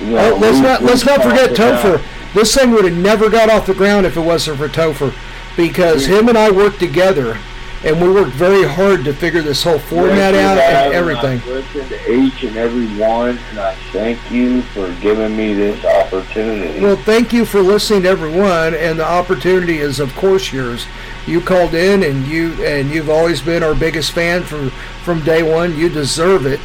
You 0.00 0.06
know, 0.10 0.34
Oh, 0.34 0.38
let's 0.38 0.56
we- 0.56 0.62
not 0.62 0.80
we 0.80 0.86
let's 0.88 1.04
not 1.04 1.22
forget 1.22 1.50
Topher. 1.50 2.02
This 2.34 2.54
thing 2.54 2.72
would 2.72 2.84
have 2.84 2.96
never 2.96 3.30
got 3.30 3.48
off 3.48 3.66
the 3.66 3.74
ground 3.74 4.06
if 4.06 4.16
it 4.16 4.20
wasn't 4.20 4.58
for 4.58 4.68
Topher, 4.68 5.14
because 5.56 6.06
him 6.06 6.28
and 6.28 6.36
I 6.36 6.50
worked 6.50 6.80
together, 6.80 7.38
and 7.84 8.02
we 8.02 8.10
worked 8.10 8.32
very 8.32 8.64
hard 8.66 9.04
to 9.04 9.12
figure 9.12 9.40
this 9.40 9.62
whole 9.62 9.78
format 9.78 10.34
out 10.34 10.58
and 10.58 10.92
everything. 10.92 11.40
I 11.44 11.48
listened 11.48 11.88
to 11.90 12.12
each 12.12 12.42
and 12.42 12.56
every 12.56 12.88
one, 12.98 13.38
and 13.50 13.60
I 13.60 13.74
thank 13.92 14.18
you 14.32 14.62
for 14.62 14.90
giving 15.00 15.36
me 15.36 15.54
this 15.54 15.84
opportunity. 15.84 16.80
Well, 16.80 16.96
thank 16.96 17.32
you 17.32 17.44
for 17.44 17.60
listening 17.60 18.02
to 18.02 18.08
everyone, 18.08 18.74
and 18.74 18.98
the 18.98 19.06
opportunity 19.08 19.78
is, 19.78 20.00
of 20.00 20.12
course, 20.16 20.52
yours. 20.52 20.86
You 21.26 21.40
called 21.40 21.72
in, 21.74 22.02
and 22.02 22.26
you 22.26 22.52
and 22.64 22.90
you've 22.90 23.08
always 23.10 23.40
been 23.42 23.62
our 23.62 23.74
biggest 23.76 24.10
fan 24.10 24.42
from 24.42 24.70
from 25.04 25.22
day 25.22 25.42
one. 25.44 25.76
You 25.78 25.88
deserve 25.88 26.46
it. 26.46 26.60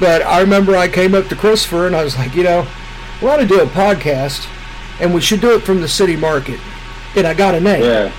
But 0.00 0.22
I 0.22 0.40
remember 0.40 0.74
I 0.76 0.88
came 0.88 1.14
up 1.14 1.26
to 1.28 1.36
Christopher, 1.36 1.86
and 1.86 1.94
I 1.94 2.02
was 2.02 2.16
like, 2.16 2.34
you 2.34 2.42
know, 2.42 2.66
we 3.20 3.28
ought 3.28 3.36
to 3.36 3.46
do 3.46 3.60
a 3.60 3.66
podcast, 3.66 4.48
and 4.98 5.12
we 5.14 5.20
should 5.20 5.40
do 5.42 5.54
it 5.54 5.60
from 5.60 5.80
the 5.82 5.88
city 5.88 6.16
market. 6.16 6.58
And 7.14 7.26
I 7.26 7.34
got 7.34 7.54
a 7.54 7.60
name. 7.60 7.82
yeah. 7.82 8.12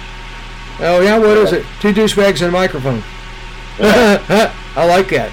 Oh 0.79 1.01
yeah, 1.01 1.17
what 1.17 1.37
is 1.37 1.51
it? 1.53 1.65
Two 1.79 1.93
douchebags 1.93 2.41
and 2.41 2.49
a 2.49 2.51
microphone. 2.51 3.03
I 3.79 4.85
like 4.87 5.09
that. 5.09 5.31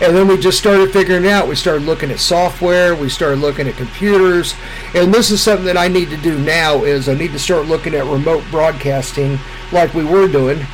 And 0.00 0.14
then 0.14 0.26
we 0.28 0.36
just 0.36 0.58
started 0.58 0.92
figuring 0.92 1.24
it 1.24 1.28
out. 1.30 1.48
We 1.48 1.54
started 1.54 1.84
looking 1.84 2.10
at 2.10 2.18
software. 2.18 2.94
We 2.94 3.08
started 3.08 3.38
looking 3.38 3.68
at 3.68 3.76
computers. 3.76 4.54
And 4.94 5.14
this 5.14 5.30
is 5.30 5.40
something 5.40 5.66
that 5.66 5.76
I 5.76 5.88
need 5.88 6.10
to 6.10 6.16
do 6.16 6.38
now 6.38 6.82
is 6.84 7.08
I 7.08 7.14
need 7.14 7.32
to 7.32 7.38
start 7.38 7.66
looking 7.66 7.94
at 7.94 8.04
remote 8.04 8.44
broadcasting 8.50 9.38
like 9.72 9.94
we 9.94 10.04
were 10.04 10.26
doing. 10.28 10.66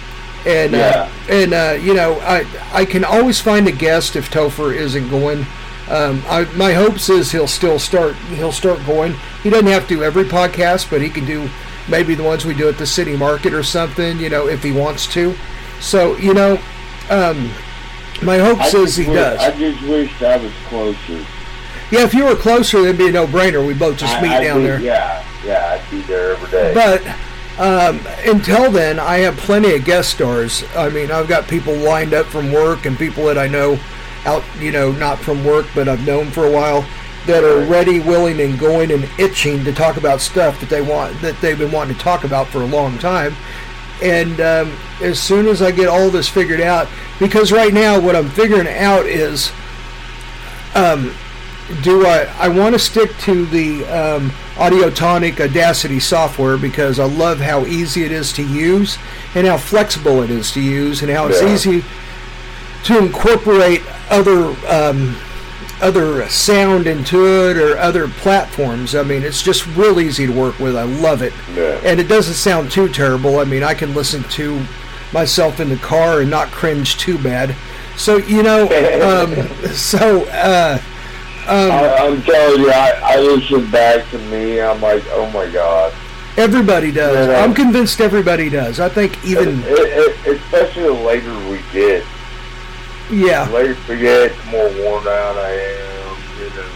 And 0.47 0.75
uh, 0.75 1.09
and 1.29 1.53
uh, 1.53 1.79
you 1.81 1.93
know 1.95 2.19
I 2.21 2.47
I 2.73 2.85
can 2.87 3.05
always 3.05 3.41
find 3.41 3.69
a 3.69 3.73
guest 3.73 4.17
if 4.17 4.31
Topher 4.31 4.75
isn't 4.75 5.09
going. 5.11 5.45
Um, 5.91 6.23
I, 6.29 6.45
my 6.57 6.73
hopes 6.73 7.09
is 7.11 7.33
he'll 7.33 7.49
still 7.49 7.79
start 7.79 8.15
he'll 8.37 8.53
start 8.53 8.85
going. 8.87 9.15
He 9.43 9.51
doesn't 9.51 9.67
have 9.67 9.83
to 9.89 9.97
do 9.97 10.03
every 10.03 10.25
podcast, 10.25 10.89
but 10.89 11.03
he 11.03 11.11
can 11.11 11.27
do 11.27 11.49
maybe 11.89 12.15
the 12.15 12.23
ones 12.23 12.45
we 12.47 12.55
do 12.55 12.69
at 12.69 12.79
the 12.79 12.87
city 12.87 13.17
market 13.17 13.53
or 13.53 13.63
something. 13.63 14.19
You 14.19 14.31
know 14.31 14.47
if 14.49 14.63
he 14.63 14.73
wants 14.73 15.07
to. 15.15 15.35
So 15.81 16.17
you 16.17 16.33
know, 16.33 16.59
um, 17.11 17.51
my 18.23 18.39
hopes 18.39 18.73
is 18.73 18.97
he 18.97 19.07
wish- 19.07 19.15
does. 19.17 19.41
I 19.41 19.51
just 19.59 19.83
wished 19.83 20.23
I 20.23 20.37
was 20.39 20.53
closer. 20.69 21.27
Yeah, 21.91 22.05
if 22.05 22.15
you 22.15 22.25
were 22.25 22.37
closer, 22.37 22.79
it'd 22.79 22.99
be 22.99 23.09
a 23.09 23.13
no-brainer. 23.13 23.67
We 23.67 23.75
both 23.75 23.99
just 23.99 24.15
I- 24.17 24.23
meet 24.23 24.31
I'd 24.31 24.45
down 24.45 24.63
there. 24.63 24.81
Yeah, 24.81 25.25
yeah, 25.45 25.81
I'd 25.85 25.91
be 25.91 26.01
there 26.03 26.33
every 26.33 26.51
day. 26.51 26.73
But 26.73 27.03
um, 27.61 28.01
until 28.25 28.71
then, 28.71 28.99
I 28.99 29.19
have 29.19 29.37
plenty 29.37 29.75
of 29.75 29.85
guest 29.85 30.09
stars. 30.09 30.65
I 30.75 30.89
mean, 30.89 31.11
I've 31.11 31.29
got 31.29 31.47
people 31.47 31.75
lined 31.77 32.15
up 32.15 32.25
from 32.25 32.51
work 32.51 32.87
and 32.87 32.97
people 32.97 33.27
that 33.27 33.37
I 33.37 33.49
know 33.49 33.79
out, 34.25 34.43
you 34.59 34.73
know, 34.73 34.93
not 34.93 35.19
from 35.19 35.45
work, 35.45 35.67
but 35.75 35.87
I've 35.87 36.07
known 36.07 36.31
for 36.31 36.47
a 36.47 36.51
while 36.51 36.87
that 37.27 37.45
are 37.45 37.61
ready, 37.67 38.01
willing, 38.01 38.41
and 38.41 38.59
going 38.59 38.91
and 38.91 39.07
itching 39.19 39.63
to 39.65 39.75
talk 39.75 39.99
about 39.99 40.23
stuff 40.23 40.59
that 40.61 40.71
they 40.71 40.81
want 40.81 41.21
that 41.21 41.39
they've 41.43 41.59
been 41.59 41.71
wanting 41.71 41.95
to 41.95 42.01
talk 42.01 42.25
about 42.25 42.47
for 42.47 42.63
a 42.63 42.67
long 42.67 42.97
time. 42.97 43.37
And 44.03 44.41
um, 44.41 44.79
as 45.03 45.21
soon 45.21 45.47
as 45.47 45.61
I 45.61 45.71
get 45.71 45.87
all 45.87 46.09
this 46.09 46.31
figured 46.31 46.63
out, 46.63 46.89
because 47.19 47.53
right 47.53 47.75
now 47.75 48.01
what 48.01 48.17
I'm 48.17 48.31
figuring 48.31 48.69
out 48.69 49.05
is 49.05 49.53
um, 50.75 51.15
do 51.83 52.07
I 52.07 52.25
I 52.39 52.49
want 52.49 52.75
to 52.75 52.79
stick 52.79 53.11
to 53.21 53.47
the 53.47 53.85
um, 53.87 54.31
Audiotonic 54.57 55.41
Audacity 55.41 56.01
software 56.01 56.57
because 56.59 56.99
I 56.99 57.05
love 57.07 57.39
how 57.41 57.65
easy 57.67 58.05
it 58.05 58.13
is 58.13 58.33
to 58.35 58.43
use 58.43 58.99
and 59.35 59.47
how 59.47 59.57
flexible 59.57 60.23
it 60.23 60.31
is 60.31 60.51
to 60.53 60.61
use 60.61 61.03
and 61.03 61.11
how 61.11 61.29
it's 61.29 61.43
easy 61.43 61.85
to 62.85 62.99
incorporate 62.99 63.83
other 64.11 64.55
um, 64.69 65.17
other 65.81 66.29
sound 66.29 66.87
into 66.87 67.25
it 67.49 67.57
or 67.57 67.79
other 67.79 68.07
platforms. 68.09 68.95
I 68.95 69.03
mean, 69.03 69.23
it's 69.23 69.43
just 69.43 69.67
real 69.69 69.99
easy 69.99 70.27
to 70.27 70.33
work 70.33 70.59
with. 70.59 70.77
I 70.77 70.83
love 70.83 71.23
it, 71.23 71.33
Yeah. 71.55 71.81
and 71.85 71.99
it 71.99 72.09
doesn't 72.09 72.35
sound 72.35 72.71
too 72.71 72.89
terrible. 72.89 73.39
I 73.39 73.45
mean, 73.45 73.63
I 73.63 73.73
can 73.75 73.95
listen 73.95 74.23
to 74.25 74.63
myself 75.13 75.59
in 75.59 75.71
the 75.71 75.77
car 75.77 76.21
and 76.21 76.31
not 76.31 76.49
cringe 76.49 76.99
too 76.99 77.17
bad. 77.19 77.57
So 77.97 78.19
you 78.19 78.43
know, 78.43 78.65
um, 79.03 79.49
so. 79.75 80.25
Uh, 80.27 80.79
Um, 81.51 81.71
I, 81.73 81.97
I'm 81.97 82.23
telling 82.23 82.61
you, 82.61 82.71
I, 82.71 83.01
I 83.03 83.19
listen 83.19 83.69
back 83.73 84.09
to 84.11 84.19
me. 84.31 84.61
I'm 84.61 84.81
like, 84.81 85.03
oh 85.11 85.29
my 85.31 85.51
god. 85.51 85.93
Everybody 86.37 86.93
does. 86.93 87.27
Yeah. 87.27 87.43
I'm 87.43 87.53
convinced 87.55 88.01
everybody 88.01 88.49
does. 88.49 88.79
I 88.79 88.89
think 88.89 89.23
even 89.25 89.61
It, 89.65 90.17
it, 90.27 90.37
especially 90.37 90.85
the 90.85 90.93
later 90.93 91.35
we 91.51 91.61
get, 91.73 92.05
the 93.09 93.17
yeah. 93.17 93.51
later 93.51 93.77
we 93.89 93.99
get, 93.99 94.37
the 94.37 94.45
more 94.53 94.69
worn 94.69 95.09
out 95.09 95.37
I 95.39 95.51
am. 95.51 96.19
You 96.39 96.51
know. 96.51 96.71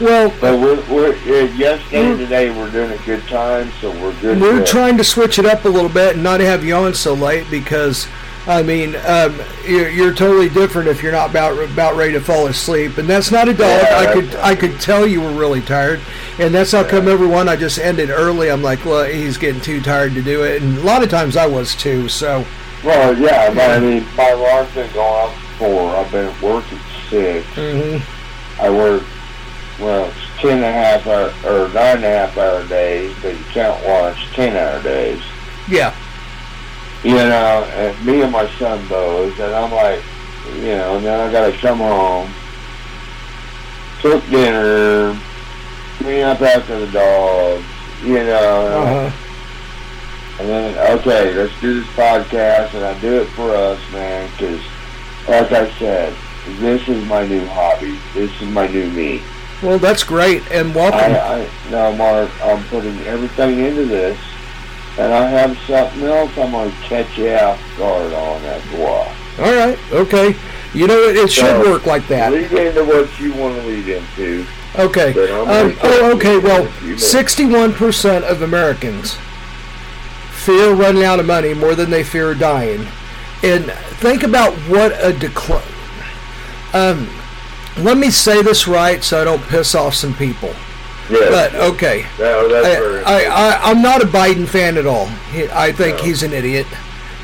Well, 0.00 0.34
But 0.40 0.58
we're, 0.58 0.82
we're 0.92 1.14
yesterday 1.54 2.04
and 2.10 2.18
today 2.18 2.50
we're 2.50 2.70
doing 2.72 2.90
a 2.90 3.02
good 3.06 3.22
time, 3.28 3.70
so 3.80 3.92
we're 3.92 4.20
good. 4.20 4.40
we're 4.40 4.66
trying 4.66 4.96
to 4.96 5.04
switch 5.04 5.38
it 5.38 5.46
up 5.46 5.64
a 5.64 5.68
little 5.68 5.88
bit 5.88 6.14
and 6.14 6.24
not 6.24 6.40
have 6.40 6.64
you 6.64 6.74
on 6.74 6.94
so 6.94 7.14
late 7.14 7.48
because 7.48 8.08
I 8.46 8.62
mean 8.62 8.94
um, 9.06 9.40
you're, 9.66 9.88
you're 9.88 10.12
totally 10.14 10.50
different 10.50 10.88
if 10.88 11.02
you're 11.02 11.12
not 11.12 11.30
about 11.30 11.58
about 11.70 11.96
ready 11.96 12.12
to 12.12 12.20
fall 12.20 12.46
asleep, 12.46 12.98
and 12.98 13.08
that's 13.08 13.30
not 13.30 13.48
a 13.48 13.54
dog. 13.54 13.82
Yeah, 13.82 13.98
I 13.98 14.12
could 14.12 14.36
I 14.36 14.54
could 14.54 14.80
tell 14.80 15.06
you 15.06 15.20
were 15.22 15.32
really 15.32 15.62
tired, 15.62 16.00
and 16.38 16.54
that's 16.54 16.72
how 16.72 16.84
come 16.84 17.08
everyone 17.08 17.48
I 17.48 17.56
just 17.56 17.78
ended 17.78 18.10
early. 18.10 18.50
I'm 18.50 18.62
like, 18.62 18.84
well, 18.84 19.04
he's 19.04 19.38
getting 19.38 19.62
too 19.62 19.80
tired 19.80 20.12
to 20.14 20.22
do 20.22 20.42
it, 20.44 20.62
and 20.62 20.76
a 20.76 20.82
lot 20.82 21.02
of 21.02 21.08
times 21.08 21.36
I 21.36 21.46
was 21.46 21.74
too. 21.74 22.08
So 22.10 22.44
Well, 22.84 23.16
yeah, 23.18 23.48
but 23.54 23.70
I 23.70 23.80
mean, 23.80 24.06
my 24.16 24.28
alarm's 24.30 24.74
been 24.74 24.92
going 24.92 25.06
off 25.30 25.56
four. 25.58 25.96
I've 25.96 26.10
been 26.12 26.26
at 26.26 26.42
work 26.42 26.64
at 26.70 26.80
six. 27.08 27.46
mhm. 27.56 28.02
I 28.60 28.68
work, 28.70 29.02
well, 29.80 30.06
it's 30.10 30.40
ten 30.42 30.58
and 30.58 30.64
a 30.64 30.72
half 30.72 31.06
hour, 31.06 31.32
or 31.50 31.68
nine 31.70 31.96
and 31.96 32.04
a 32.04 32.08
half 32.08 32.36
hour 32.36 32.66
days, 32.68 33.16
but 33.22 33.34
you 33.38 33.44
count 33.52 33.82
lunch, 33.86 34.18
ten 34.34 34.54
hour 34.54 34.82
days. 34.82 35.22
yeah, 35.66 35.94
You 37.04 37.16
know, 37.16 37.68
and 37.74 38.06
me 38.06 38.22
and 38.22 38.32
my 38.32 38.48
son 38.58 38.86
both, 38.88 39.38
and 39.38 39.54
I'm 39.54 39.70
like, 39.70 40.02
you 40.56 40.74
know, 40.76 40.96
and 40.96 41.04
then 41.04 41.20
I 41.20 41.30
gotta 41.30 41.56
come 41.58 41.78
home, 41.78 42.30
cook 44.00 44.24
dinner, 44.30 45.18
clean 45.98 46.22
up 46.22 46.40
after 46.40 46.80
the 46.80 46.90
dogs, 46.90 47.64
you 48.02 48.14
know, 48.14 48.66
uh-huh. 48.66 49.20
And 50.36 50.48
then, 50.48 50.98
okay, 50.98 51.32
let's 51.32 51.60
do 51.60 51.80
this 51.80 51.88
podcast, 51.90 52.74
and 52.74 52.84
I 52.84 52.98
do 53.00 53.20
it 53.20 53.26
for 53.26 53.54
us, 53.54 53.78
man, 53.92 54.28
because, 54.32 54.60
like 55.28 55.52
I 55.52 55.70
said, 55.78 56.16
this 56.58 56.88
is 56.88 57.04
my 57.06 57.24
new 57.24 57.46
hobby. 57.46 57.96
This 58.14 58.32
is 58.42 58.48
my 58.48 58.66
new 58.66 58.90
me. 58.90 59.22
Well, 59.62 59.78
that's 59.78 60.02
great, 60.02 60.42
and 60.50 60.74
welcome. 60.74 60.98
I, 60.98 61.18
I 61.20 61.70
now, 61.70 61.92
Mark, 61.92 62.30
I'm 62.42 62.64
putting 62.64 62.98
everything 63.02 63.60
into 63.60 63.84
this, 63.84 64.18
and 64.98 65.12
I 65.12 65.28
have 65.28 65.58
something 65.66 66.04
else 66.04 66.36
I'm 66.38 66.52
going 66.52 66.70
to 66.70 66.76
catch 66.78 67.18
you 67.18 67.32
off 67.32 67.60
guard 67.76 68.12
on 68.12 68.42
after 68.44 68.76
a 68.76 68.80
while. 68.80 69.16
All 69.38 69.54
right, 69.54 69.78
okay. 69.92 70.36
You 70.72 70.86
know, 70.86 70.98
it, 71.02 71.16
it 71.16 71.30
should 71.30 71.60
work 71.60 71.86
like 71.86 72.06
that. 72.08 72.32
Lead 72.32 72.52
into 72.52 72.84
what 72.84 73.20
you 73.20 73.32
want 73.34 73.56
to 73.56 73.66
lead 73.66 73.88
into. 73.88 74.46
Okay. 74.76 75.12
But 75.12 75.30
I'm 75.30 75.46
gonna 75.46 75.68
Um, 75.68 75.78
oh, 75.82 76.16
okay. 76.16 76.38
Well, 76.38 76.62
in 76.62 76.66
a 76.66 76.72
few 76.72 76.86
minutes. 76.88 77.14
61% 77.14 78.22
of 78.24 78.42
Americans 78.42 79.16
fear 80.32 80.74
running 80.74 81.04
out 81.04 81.20
of 81.20 81.26
money 81.26 81.54
more 81.54 81.74
than 81.74 81.90
they 81.90 82.04
fear 82.04 82.34
dying. 82.34 82.86
And 83.42 83.70
think 84.00 84.22
about 84.22 84.52
what 84.68 84.92
a 85.02 85.12
decline. 85.12 85.62
Um, 86.72 87.08
let 87.78 87.96
me 87.96 88.10
say 88.10 88.42
this 88.42 88.66
right 88.68 89.02
so 89.02 89.20
I 89.20 89.24
don't 89.24 89.42
piss 89.42 89.74
off 89.74 89.94
some 89.94 90.14
people. 90.14 90.54
Yes. 91.10 91.30
But 91.30 91.60
okay. 91.74 92.06
No, 92.18 92.48
that's 92.48 93.06
I, 93.06 93.24
I, 93.24 93.24
I, 93.26 93.70
I'm 93.70 93.82
not 93.82 94.02
a 94.02 94.06
Biden 94.06 94.48
fan 94.48 94.78
at 94.78 94.86
all. 94.86 95.08
I 95.52 95.72
think 95.72 95.98
No. 95.98 96.04
he's 96.04 96.22
an 96.22 96.32
idiot. 96.32 96.66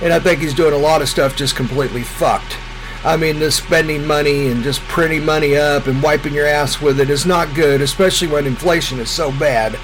And 0.03 0.13
I 0.13 0.19
think 0.21 0.41
he's 0.41 0.55
doing 0.55 0.73
a 0.73 0.79
lot 0.79 1.03
of 1.03 1.09
stuff 1.09 1.37
just 1.37 1.57
completely 1.57 2.03
fucked. 2.03 2.57
I 3.05 3.17
mean, 3.17 3.39
this 3.39 3.57
spending 3.57 4.07
money 4.07 4.49
and 4.49 4.63
just 4.63 4.81
printing 4.83 5.25
money 5.25 5.57
up 5.57 5.87
and 5.87 6.03
wiping 6.03 6.35
your 6.35 6.47
ass 6.47 6.81
with 6.81 7.01
it 7.01 7.09
is 7.11 7.25
not 7.25 7.55
good, 7.55 7.81
especially 7.81 8.29
when 8.29 8.47
inflation 8.47 8.99
is 8.99 9.11
so 9.11 9.31
bad. 9.33 9.79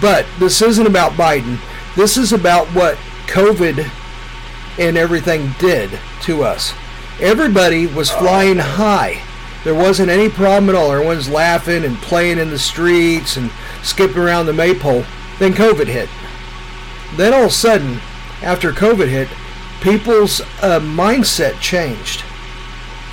But 0.00 0.26
this 0.38 0.62
isn't 0.62 0.86
about 0.86 1.12
Biden. 1.12 1.58
This 1.96 2.16
is 2.16 2.32
about 2.32 2.68
what 2.68 2.96
COVID 3.26 3.88
and 4.78 4.96
everything 4.96 5.50
did 5.58 5.90
to 6.22 6.42
us. 6.44 6.72
Everybody 7.20 7.86
was 7.86 8.10
oh, 8.12 8.18
flying 8.18 8.58
high. 8.58 9.22
There 9.64 9.74
wasn't 9.74 10.10
any 10.10 10.28
problem 10.28 10.70
at 10.70 10.74
all. 10.74 10.90
Everyone's 10.92 11.28
laughing 11.28 11.84
and 11.84 11.96
playing 11.98 12.38
in 12.38 12.50
the 12.50 12.58
streets 12.58 13.36
and 13.36 13.50
skipping 13.82 14.18
around 14.18 14.46
the 14.46 14.52
maypole. 14.52 15.04
Then 15.38 15.52
COVID 15.52 15.86
hit. 15.86 16.08
Then 17.16 17.34
all 17.34 17.44
of 17.44 17.50
a 17.50 17.54
sudden, 17.54 18.00
after 18.42 18.72
COVID 18.72 19.08
hit, 19.08 19.28
people's 19.82 20.40
uh, 20.62 20.80
mindset 20.80 21.60
changed. 21.60 22.22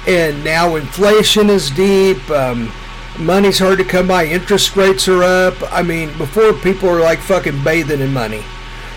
And 0.07 0.41
now 0.43 0.75
inflation 0.75 1.49
is 1.49 1.69
deep. 1.69 2.29
Um, 2.29 2.71
money's 3.19 3.60
hard 3.60 3.77
to 3.79 3.83
come 3.83 4.07
by. 4.07 4.25
Interest 4.25 4.73
rates 4.77 5.07
are 5.10 5.23
up. 5.23 5.55
I 5.73 5.81
mean, 5.83 6.17
before 6.17 6.53
people 6.53 6.89
were 6.89 7.01
like 7.01 7.19
fucking 7.19 7.62
bathing 7.63 7.99
in 7.99 8.13
money. 8.13 8.43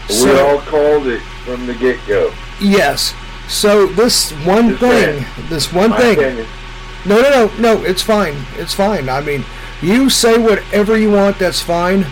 we 0.08 0.38
all 0.38 0.60
called 0.60 1.08
it 1.08 1.22
from 1.44 1.66
the 1.66 1.74
get 1.74 1.98
go. 2.06 2.32
Yes. 2.60 3.12
So 3.48 3.86
this 3.86 4.30
one 4.44 4.68
Just 4.68 4.80
thing, 4.80 5.22
saying. 5.24 5.48
this 5.48 5.72
one 5.72 5.92
thing. 5.94 6.18
opinion. 6.18 6.46
No, 7.06 7.20
no, 7.20 7.30
no, 7.30 7.56
no. 7.58 7.84
It's 7.84 8.02
fine. 8.02 8.36
It's 8.56 8.74
fine. 8.74 9.08
I 9.08 9.20
mean, 9.20 9.44
you 9.80 10.10
say 10.10 10.38
whatever 10.38 10.96
you 10.98 11.10
want. 11.12 11.38
That's 11.38 11.60
fine. 11.60 12.06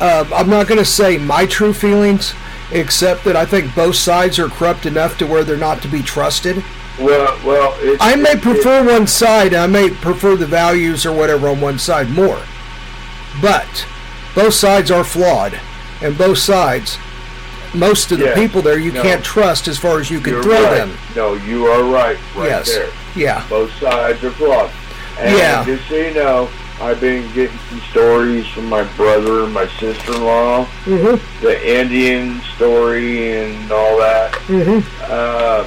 Uh, 0.00 0.24
I'm 0.34 0.48
not 0.50 0.66
going 0.66 0.78
to 0.78 0.84
say 0.84 1.18
my 1.18 1.46
true 1.46 1.72
feelings, 1.72 2.34
except 2.72 3.24
that 3.24 3.36
I 3.36 3.44
think 3.46 3.74
both 3.74 3.96
sides 3.96 4.38
are 4.38 4.48
corrupt 4.48 4.86
enough 4.86 5.18
to 5.18 5.26
where 5.26 5.44
they're 5.44 5.56
not 5.56 5.82
to 5.82 5.88
be 5.88 6.02
trusted. 6.02 6.62
Well, 7.00 7.38
well, 7.44 7.74
it, 7.80 7.98
I 8.00 8.16
may 8.16 8.32
it- 8.32 8.42
prefer 8.42 8.84
one 8.84 9.06
side. 9.06 9.54
I 9.54 9.66
may 9.66 9.90
prefer 9.90 10.36
the 10.36 10.46
values 10.46 11.06
or 11.06 11.12
whatever 11.12 11.48
on 11.48 11.60
one 11.60 11.78
side 11.78 12.10
more. 12.10 12.42
But 13.40 13.86
both 14.34 14.54
sides 14.54 14.90
are 14.90 15.04
flawed, 15.04 15.58
and 16.02 16.16
both 16.18 16.38
sides, 16.38 16.98
most 17.74 18.12
of 18.12 18.18
the 18.18 18.32
people 18.34 18.60
there, 18.60 18.78
you 18.78 18.92
No. 18.92 19.02
can't 19.02 19.24
trust 19.24 19.68
as 19.68 19.78
far 19.78 20.00
as 20.00 20.10
you 20.10 20.20
can 20.20 20.42
throw 20.42 20.62
right. 20.62 20.76
them. 20.76 20.96
No, 21.16 21.34
you 21.34 21.66
are 21.66 21.82
right. 21.82 22.18
Right 22.36 22.48
yes. 22.48 22.68
there. 22.74 22.90
Yeah. 23.14 23.44
Both 23.48 23.72
sides 23.80 24.22
are 24.24 24.30
flawed. 24.32 24.70
And 25.18 25.36
Yeah. 25.36 25.64
just 25.64 25.88
so 25.88 25.96
you 25.96 26.14
know, 26.14 26.48
I've 26.80 27.00
been 27.00 27.30
getting 27.34 27.58
some 27.70 27.80
stories 27.90 28.46
from 28.48 28.68
my 28.68 28.82
brother 28.96 29.44
and 29.44 29.52
my 29.52 29.68
sister-in-law, 29.78 30.66
Mhm. 30.86 31.20
the 31.40 31.80
Indian 31.80 32.40
story 32.56 33.36
and 33.38 33.70
all 33.70 33.98
that. 33.98 34.32
Mm-hmm. 34.48 34.80
Uh, 35.04 35.64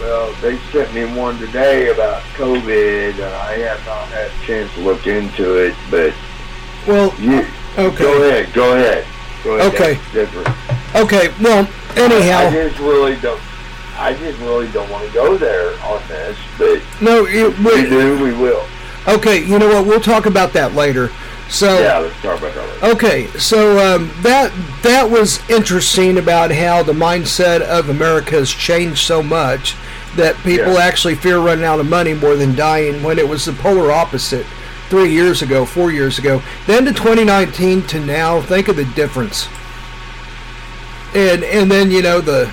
well, 0.00 0.30
they 0.42 0.58
sent 0.72 0.92
me 0.94 1.04
one 1.04 1.38
today 1.38 1.88
about 1.90 2.22
COVID, 2.36 3.14
and 3.14 3.34
I 3.34 3.58
have 3.68 3.84
not 3.86 4.08
had 4.08 4.28
a 4.28 4.46
chance 4.46 4.72
to 4.74 4.80
look 4.80 5.06
into 5.06 5.54
it. 5.58 5.74
But 5.90 6.12
Well, 6.86 7.12
you, 7.18 7.44
Okay. 7.78 8.02
go 8.04 8.22
ahead, 8.22 8.52
go 8.52 8.72
ahead, 8.76 9.04
go 9.44 9.50
ahead. 9.54 9.74
Okay. 9.74 9.94
That's 9.94 10.12
different. 10.12 10.48
okay. 10.94 11.30
Well, 11.40 11.68
I 11.96 12.00
anyhow, 12.00 12.50
just 12.50 12.78
really 12.78 13.16
don't. 13.16 13.40
I 13.98 14.14
just 14.14 14.38
really 14.40 14.70
don't 14.72 14.90
want 14.90 15.06
to 15.06 15.12
go 15.12 15.36
there 15.36 15.72
on 15.82 16.02
this, 16.08 16.36
but 16.58 16.82
no. 17.00 17.26
If 17.26 17.58
we 17.58 17.64
wait, 17.64 17.88
do, 17.88 18.22
we 18.22 18.32
will. 18.34 18.64
okay. 19.08 19.42
You 19.44 19.58
know 19.58 19.68
what? 19.68 19.86
We'll 19.86 20.00
talk 20.00 20.26
about 20.26 20.52
that 20.54 20.74
later. 20.74 21.10
So. 21.48 21.78
Yeah, 21.80 21.98
let's 21.98 22.20
talk 22.22 22.38
about 22.40 22.54
that. 22.54 22.82
later. 22.82 22.94
Okay, 22.96 23.26
so 23.38 23.78
um, 23.94 24.10
that 24.22 24.52
that 24.82 25.08
was 25.10 25.38
interesting 25.48 26.18
about 26.18 26.50
how 26.52 26.82
the 26.82 26.92
mindset 26.92 27.60
of 27.62 27.88
America 27.88 28.32
has 28.32 28.50
changed 28.50 28.98
so 29.06 29.22
much 29.22 29.76
that 30.16 30.34
people 30.38 30.72
Yeah. 30.74 30.80
actually 30.80 31.14
fear 31.14 31.38
running 31.38 31.64
out 31.64 31.78
of 31.78 31.86
money 31.88 32.14
more 32.14 32.34
than 32.36 32.54
dying 32.56 33.02
when 33.02 33.18
it 33.18 33.28
was 33.28 33.44
the 33.44 33.52
polar 33.52 33.92
opposite 33.92 34.46
three 34.88 35.12
years 35.12 35.40
ago, 35.42 35.64
four 35.64 35.90
years 35.92 36.18
ago. 36.18 36.42
Then 36.66 36.84
to 36.84 36.92
2019 36.92 37.82
to 37.88 38.00
now, 38.00 38.40
think 38.40 38.66
of 38.68 38.76
the 38.76 38.84
difference. 38.84 39.48
And 41.14 41.44
and 41.44 41.70
then 41.70 41.90
you 41.90 42.02
know 42.02 42.20
the 42.20 42.50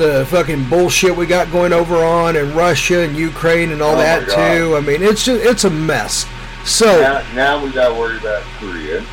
the 0.00 0.26
fucking 0.26 0.68
bullshit 0.68 1.14
we 1.14 1.26
got 1.26 1.52
going 1.52 1.72
over 1.72 1.96
on 1.96 2.34
in 2.34 2.54
Russia 2.54 3.00
and 3.00 3.16
Ukraine 3.16 3.70
and 3.70 3.82
all 3.82 3.94
Oh 3.94 3.98
that 3.98 4.28
too. 4.28 4.76
I 4.76 4.80
mean, 4.80 5.02
it's 5.02 5.24
just 5.24 5.44
it's 5.44 5.64
a 5.64 5.70
mess. 5.70 6.26
So. 6.64 7.00
Now, 7.00 7.34
now 7.34 7.64
we 7.64 7.70
got 7.70 7.88
to 7.88 7.94
worry 7.94 8.18
about 8.18 8.42
Korea. 8.58 9.04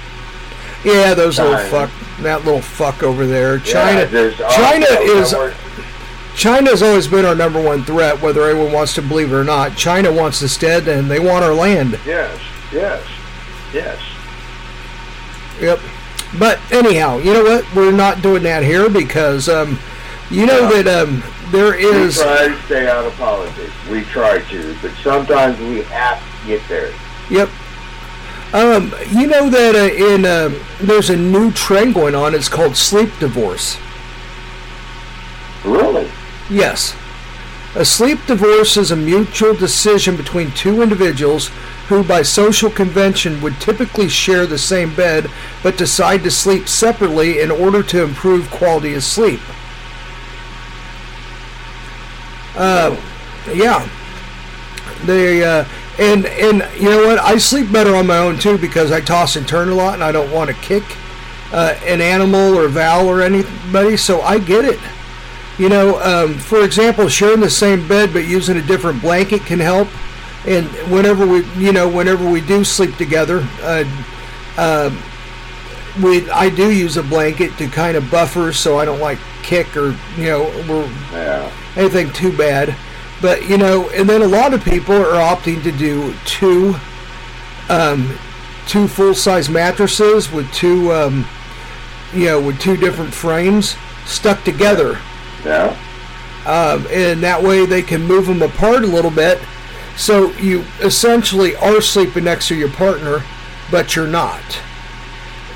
Yeah, 0.84 1.14
those 1.14 1.40
little 1.40 1.58
fuck, 1.58 1.90
that 2.22 2.46
little 2.46 2.62
fuck 2.62 3.04
over 3.04 3.26
there. 3.26 3.60
China, 3.60 4.08
oh, 4.12 4.32
China 4.32 4.86
is 5.02 5.34
China's 6.36 6.84
always 6.84 7.08
been 7.08 7.26
our 7.26 7.36
number 7.36 7.60
one 7.60 7.84
threat, 7.84 8.22
whether 8.22 8.48
anyone 8.48 8.72
wants 8.72 8.94
to 8.94 9.02
believe 9.02 9.32
it 9.32 9.36
or 9.36 9.44
not. 9.44 9.76
China 9.76 10.12
wants 10.12 10.42
us 10.44 10.56
dead, 10.56 10.88
and 10.88 11.10
they 11.10 11.20
want 11.20 11.44
our 11.44 11.54
land. 11.54 12.00
Yes, 12.06 12.40
yes, 12.72 13.04
yes. 13.74 14.00
Yep. 15.60 15.80
But 16.38 16.60
anyhow, 16.72 17.18
you 17.18 17.34
know 17.34 17.44
what? 17.44 17.76
We're 17.76 17.92
not 17.92 18.22
doing 18.22 18.44
that 18.44 18.64
here 18.64 18.88
because, 18.88 19.50
um, 19.50 19.80
you 20.30 20.46
know 20.46 20.70
Yeah. 20.70 20.82
that 20.82 21.02
um, 21.02 21.24
there 21.52 21.72
We 21.72 22.12
try 22.12 22.48
to 22.48 22.62
stay 22.66 22.88
out 22.90 23.06
of 23.06 23.14
politics. 23.16 23.74
We 23.90 24.04
try 24.04 24.40
to, 24.40 24.76
but 24.82 24.92
sometimes 25.04 25.60
we 25.60 25.82
have 25.84 26.20
to 26.20 26.48
get 26.48 26.62
there. 26.68 26.94
Yep. 27.30 27.50
Um, 28.54 28.94
you 29.12 29.28
know 29.28 29.50
that 29.50 29.76
uh, 29.76 29.94
in 29.94 30.26
um, 30.26 30.60
there's 30.80 31.10
a 31.10 31.18
new 31.18 31.52
trend 31.52 31.94
going 31.94 32.16
on. 32.16 32.34
It's 32.34 32.50
called 32.50 32.76
sleep 32.76 33.10
divorce. 33.20 33.78
Really? 35.64 36.10
Yes. 36.50 36.96
A 37.76 37.86
sleep 37.86 38.20
divorce 38.26 38.78
is 38.78 38.90
a 38.92 38.96
mutual 38.96 39.54
decision 39.54 40.16
between 40.16 40.52
two 40.52 40.82
individuals 40.82 41.50
who, 41.90 42.04
by 42.04 42.22
social 42.22 42.70
convention, 42.70 43.42
would 43.42 43.60
typically 43.60 44.08
share 44.10 44.46
the 44.48 44.58
same 44.58 44.96
bed 44.96 45.30
but 45.62 45.78
decide 45.78 46.24
to 46.24 46.32
sleep 46.32 46.68
separately 46.68 47.40
in 47.40 47.52
order 47.52 47.84
to 47.84 48.04
improve 48.04 48.50
quality 48.50 48.96
of 48.96 49.04
sleep. 49.04 49.42
Uh, 52.58 52.96
yeah. 53.54 53.88
They 55.06 55.44
uh, 55.44 55.66
and 56.00 56.26
and 56.26 56.68
you 56.82 56.90
know 56.90 57.06
what? 57.06 57.20
I 57.20 57.38
sleep 57.38 57.72
better 57.72 57.96
on 57.96 58.08
my 58.08 58.18
own 58.18 58.38
too 58.40 58.58
because 58.58 58.92
I 58.92 59.02
toss 59.02 59.36
and 59.36 59.48
turn 59.48 59.70
a 59.70 59.76
lot 59.76 59.94
and 59.94 60.04
I 60.04 60.12
don't 60.12 60.32
want 60.32 60.50
to 60.50 60.56
kick 60.58 60.84
uh, 61.52 61.78
an 61.86 62.02
animal 62.02 62.58
or 62.58 62.68
Val 62.68 63.08
or 63.08 63.22
anybody. 63.22 63.98
So 63.98 64.22
I 64.22 64.40
get 64.40 64.66
it. 64.66 64.80
You 65.58 65.70
know, 65.70 66.00
um, 66.02 66.36
for 66.36 66.64
example, 66.64 67.08
sharing 67.10 67.40
the 67.40 67.50
same 67.50 67.88
bed 67.88 68.14
but 68.14 68.26
using 68.26 68.58
a 68.58 68.62
different 68.62 69.02
blanket 69.02 69.42
can 69.42 69.60
help. 69.60 69.88
And 70.46 70.68
whenever 70.92 71.26
we, 71.26 71.44
you 71.56 71.74
know, 71.74 71.90
whenever 71.90 72.30
we 72.30 72.42
do 72.42 72.64
sleep 72.64 72.96
together, 72.98 73.48
uh, 73.62 73.84
um 74.58 74.98
we 76.02 76.30
I 76.30 76.50
do 76.50 76.72
use 76.72 76.98
a 76.98 77.04
blanket 77.04 77.58
to 77.58 77.68
kind 77.68 77.98
of 77.98 78.10
buffer 78.12 78.54
so 78.54 78.78
I 78.78 78.86
don't 78.86 79.00
like 79.00 79.18
kick 79.44 79.76
or 79.76 79.96
you 80.16 80.26
know 80.26 80.44
we're 80.68 80.86
Yeah. 81.12 81.52
Anything 81.78 82.12
too 82.12 82.36
bad. 82.36 82.76
But 83.22 83.48
you 83.50 83.58
know, 83.58 83.90
and 83.90 84.08
then 84.10 84.22
a 84.22 84.28
lot 84.28 84.54
of 84.54 84.64
people 84.64 84.96
are 84.96 85.14
opting 85.36 85.64
to 85.64 85.72
do 85.72 86.14
two, 86.26 86.76
um, 87.70 88.18
two 88.68 88.88
full 88.88 89.14
size 89.16 89.50
mattresses 89.50 90.32
with 90.32 90.52
two, 90.54 90.92
um, 90.92 91.26
you 92.14 92.26
know, 92.26 92.40
with 92.42 92.60
two 92.60 92.78
different 92.78 93.14
frames 93.14 93.76
stuck 94.06 94.44
together, 94.44 95.00
Yeah. 95.44 95.76
um, 96.46 96.86
and 96.90 97.22
that 97.24 97.42
way 97.44 97.66
they 97.66 97.82
can 97.82 98.06
move 98.06 98.28
them 98.28 98.42
apart 98.42 98.84
a 98.84 98.88
little 98.88 99.12
bit. 99.12 99.40
So 99.98 100.32
you 100.34 100.64
essentially 100.80 101.56
are 101.56 101.82
sleeping 101.82 102.24
next 102.26 102.48
to 102.50 102.56
your 102.56 102.70
partner, 102.70 103.24
but 103.72 103.96
you're 103.96 104.08
not. 104.08 104.42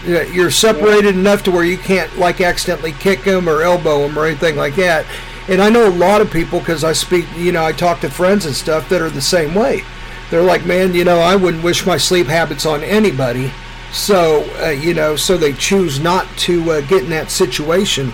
You're 0.03 0.49
separated 0.49 1.15
enough 1.15 1.43
to 1.43 1.51
where 1.51 1.63
you 1.63 1.77
can't 1.77 2.17
like 2.17 2.41
accidentally 2.41 2.91
kick 2.93 3.23
them 3.23 3.47
or 3.47 3.61
elbow 3.61 3.99
them 4.07 4.17
or 4.17 4.25
anything 4.25 4.55
like 4.55 4.75
that. 4.77 5.05
And 5.47 5.61
I 5.61 5.69
know 5.69 5.87
a 5.87 5.89
lot 5.89 6.21
of 6.21 6.31
people 6.31 6.59
because 6.59 6.83
I 6.83 6.93
speak, 6.93 7.25
you 7.35 7.51
know, 7.51 7.65
I 7.65 7.71
talk 7.71 8.01
to 8.01 8.09
friends 8.09 8.45
and 8.45 8.55
stuff 8.55 8.89
that 8.89 9.01
are 9.01 9.09
the 9.09 9.21
same 9.21 9.55
way. 9.55 9.83
They're 10.29 10.43
like, 10.43 10.65
man, 10.65 10.93
you 10.93 11.03
know, 11.03 11.19
I 11.19 11.35
wouldn't 11.35 11.63
wish 11.63 11.85
my 11.85 11.97
sleep 11.97 12.27
habits 12.27 12.65
on 12.65 12.83
anybody. 12.83 13.51
So, 13.91 14.45
uh, 14.63 14.69
you 14.69 14.93
know, 14.93 15.15
so 15.15 15.35
they 15.35 15.53
choose 15.53 15.99
not 15.99 16.25
to 16.39 16.71
uh, 16.71 16.81
get 16.81 17.03
in 17.03 17.09
that 17.09 17.29
situation. 17.29 18.13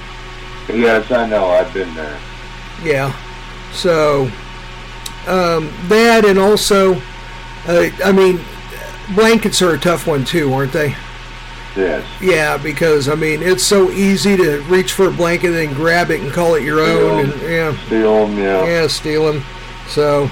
Yes, 0.68 1.12
I 1.12 1.28
know. 1.28 1.48
I've 1.48 1.72
been 1.74 1.94
there. 1.94 2.20
Yeah. 2.84 3.16
So, 3.72 4.24
um, 5.28 5.72
that 5.88 6.24
and 6.26 6.40
also, 6.40 6.96
uh, 7.68 7.90
I 8.04 8.12
mean, 8.12 8.40
blankets 9.14 9.62
are 9.62 9.74
a 9.74 9.78
tough 9.78 10.08
one 10.08 10.26
too, 10.26 10.52
aren't 10.54 10.74
they? 10.74 10.96
Yeah, 12.22 12.58
because 12.58 13.08
I 13.08 13.16
mean, 13.16 13.42
it's 13.42 13.64
so 13.64 13.92
easy 13.92 14.36
to 14.38 14.62
reach 14.64 14.94
for 14.94 15.08
a 15.08 15.12
blanket 15.12 15.54
and 15.54 15.76
grab 15.76 16.12
it 16.12 16.22
and 16.22 16.32
call 16.32 16.56
it 16.56 16.64
your 16.64 16.80
own, 16.80 17.30
and 17.30 17.42
yeah, 17.42 17.86
Steal 17.86 18.28
them, 18.28 18.38
yeah. 18.38 18.66
yeah, 18.66 18.88
steal 18.88 19.32
them. 19.32 19.44
So, 19.88 20.30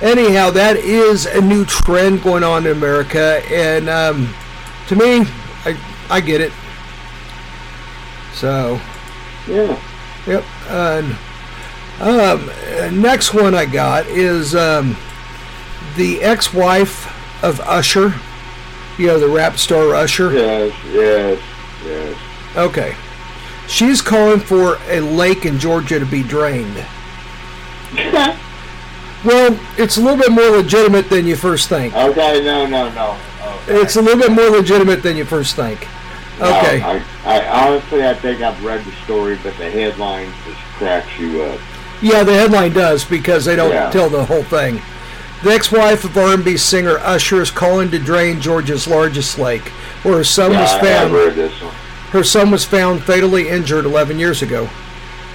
anyhow, 0.00 0.50
that 0.50 0.76
is 0.76 1.26
a 1.26 1.40
new 1.40 1.64
trend 1.64 2.22
going 2.22 2.44
on 2.44 2.66
in 2.66 2.72
America, 2.72 3.42
and 3.50 3.88
um, 3.88 4.34
to 4.88 4.96
me, 4.96 5.22
I 5.64 5.76
I 6.10 6.20
get 6.20 6.40
it. 6.40 6.52
So, 8.34 8.80
Yeah. 9.48 9.80
Yep. 10.26 10.44
And 10.68 11.16
um, 12.00 13.00
next 13.00 13.32
one 13.34 13.54
I 13.54 13.66
got 13.66 14.06
is 14.06 14.54
um, 14.54 14.96
the 15.96 16.22
ex-wife 16.22 17.42
of 17.42 17.60
Usher. 17.60 18.14
You 18.98 19.08
know 19.08 19.18
the 19.18 19.28
rap 19.28 19.56
star 19.58 19.94
Usher. 19.94 20.32
Yes, 20.32 20.72
yes, 20.92 21.40
yes. 21.84 22.16
Okay. 22.56 22.94
She's 23.66 24.00
calling 24.02 24.40
for 24.40 24.78
a 24.88 25.00
lake 25.00 25.46
in 25.46 25.58
Georgia 25.58 25.98
to 25.98 26.06
be 26.06 26.22
drained. 26.22 26.84
Well, 29.24 29.58
it's 29.78 29.96
a 29.96 30.02
little 30.02 30.18
bit 30.18 30.30
more 30.32 30.50
legitimate 30.50 31.08
than 31.08 31.26
you 31.26 31.34
first 31.34 31.70
think. 31.70 31.94
Okay, 31.94 32.44
no, 32.44 32.66
no, 32.66 32.90
no. 32.92 33.16
Okay. 33.40 33.80
It's 33.80 33.96
a 33.96 34.02
little 34.02 34.20
bit 34.20 34.32
more 34.32 34.50
legitimate 34.50 35.02
than 35.02 35.16
you 35.16 35.24
first 35.24 35.56
think. 35.56 35.88
No, 36.38 36.46
Okay. 36.58 36.82
I, 36.82 37.02
I 37.24 37.64
honestly, 37.66 38.06
I 38.06 38.12
think 38.12 38.42
I've 38.42 38.62
read 38.62 38.84
the 38.84 38.92
story, 39.04 39.38
but 39.42 39.56
the 39.56 39.70
headline 39.70 40.28
just 40.44 40.58
cracks 40.76 41.18
you 41.18 41.40
up. 41.42 41.58
Yeah, 42.02 42.22
the 42.22 42.34
headline 42.34 42.74
does 42.74 43.02
because 43.02 43.46
they 43.46 43.56
don't 43.56 43.70
Yeah. 43.70 43.88
tell 43.90 44.10
the 44.10 44.26
whole 44.26 44.42
thing. 44.42 44.82
The 45.44 45.52
ex-wife 45.52 46.04
of 46.04 46.16
R&B 46.16 46.56
singer 46.56 46.96
Usher 47.00 47.42
is 47.42 47.50
calling 47.50 47.90
to 47.90 47.98
drain 47.98 48.40
Georgia's 48.40 48.88
largest 48.88 49.38
lake, 49.38 49.68
where 50.02 50.16
her 50.16 50.24
son 50.24 50.52
Yeah, 50.52 50.62
was 50.62 50.72
found. 50.72 51.72
Her 52.12 52.24
son 52.24 52.50
was 52.50 52.64
found 52.64 53.02
fatally 53.02 53.50
injured 53.50 53.84
11 53.84 54.18
years 54.18 54.40
ago. 54.40 54.70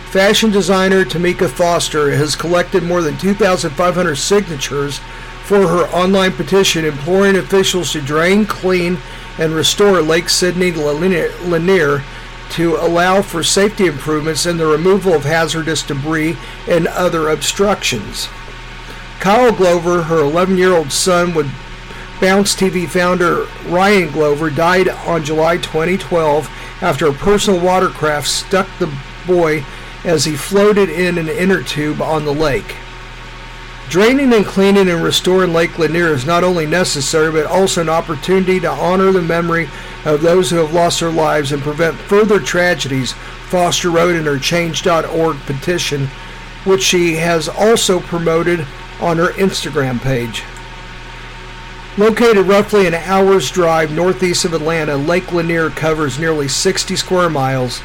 Fashion 0.09 0.49
designer 0.49 1.05
Tamika 1.05 1.47
Foster 1.47 2.09
has 2.09 2.35
collected 2.35 2.81
more 2.81 3.03
than 3.03 3.19
2,500 3.19 4.15
signatures 4.15 4.99
for 5.43 5.67
her 5.67 5.85
online 5.89 6.31
petition 6.31 6.85
imploring 6.85 7.35
officials 7.35 7.91
to 7.91 8.01
drain, 8.01 8.47
clean, 8.47 8.97
and 9.37 9.53
restore 9.53 10.01
Lake 10.01 10.29
Lanier 10.41 11.31
Lanier 11.43 12.03
to 12.53 12.77
allow 12.77 13.21
for 13.21 13.43
safety 13.43 13.85
improvements 13.85 14.47
and 14.47 14.59
the 14.59 14.65
removal 14.65 15.13
of 15.13 15.25
hazardous 15.25 15.83
debris 15.83 16.35
and 16.67 16.87
other 16.87 17.29
obstructions. 17.29 18.27
Kyle 19.19 19.51
Glover, 19.51 20.03
her 20.03 20.19
11 20.19 20.58
year 20.58 20.73
old 20.73 20.91
son, 20.91 21.34
would 21.34 21.49
Bounce 22.21 22.55
TV 22.55 22.88
founder 22.88 23.45
Ryan 23.67 24.12
Glover 24.12 24.49
died 24.49 24.89
on 24.89 25.23
July 25.23 25.58
2012 25.58 26.49
after 26.82 27.08
a 27.08 27.13
personal 27.13 27.60
watercraft 27.60 28.27
stuck 28.27 28.67
the 28.77 28.93
boy 29.25 29.63
as 30.03 30.25
he 30.25 30.36
floated 30.36 30.89
in 30.89 31.17
an 31.17 31.29
inner 31.29 31.63
tube 31.63 32.01
on 32.01 32.25
the 32.25 32.34
lake. 32.34 32.75
Draining 33.89 34.34
and 34.34 34.45
cleaning 34.45 34.89
and 34.89 35.03
restoring 35.03 35.51
Lake 35.51 35.79
Lanier 35.79 36.13
is 36.13 36.25
not 36.25 36.43
only 36.43 36.65
necessary 36.65 37.32
but 37.32 37.45
also 37.45 37.82
an 37.82 37.89
opportunity 37.89 38.60
to 38.60 38.69
honor 38.69 39.12
the 39.12 39.21
memory 39.21 39.69
of 40.05 40.21
those 40.21 40.49
who 40.49 40.58
have 40.58 40.73
lost 40.73 40.99
their 40.99 41.12
lives 41.12 41.51
and 41.51 41.62
prevent 41.62 41.95
further 41.95 42.39
tragedies, 42.39 43.13
Foster 43.47 43.89
wrote 43.89 44.15
in 44.15 44.25
her 44.25 44.38
Change.org 44.38 45.38
petition, 45.39 46.08
which 46.65 46.84
she 46.84 47.15
has 47.15 47.49
also 47.49 47.99
promoted 47.99 48.65
on 48.99 49.17
her 49.17 49.29
Instagram 49.33 50.01
page. 50.01 50.43
Located 51.97 52.45
roughly 52.45 52.88
an 52.88 52.93
hour's 52.93 53.51
drive 53.51 53.91
northeast 53.91 54.45
of 54.45 54.53
Atlanta, 54.53 54.95
Lake 54.95 55.31
Lanier 55.31 55.69
covers 55.69 56.19
nearly 56.19 56.47
60 56.47 56.95
square 56.95 57.29
miles, 57.29 57.81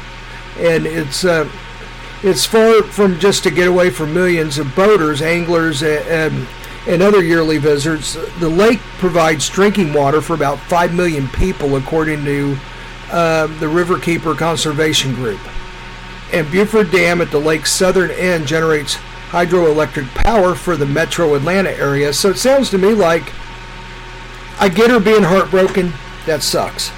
and 0.57 0.85
it's 0.85 1.25
uh, 1.25 1.49
it's 2.23 2.45
far 2.45 2.81
from 2.83 3.19
just 3.19 3.45
a 3.45 3.51
getaway 3.51 3.89
for 3.89 4.07
millions 4.07 4.57
of 4.57 4.73
boaters, 4.75 5.21
anglers, 5.21 5.83
and 5.83 6.47
and 6.87 7.01
other 7.01 7.23
yearly 7.23 7.57
visitors. 7.57 8.13
The 8.39 8.49
lake 8.49 8.79
provides 8.99 9.49
drinking 9.49 9.93
water 9.93 10.21
for 10.21 10.33
about 10.33 10.59
five 10.59 10.93
million 10.93 11.27
people, 11.29 11.75
according 11.75 12.23
to 12.25 12.57
uh, 13.11 13.47
the 13.59 13.65
Riverkeeper 13.65 14.37
Conservation 14.37 15.13
Group. 15.13 15.39
And 16.31 16.49
Buford 16.51 16.91
Dam 16.91 17.21
at 17.21 17.31
the 17.31 17.39
lake's 17.39 17.71
southern 17.71 18.11
end 18.11 18.47
generates 18.47 18.97
hydroelectric 19.35 20.07
power 20.23 20.55
for 20.55 20.77
the 20.77 20.85
metro 20.85 21.35
Atlanta 21.35 21.71
area. 21.71 22.13
So 22.13 22.29
it 22.29 22.37
sounds 22.37 22.69
to 22.69 22.77
me 22.77 22.93
like 22.93 23.33
I 24.59 24.69
get 24.69 24.89
her 24.89 24.99
being 25.01 25.23
heartbroken. 25.23 25.91
That 26.25 26.41
sucks. 26.41 26.89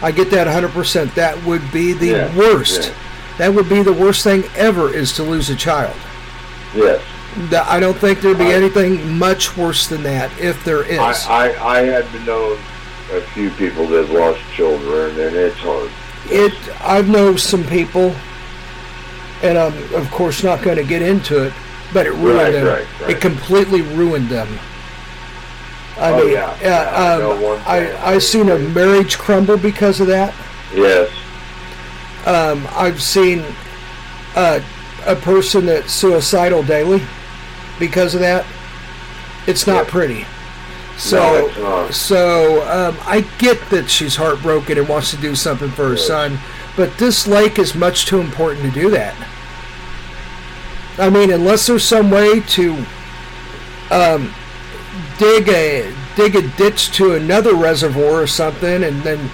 I 0.00 0.12
get 0.12 0.30
that 0.30 0.46
100%. 0.46 1.14
That 1.14 1.44
would 1.44 1.70
be 1.70 1.92
the 1.92 2.06
Yeah, 2.06 2.36
worst. 2.36 2.88
yeah. 2.88 2.94
That 3.38 3.54
would 3.54 3.68
be 3.68 3.82
the 3.82 3.92
worst 3.92 4.24
thing 4.24 4.44
ever 4.56 4.92
is 4.92 5.12
to 5.16 5.22
lose 5.22 5.50
a 5.50 5.54
child. 5.56 5.94
Yes. 6.74 7.02
I 7.66 7.78
don't 7.80 7.96
think 7.96 8.20
there'd 8.22 8.38
be 8.38 8.46
I- 8.46 8.54
anything 8.54 9.18
much 9.18 9.54
worse 9.56 9.86
than 9.86 10.02
that 10.04 10.30
if 10.40 10.64
there 10.64 10.82
is. 10.84 10.98
I, 10.98 11.50
I, 11.50 11.76
I 11.78 11.82
had 11.82 12.10
to 12.12 12.20
know 12.24 12.58
a 13.12 13.20
few 13.34 13.50
people 13.50 13.86
that 13.88 14.08
lost 14.10 14.40
children, 14.54 15.10
and 15.20 15.36
it's 15.36 15.56
hard. 15.58 15.90
it 16.30 16.54
I've 16.80 17.08
known 17.10 17.36
some 17.36 17.64
people 17.64 18.14
and 19.42 19.58
I'm 19.58 19.94
of 19.94 20.10
course 20.10 20.42
not 20.42 20.62
going 20.62 20.76
to 20.76 20.84
get 20.84 21.02
into 21.02 21.44
it, 21.44 21.52
but 21.92 22.06
it 22.06 22.12
ruined 22.12 22.38
Right, 22.38 22.50
them. 22.52 22.66
right, 22.66 22.86
right. 23.00 23.10
It 23.10 23.20
completely 23.20 23.82
ruined 23.82 24.28
them. 24.28 24.48
I 25.98 26.10
Oh, 26.12 26.24
mean, 26.24 26.32
yeah. 26.32 26.46
uh, 26.46 26.56
Yeah, 26.62 26.92
I 26.94 27.12
um, 27.14 27.20
know 27.20 27.62
I 27.66 27.84
thing. 27.86 27.96
I 28.02 28.18
seen 28.18 28.48
a 28.48 28.58
marriage 28.58 29.18
crumble 29.18 29.56
because 29.58 30.00
of 30.00 30.06
that. 30.08 30.34
Yes. 30.74 31.10
Um, 32.24 32.66
I've 32.72 33.02
seen 33.02 33.44
uh, 34.36 34.60
a 35.06 35.16
person 35.16 35.66
that's 35.66 35.92
suicidal 35.92 36.62
daily 36.62 37.02
because 37.78 38.14
of 38.14 38.20
that. 38.20 38.44
It's 39.46 39.66
not 39.66 39.84
Yep. 39.84 39.88
pretty. 39.88 40.24
So, 40.96 41.50
No, 41.58 41.90
so 41.90 42.62
um, 42.70 42.96
I 43.04 43.22
get 43.38 43.58
that 43.70 43.90
she's 43.90 44.14
heartbroken 44.16 44.78
and 44.78 44.88
wants 44.88 45.10
to 45.10 45.16
do 45.16 45.34
something 45.34 45.70
for 45.70 45.88
her 45.88 45.94
Yes. 45.94 46.06
son, 46.06 46.38
but 46.76 46.96
this 46.98 47.26
lake 47.26 47.58
is 47.58 47.74
much 47.74 48.06
too 48.06 48.20
important 48.20 48.62
to 48.72 48.80
do 48.80 48.88
that. 48.90 49.14
I 50.98 51.08
mean, 51.10 51.30
unless 51.32 51.66
there's 51.66 51.84
some 51.84 52.10
way 52.10 52.40
to 52.40 52.84
um, 53.90 54.32
dig 55.18 55.48
a 55.48 55.92
dig 56.16 56.36
a 56.36 56.42
ditch 56.56 56.90
to 56.96 57.14
another 57.14 57.54
reservoir 57.54 58.22
or 58.22 58.26
something, 58.26 58.84
and 58.84 59.02
then 59.02 59.30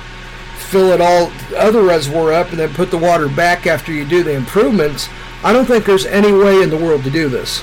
fill 0.56 0.92
it 0.92 1.00
all 1.00 1.32
other 1.56 1.82
reservoir 1.82 2.32
up, 2.32 2.50
and 2.50 2.58
then 2.58 2.72
put 2.74 2.90
the 2.90 2.98
water 2.98 3.28
back 3.28 3.66
after 3.66 3.92
you 3.92 4.04
do 4.04 4.22
the 4.22 4.32
improvements. 4.32 5.08
I 5.42 5.52
don't 5.52 5.66
think 5.66 5.84
there's 5.84 6.06
any 6.06 6.32
way 6.32 6.62
in 6.62 6.70
the 6.70 6.76
world 6.76 7.02
to 7.04 7.10
do 7.10 7.28
this. 7.28 7.62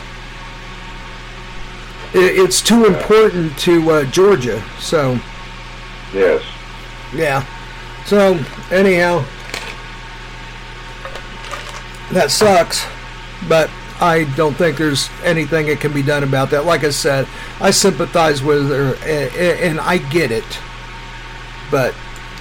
I- 2.13 2.17
It's 2.43 2.61
too 2.61 2.85
important 2.85 3.57
to 3.59 3.91
uh, 3.91 4.03
Georgia, 4.05 4.61
so 4.79 5.19
Yes. 6.13 6.41
yeah. 7.13 7.45
So 8.05 8.39
anyhow, 8.71 9.23
that 12.11 12.31
sucks, 12.31 12.85
but 13.49 13.69
I 14.01 14.25
don't 14.35 14.53
think 14.55 14.77
there's 14.77 15.09
anything 15.23 15.67
that 15.67 15.79
can 15.79 15.93
be 15.93 16.01
done 16.01 16.23
about 16.23 16.49
that. 16.51 16.65
Like 16.65 16.83
I 16.83 16.89
said, 16.89 17.27
I 17.61 17.71
sympathize 17.71 18.43
with 18.43 18.69
her, 18.69 18.95
a- 19.05 19.29
a- 19.35 19.67
and 19.69 19.79
I 19.79 19.97
get 19.99 20.31
it. 20.31 20.43
But 21.71 21.93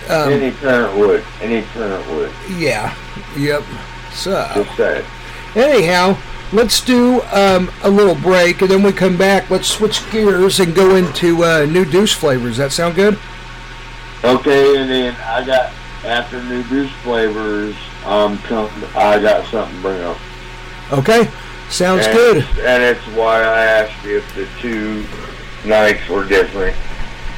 um, 0.08 0.32
any 0.32 0.50
parent 0.50 0.96
would. 0.98 1.24
Any 1.40 1.62
parent 1.62 2.06
would. 2.10 2.32
yeah, 2.58 2.94
yep. 3.36 3.62
So 4.12 4.50
Just 4.54 5.06
anyhow, 5.56 6.16
let's 6.52 6.80
do 6.80 7.22
um, 7.32 7.70
a 7.82 7.90
little 7.90 8.14
break, 8.16 8.60
and 8.60 8.70
then 8.70 8.82
we 8.82 8.92
come 8.92 9.16
back. 9.16 9.48
Let's 9.50 9.68
switch 9.68 10.08
gears 10.10 10.60
and 10.60 10.74
go 10.74 10.96
into 10.96 11.44
uh, 11.44 11.66
new 11.66 11.84
douche 11.84 12.14
flavors. 12.14 12.56
That 12.58 12.72
sound 12.72 12.94
good? 12.96 13.18
Okay, 14.24 14.76
and 14.80 14.90
then 14.90 15.14
I 15.22 15.44
got 15.44 15.72
after 16.04 16.42
new 16.42 16.62
juice 16.64 16.90
flavors. 17.02 17.74
Um, 18.04 18.38
come, 18.38 18.70
I 18.94 19.18
got 19.20 19.46
something 19.46 19.76
to 19.76 19.82
bring 19.82 20.02
up. 20.02 20.18
Okay, 20.92 21.30
sounds 21.70 22.06
and, 22.06 22.16
good. 22.16 22.36
And 22.60 22.82
it's 22.82 23.06
why 23.16 23.42
I 23.42 23.64
asked 23.64 24.04
if 24.04 24.24
the 24.34 24.46
two 24.60 25.04
nights 25.68 26.08
were 26.08 26.24
different, 26.24 26.76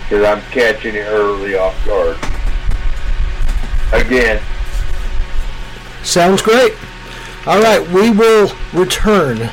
because 0.03 0.25
I'm 0.25 0.41
catching 0.51 0.95
it 0.95 1.07
early 1.07 1.57
off 1.57 1.75
guard. 1.87 2.17
again. 3.93 4.43
Sounds 6.03 6.43
great. 6.43 6.75
All 7.47 7.61
right, 7.61 7.87
we 7.91 8.11
will 8.11 8.53
return. 8.73 9.51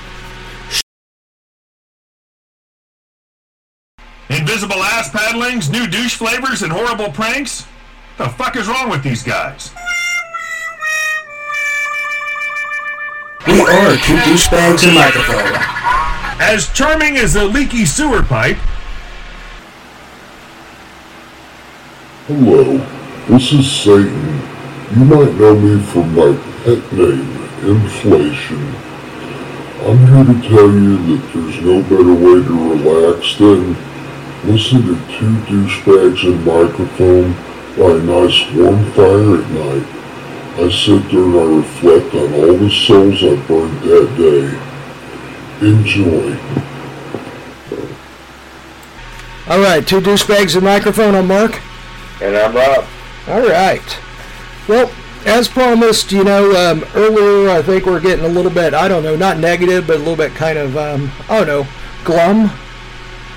Invisible 4.30 4.82
ass 4.84 5.10
paddlings, 5.10 5.72
new 5.72 5.88
douche 5.88 6.16
flavors, 6.16 6.64
and 6.64 6.72
horrible 6.72 7.12
pranks? 7.12 7.68
The 8.18 8.30
fuck 8.30 8.56
is 8.56 8.68
wrong 8.68 8.90
with 8.90 9.04
these 9.04 9.24
guys? 9.24 9.72
We 13.46 13.60
are 13.60 13.98
two 13.98 14.16
douchebags 14.24 14.88
and 14.88 14.92
a 14.92 14.96
microphone. 14.96 15.52
As 16.40 16.72
charming 16.72 17.18
as 17.18 17.36
a 17.36 17.44
leaky 17.44 17.86
sewer 17.86 18.24
pipe, 18.24 18.56
Hello, 22.28 22.78
this 23.28 23.52
is 23.52 23.70
Satan. 23.70 24.42
You 24.96 25.04
might 25.04 25.36
know 25.36 25.60
me 25.60 25.84
from 25.84 26.16
my 26.16 26.38
pet 26.64 26.94
name, 26.94 27.30
Inflation. 27.68 28.64
I'm 29.84 29.98
here 30.08 30.24
to 30.24 30.48
tell 30.48 30.72
you 30.72 31.18
that 31.18 31.34
there's 31.34 31.60
no 31.60 31.82
better 31.84 32.14
way 32.14 32.42
to 32.46 32.76
relax 32.76 33.36
than 33.36 33.76
listen 34.46 34.84
to 34.84 34.96
two 35.18 35.36
douchebags 35.52 36.24
and 36.24 36.46
microphone 36.46 37.34
by 37.76 37.92
a 37.92 38.04
nice 38.04 38.50
warm 38.54 38.86
fire 38.94 39.42
at 39.42 39.50
night. 39.52 40.03
I 40.56 40.70
sit 40.70 41.10
there 41.12 41.24
and 41.24 41.36
I 41.36 41.58
reflect 41.58 42.14
on 42.14 42.34
all 42.34 42.54
the 42.58 42.70
souls 42.70 43.24
I 43.24 43.36
burned 43.48 43.82
that 43.82 44.16
day. 44.18 45.68
Enjoy. 45.68 46.38
All 49.50 49.60
right, 49.60 49.86
two 49.86 50.00
douchebags 50.00 50.56
and 50.56 50.64
microphone. 50.64 51.16
I'm 51.16 51.28
Mark. 51.28 51.60
And 52.22 52.38
I'm 52.38 52.56
Rob. 52.56 52.86
All 53.28 53.42
right. 53.42 54.00
Well, 54.68 54.92
as 55.26 55.48
promised, 55.48 56.12
you 56.12 56.24
know, 56.24 56.52
um, 56.72 56.86
earlier 56.96 57.50
I 57.50 57.62
think 57.62 57.86
we're 57.86 58.00
getting 58.00 58.26
a 58.26 58.30
little 58.30 58.52
bit, 58.52 58.74
I 58.74 58.88
don't 58.88 59.04
know, 59.04 59.16
not 59.16 59.40
negative, 59.40 59.88
but 59.88 59.96
a 59.98 60.00
little 60.00 60.16
bit 60.16 60.34
kind 60.36 60.58
of, 60.58 60.78
um, 60.78 61.12
I 61.30 61.38
don't 61.44 61.48
know, 61.48 61.68
glum. 62.06 62.52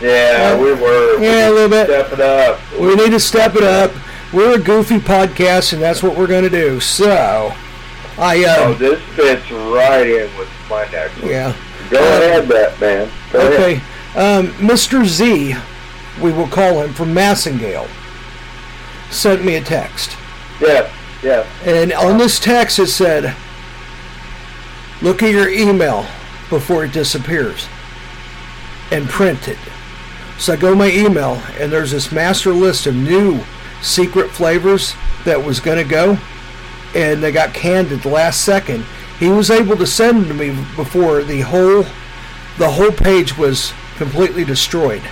Yeah, 0.03 0.53
Uh, 0.55 0.63
we 0.63 0.75
were. 0.75 1.19
we 1.19 1.27
yeah, 1.27 1.49
a 1.49 1.51
little 1.51 1.71
bit. 1.71 1.87
Step 1.87 2.13
it 2.13 2.21
up. 2.21 2.61
We 2.79 2.95
need 2.95 3.11
to 3.11 3.21
step 3.21 3.57
it 3.57 3.63
up. 3.63 3.91
We're 4.37 4.57
a 4.57 4.59
goofy 4.59 4.99
podcast, 4.99 5.73
and 5.73 5.81
that's 5.81 6.03
what 6.03 6.15
we're 6.15 6.27
going 6.27 6.45
to 6.45 6.51
do. 6.51 6.79
So, 6.79 7.55
I, 8.19 8.45
Oh, 8.47 8.73
uh, 8.73 8.75
this 8.75 9.01
fits 9.15 9.51
right 9.51 10.07
in 10.07 10.37
with 10.37 10.51
my 10.69 10.87
next 10.93 11.19
one. 11.23 11.31
yeah. 11.31 11.55
Go 11.89 11.99
Uh, 11.99 12.03
ahead, 12.03 12.47
Batman. 12.47 13.09
Go. 13.33 13.39
Okay. 13.41 13.81
Um, 14.15 14.49
Mr. 14.59 15.07
Z, 15.07 15.57
we 16.21 16.33
will 16.33 16.49
call 16.49 16.83
him 16.83 16.93
from 16.93 17.15
Massengill, 17.15 17.89
sent 19.11 19.43
me 19.43 19.55
a 19.57 19.63
text. 19.63 20.19
Yeah, 20.61 20.87
yeah. 21.23 21.47
And 21.65 21.95
on 21.95 22.19
this 22.19 22.39
text 22.39 22.79
it 22.79 22.89
said, 22.89 23.35
look 25.01 25.23
at 25.23 25.31
your 25.31 25.49
email 25.49 26.05
before 26.51 26.85
it 26.85 26.93
disappears 26.93 27.69
and 28.91 29.09
print 29.09 29.49
it. 29.49 29.59
So 30.39 30.53
I 30.53 30.57
go 30.57 30.71
to 30.71 30.77
my 30.77 30.91
email 30.91 31.41
and 31.59 31.73
there's 31.73 31.91
this 31.93 32.13
master 32.13 32.53
list 32.53 32.87
of 32.87 32.95
new 32.95 33.41
secret 33.87 34.31
flavors 34.31 34.95
that 35.25 35.43
was 35.43 35.61
going 35.61 35.79
to 35.79 35.89
go 35.89 36.19
and 36.95 37.23
they 37.23 37.33
got 37.33 37.53
canned 37.55 37.93
at 37.93 38.03
the 38.03 38.09
last 38.09 38.43
second. 38.43 38.85
He 39.19 39.29
was 39.29 39.51
able 39.51 39.77
to 39.77 39.87
send 39.87 40.23
them 40.23 40.29
to 40.29 40.35
me 40.35 40.51
before 40.77 41.23
the 41.23 41.43
whole 41.43 41.85
the 42.59 42.71
whole 42.71 42.93
page 42.93 43.37
was 43.37 43.73
completely 43.97 44.45
destroyed. 44.45 45.03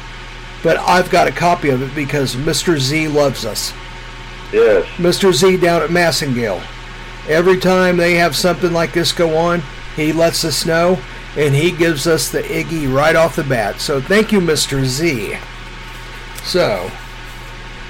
But 0.63 0.79
I've 0.79 1.11
got 1.11 1.29
a 1.29 1.33
copy 1.33 1.69
of 1.69 1.83
it 1.83 1.95
because 1.95 2.37
Mr. 2.37 2.79
Z 2.79 3.09
loves 3.09 3.45
us. 3.45 3.75
Yes. 4.51 4.87
Mr. 4.97 5.31
Z 5.33 5.59
down 5.59 5.83
at 5.83 5.91
Massengill. 5.91 6.63
Every 7.29 7.59
time 7.59 7.99
they 7.99 8.15
have 8.15 8.35
something 8.35 8.73
like 8.73 8.95
this 8.95 9.13
go 9.13 9.37
on, 9.37 9.63
he 9.95 10.13
lets 10.13 10.43
us 10.43 10.65
know 10.65 10.99
and 11.37 11.55
he 11.55 11.71
gives 11.71 12.07
us 12.07 12.31
the 12.31 12.43
Iggy 12.43 12.93
right 12.93 13.17
off 13.17 13.37
the 13.37 13.45
bat. 13.45 13.81
So 13.81 14.01
thank 14.01 14.33
you, 14.33 14.41
Mr. 14.41 14.85
Z. 14.85 15.37
So, 16.45 16.91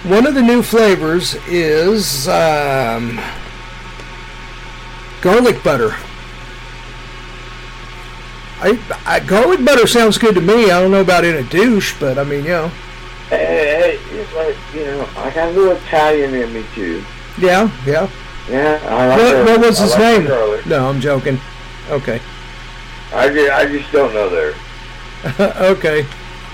one 0.05 0.27
of 0.27 0.35
the 0.35 0.43
new 0.43 0.63
flavors 0.63 1.35
is 1.49 2.29
um, 2.29 3.19
garlic 5.23 5.63
butter. 5.65 5.95
I, 8.61 8.79
I, 9.05 9.21
garlic 9.21 9.65
butter 9.65 9.87
sounds 9.87 10.19
good 10.19 10.35
to 10.37 10.41
me. 10.41 10.71
I 10.71 10.81
don't 10.81 10.91
know 10.91 11.01
about 11.01 11.25
in 11.25 11.37
a 11.37 11.43
douche, 11.43 11.95
but 11.99 12.19
I 12.19 12.25
mean, 12.25 12.45
you 12.45 12.51
know. 12.51 12.69
Hey, 13.29 13.99
hey, 13.99 14.19
it's 14.19 14.33
like, 14.35 14.57
you 14.75 14.85
know, 14.85 15.09
I 15.17 15.31
got 15.31 15.49
a 15.49 15.53
little 15.53 15.77
Italian 15.77 16.35
in 16.35 16.53
me, 16.53 16.65
too. 16.75 17.03
Yeah, 17.39 17.71
yeah. 17.87 18.09
Yeah, 18.49 18.79
I 18.85 19.07
like 19.09 19.19
What, 19.19 19.33
the- 19.33 19.45
what 19.45 19.61
was 19.61 19.81
I 19.81 19.83
his 19.83 19.93
like 19.93 20.29
name? 20.29 20.69
No, 20.69 20.89
I'm 20.89 21.01
joking. 21.01 21.39
Okay. 21.89 22.21
I 23.13 23.29
just, 23.29 23.53
I 23.53 23.67
just 23.67 23.93
don't 23.93 24.13
know 24.13 24.29
there. 24.29 24.55
okay. 25.71 26.07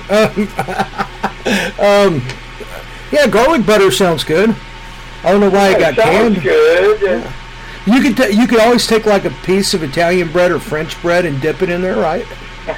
Um, 0.09 0.49
um, 1.81 2.23
yeah, 3.13 3.27
garlic 3.27 3.67
butter 3.67 3.91
sounds 3.91 4.25
good. 4.25 4.55
I 5.23 5.31
don't 5.33 5.41
know 5.41 5.51
why 5.51 5.71
it 5.71 5.79
got 5.79 5.95
sounds 5.97 6.39
canned. 6.39 6.43
good. 6.43 7.33
You 7.87 8.01
could 8.03 8.17
t- 8.17 8.31
you 8.41 8.47
could 8.47 8.61
always 8.61 8.87
take 8.87 9.07
like 9.07 9.25
a 9.25 9.31
piece 9.45 9.75
of 9.75 9.83
Italian 9.83 10.31
bread 10.33 10.51
or 10.51 10.59
French 10.59 11.01
bread 11.03 11.25
and 11.25 11.41
dip 11.41 11.63
it 11.63 11.71
in 11.71 11.81
there, 11.83 11.97
right? 11.97 12.27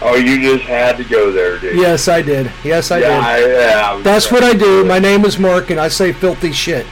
Oh, 0.00 0.14
you 0.14 0.40
just 0.40 0.62
had 0.64 0.96
to 0.98 1.04
go 1.04 1.32
there, 1.32 1.58
dude. 1.58 1.76
Yes, 1.76 2.06
I 2.06 2.22
did. 2.22 2.52
Yes, 2.62 2.92
I 2.92 3.00
yeah, 3.00 3.08
did. 3.08 3.18
I, 3.24 3.38
yeah. 3.52 3.92
I 3.94 4.02
That's 4.02 4.30
what 4.30 4.44
I 4.44 4.54
do. 4.54 4.84
My 4.84 5.00
name 5.00 5.24
is 5.24 5.40
Mark, 5.40 5.70
and 5.70 5.80
I 5.80 5.88
say 5.88 6.12
filthy 6.12 6.52
shit. 6.52 6.86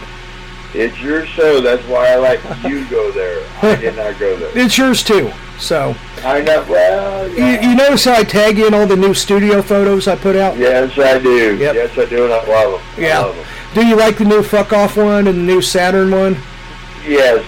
It's 0.74 1.01
your 1.01 1.24
show. 1.24 1.61
That's 1.61 1.84
why 1.84 2.09
I 2.09 2.16
like 2.16 2.41
you 2.64 2.84
go 2.91 3.12
there. 3.12 3.47
I 3.62 3.76
did 3.76 3.95
not 3.95 4.18
go 4.18 4.37
there. 4.37 4.51
It's 4.59 4.76
yours 4.76 5.05
too. 5.05 5.30
So 5.59 5.94
I 6.22 6.40
know. 6.42 6.64
Well, 6.68 7.28
you, 7.28 7.36
yeah. 7.36 7.61
you 7.70 7.76
notice 7.76 8.04
how 8.04 8.14
I 8.14 8.24
tag 8.24 8.59
you 8.59 8.66
in 8.66 8.74
all 8.74 8.86
the 8.86 8.96
new 8.96 9.14
studio 9.14 9.62
photos 9.62 10.07
I 10.09 10.16
put 10.16 10.36
out? 10.36 10.57
Yes, 10.57 10.98
I 10.98 11.18
do. 11.18 11.57
Yep. 11.57 11.74
Yes, 11.74 11.98
I 11.98 12.04
do, 12.04 12.24
and 12.24 12.32
I 12.32 12.44
love 12.46 12.80
them. 12.96 13.02
Yeah. 13.02 13.20
love 13.20 13.36
'em. 13.38 13.44
Do 13.74 13.86
you 13.86 13.96
like 13.96 14.16
the 14.18 14.24
new 14.24 14.42
fuck 14.42 14.72
off 14.72 14.96
one 14.96 15.26
and 15.26 15.38
the 15.38 15.42
new 15.42 15.61
Saturn 15.61 16.11
one? 16.11 16.36
Yes. 17.07 17.44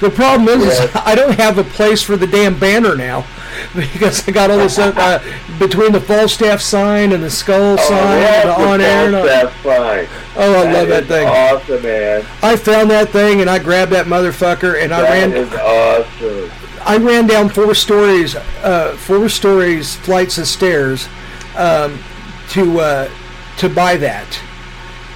The 0.00 0.10
problem 0.10 0.48
is, 0.48 0.78
is 0.78 0.90
I 0.94 1.14
don't 1.14 1.38
have 1.38 1.58
a 1.58 1.64
place 1.64 2.02
for 2.02 2.16
the 2.16 2.26
damn 2.26 2.58
banner 2.58 2.96
now 2.96 3.24
because 3.74 4.26
I 4.28 4.32
got 4.32 4.50
all 4.50 4.58
this 4.58 4.78
uh, 4.78 5.22
between 5.58 5.92
the 5.92 6.00
Falstaff 6.00 6.60
sign 6.60 7.12
and 7.12 7.22
the 7.22 7.30
skull 7.30 7.76
Oh, 7.78 7.88
sign, 7.88 8.20
yes, 8.20 8.44
the 8.44 8.64
on 8.66 8.80
air. 8.80 9.06
And 9.06 9.16
all, 9.16 9.26
oh, 10.36 10.62
I 10.62 10.72
love 10.72 10.88
that 10.88 11.06
thing. 11.06 11.26
Awesome, 11.26 11.82
man. 11.82 12.26
I 12.42 12.56
found 12.56 12.90
that 12.90 13.10
thing 13.10 13.40
and 13.40 13.48
I 13.48 13.58
grabbed 13.58 13.92
that 13.92 14.06
motherfucker 14.06 14.82
and 14.82 14.92
I 14.92 15.02
ran. 15.02 15.32
is 15.32 15.52
awesome. 15.54 16.45
I 16.86 16.98
ran 16.98 17.26
down 17.26 17.48
four 17.48 17.74
stories, 17.74 18.36
uh, 18.36 18.96
four 18.96 19.28
stories, 19.28 19.96
flights 19.96 20.38
of 20.38 20.46
stairs, 20.46 21.08
um, 21.56 21.98
to 22.50 22.80
uh, 22.80 23.10
to 23.58 23.68
buy 23.68 23.96
that 23.96 24.40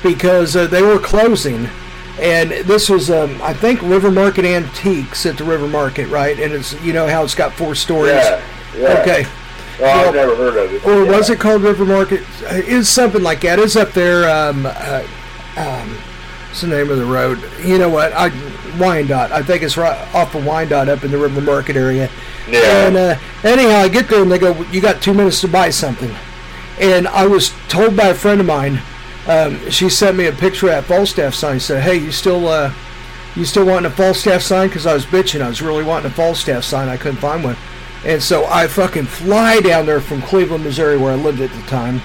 because 0.02 0.56
uh, 0.56 0.66
they 0.66 0.82
were 0.82 0.98
closing, 0.98 1.68
and 2.20 2.50
this 2.50 2.88
was 2.88 3.08
um, 3.10 3.40
I 3.40 3.54
think 3.54 3.80
River 3.82 4.10
Market 4.10 4.44
Antiques 4.44 5.26
at 5.26 5.38
the 5.38 5.44
River 5.44 5.68
Market, 5.68 6.08
right? 6.08 6.38
And 6.40 6.52
it's 6.52 6.72
you 6.82 6.92
know 6.92 7.06
how 7.06 7.22
it's 7.22 7.36
got 7.36 7.52
four 7.52 7.74
stories. 7.76 8.14
Yeah. 8.14 8.42
Yeah. 8.76 9.00
Okay. 9.02 9.26
Well, 9.80 10.08
I've 10.08 10.14
never 10.14 10.34
heard 10.36 10.56
of 10.56 10.72
it. 10.74 10.84
Or 10.86 11.04
Yeah. 11.04 11.10
was 11.16 11.30
it 11.30 11.38
called 11.40 11.62
River 11.62 11.84
Market? 11.86 12.22
Uh, 12.42 12.54
It's 12.66 12.88
something 12.88 13.22
like 13.22 13.40
that. 13.42 13.58
It's 13.58 13.76
up 13.76 13.92
there. 13.92 14.28
Um, 14.28 14.66
uh, 14.66 15.02
um, 15.56 15.88
what's 16.48 16.60
the 16.62 16.66
name 16.66 16.90
of 16.90 16.98
the 16.98 17.04
road? 17.06 17.40
You 17.64 17.78
know 17.78 17.88
what? 17.88 18.12
I 18.12 18.30
Wyandotte. 18.80 19.30
I 19.32 19.42
think 19.42 19.62
it's 19.62 19.76
right 19.76 19.96
off 20.14 20.34
of 20.34 20.44
Wyandotte 20.44 20.88
up 20.88 21.04
in 21.04 21.10
the 21.10 21.18
River 21.18 21.40
Market 21.40 21.76
area. 21.76 22.10
Yeah. 22.48 22.86
And 22.86 22.96
uh, 22.96 23.18
anyhow, 23.44 23.76
I 23.76 23.88
get 23.88 24.08
there 24.08 24.22
and 24.22 24.30
they 24.30 24.38
go, 24.38 24.60
"You 24.64 24.80
got 24.80 25.02
two 25.02 25.14
minutes 25.14 25.40
to 25.42 25.48
buy 25.48 25.70
something." 25.70 26.14
And 26.80 27.06
I 27.08 27.26
was 27.26 27.52
told 27.68 27.96
by 27.96 28.08
a 28.08 28.14
friend 28.14 28.40
of 28.40 28.46
mine. 28.46 28.80
Um, 29.28 29.70
she 29.70 29.90
sent 29.90 30.16
me 30.16 30.26
a 30.26 30.32
picture 30.32 30.66
of 30.66 30.72
that 30.72 30.84
Falstaff 30.84 31.34
sign. 31.34 31.60
Said, 31.60 31.82
"Hey, 31.82 31.96
you 31.96 32.10
still 32.10 32.48
uh, 32.48 32.72
you 33.36 33.44
still 33.44 33.66
wanting 33.66 33.92
a 33.92 33.94
Falstaff 33.94 34.42
sign?" 34.42 34.68
Because 34.68 34.86
I 34.86 34.94
was 34.94 35.04
bitching. 35.04 35.42
I 35.42 35.48
was 35.48 35.62
really 35.62 35.84
wanting 35.84 36.10
a 36.10 36.14
Falstaff 36.14 36.64
sign. 36.64 36.88
I 36.88 36.96
couldn't 36.96 37.20
find 37.20 37.44
one. 37.44 37.56
And 38.04 38.22
so 38.22 38.46
I 38.46 38.66
fucking 38.66 39.04
fly 39.04 39.60
down 39.60 39.84
there 39.84 40.00
from 40.00 40.22
Cleveland, 40.22 40.64
Missouri, 40.64 40.96
where 40.96 41.12
I 41.12 41.16
lived 41.16 41.40
at 41.40 41.50
the 41.50 41.62
time. 41.62 42.00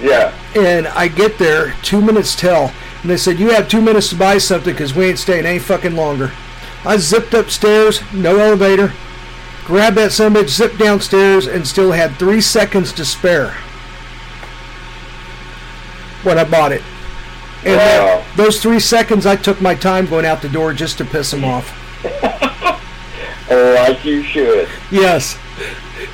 Yeah. 0.00 0.32
And 0.56 0.86
I 0.88 1.08
get 1.08 1.38
there 1.38 1.74
two 1.82 2.00
minutes 2.00 2.36
till, 2.36 2.70
and 3.02 3.10
they 3.10 3.16
said, 3.16 3.38
"You 3.38 3.50
have 3.50 3.68
two 3.68 3.80
minutes 3.82 4.08
to 4.10 4.14
buy 4.16 4.38
something 4.38 4.72
because 4.72 4.94
we 4.94 5.06
ain't 5.06 5.18
staying 5.18 5.46
any 5.46 5.58
fucking 5.58 5.96
longer." 5.96 6.32
I 6.84 6.96
zipped 6.96 7.34
upstairs, 7.34 8.00
no 8.12 8.38
elevator, 8.38 8.92
grabbed 9.64 9.96
that 9.96 10.12
son 10.12 10.34
of 10.34 10.42
a 10.42 10.44
bitch, 10.44 10.48
zipped 10.50 10.78
downstairs, 10.78 11.46
and 11.46 11.66
still 11.66 11.92
had 11.92 12.16
three 12.16 12.40
seconds 12.40 12.92
to 12.94 13.04
spare 13.04 13.54
when 16.22 16.38
I 16.38 16.44
bought 16.44 16.72
it. 16.72 16.82
And 17.64 17.76
Wow. 17.76 18.24
those 18.36 18.60
three 18.60 18.80
seconds, 18.80 19.26
I 19.26 19.36
took 19.36 19.60
my 19.60 19.74
time 19.74 20.06
going 20.06 20.24
out 20.26 20.42
the 20.42 20.48
door 20.48 20.72
just 20.72 20.98
to 20.98 21.04
piss 21.04 21.32
him 21.32 21.44
off. 21.44 21.72
Oh, 23.50 23.74
like 23.74 24.02
you 24.02 24.22
should. 24.22 24.66
Yes. 24.90 25.36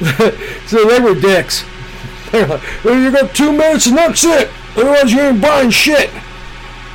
so 0.66 0.84
they 0.89 0.99
were 0.99 1.14
dicks. 1.14 1.64
They're 2.32 2.47
like, 2.49 2.61
well, 2.82 3.01
you 3.01 3.12
got 3.12 3.32
two 3.32 3.53
minutes 3.53 3.86
and 3.86 3.97
that's 3.97 4.24
it. 4.24 4.51
Otherwise, 4.76 5.12
you 5.12 5.20
ain't 5.20 5.41
buying 5.41 5.70
shit. 5.70 6.11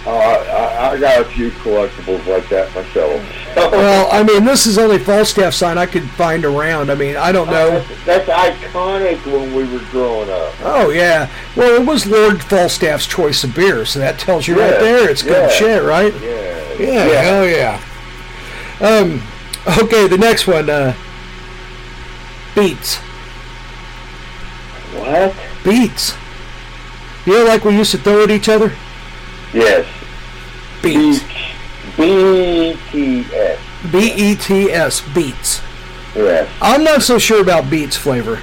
Oh, 0.05 0.17
I, 0.17 0.91
I 0.91 0.99
got 0.99 1.21
a 1.21 1.25
few 1.25 1.49
collectibles 1.51 2.25
like 2.27 2.49
that 2.49 2.73
myself. 2.75 3.23
Well, 3.55 4.09
I 4.11 4.23
mean, 4.23 4.45
this 4.45 4.65
is 4.65 4.79
only 4.79 4.97
Falstaff 4.97 5.53
sign 5.53 5.77
I 5.77 5.85
could 5.85 6.03
find 6.03 6.43
around. 6.43 6.89
I 6.89 6.95
mean, 6.95 7.15
I 7.15 7.31
don't 7.31 7.47
know. 7.47 7.83
That's, 8.05 8.25
that's 8.27 8.29
iconic 8.29 9.23
when 9.25 9.53
we 9.53 9.63
were 9.71 9.83
growing 9.91 10.29
up. 10.29 10.53
Oh 10.61 10.89
yeah. 10.89 11.29
Well, 11.55 11.79
it 11.79 11.85
was 11.85 12.07
Lord 12.07 12.43
Falstaff's 12.43 13.05
choice 13.05 13.43
of 13.43 13.53
beer, 13.53 13.85
so 13.85 13.99
that 13.99 14.17
tells 14.17 14.47
you 14.47 14.59
right 14.59 14.79
there 14.79 15.07
it's 15.07 15.21
good 15.21 15.49
yeah. 15.49 15.49
shit, 15.49 15.83
right? 15.83 16.13
Yeah. 16.19 16.73
Yeah, 16.79 17.21
hell 17.21 17.47
yeah. 17.47 17.81
Um, 18.81 19.21
okay, 19.83 20.07
the 20.07 20.17
next 20.17 20.47
one, 20.47 20.69
uh, 20.69 20.95
beets. 22.55 22.97
What? 24.95 25.35
Beats. 25.63 26.15
You 27.25 27.33
know, 27.33 27.45
like 27.45 27.63
we 27.63 27.77
used 27.77 27.91
to 27.91 27.97
throw 27.97 28.23
at 28.23 28.31
each 28.31 28.49
other. 28.49 28.73
Yes. 29.53 29.85
Beets. 30.81 31.23
B-T-S. 31.97 33.59
B 33.91 34.13
E 34.15 34.35
T 34.35 34.71
S. 34.71 35.01
Beets. 35.13 35.61
Yes. 36.15 36.49
I'm 36.61 36.83
not 36.83 37.01
so 37.01 37.17
sure 37.19 37.41
about 37.41 37.69
beets 37.69 37.95
flavor. 37.97 38.39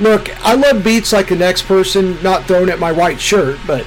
Look, 0.00 0.30
I 0.44 0.54
love 0.54 0.82
beets 0.84 1.12
like 1.12 1.28
the 1.28 1.36
next 1.36 1.62
person, 1.62 2.20
not 2.22 2.44
throwing 2.44 2.68
at 2.70 2.78
my 2.78 2.92
white 2.92 3.20
shirt, 3.20 3.58
but 3.66 3.86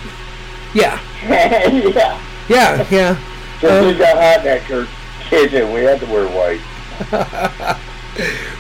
yeah, 0.74 1.00
yeah. 1.24 2.22
yeah, 2.50 2.88
yeah. 2.90 3.18
Because 3.56 3.82
Um, 3.84 3.88
we 3.88 3.98
got 3.98 4.16
hot 4.18 4.40
in 4.40 4.46
that 4.46 4.62
cur- 4.66 4.88
kitchen, 5.30 5.72
we 5.74 5.82
had 5.82 6.00
to 6.00 6.06
wear 6.08 6.28
white. 6.28 6.62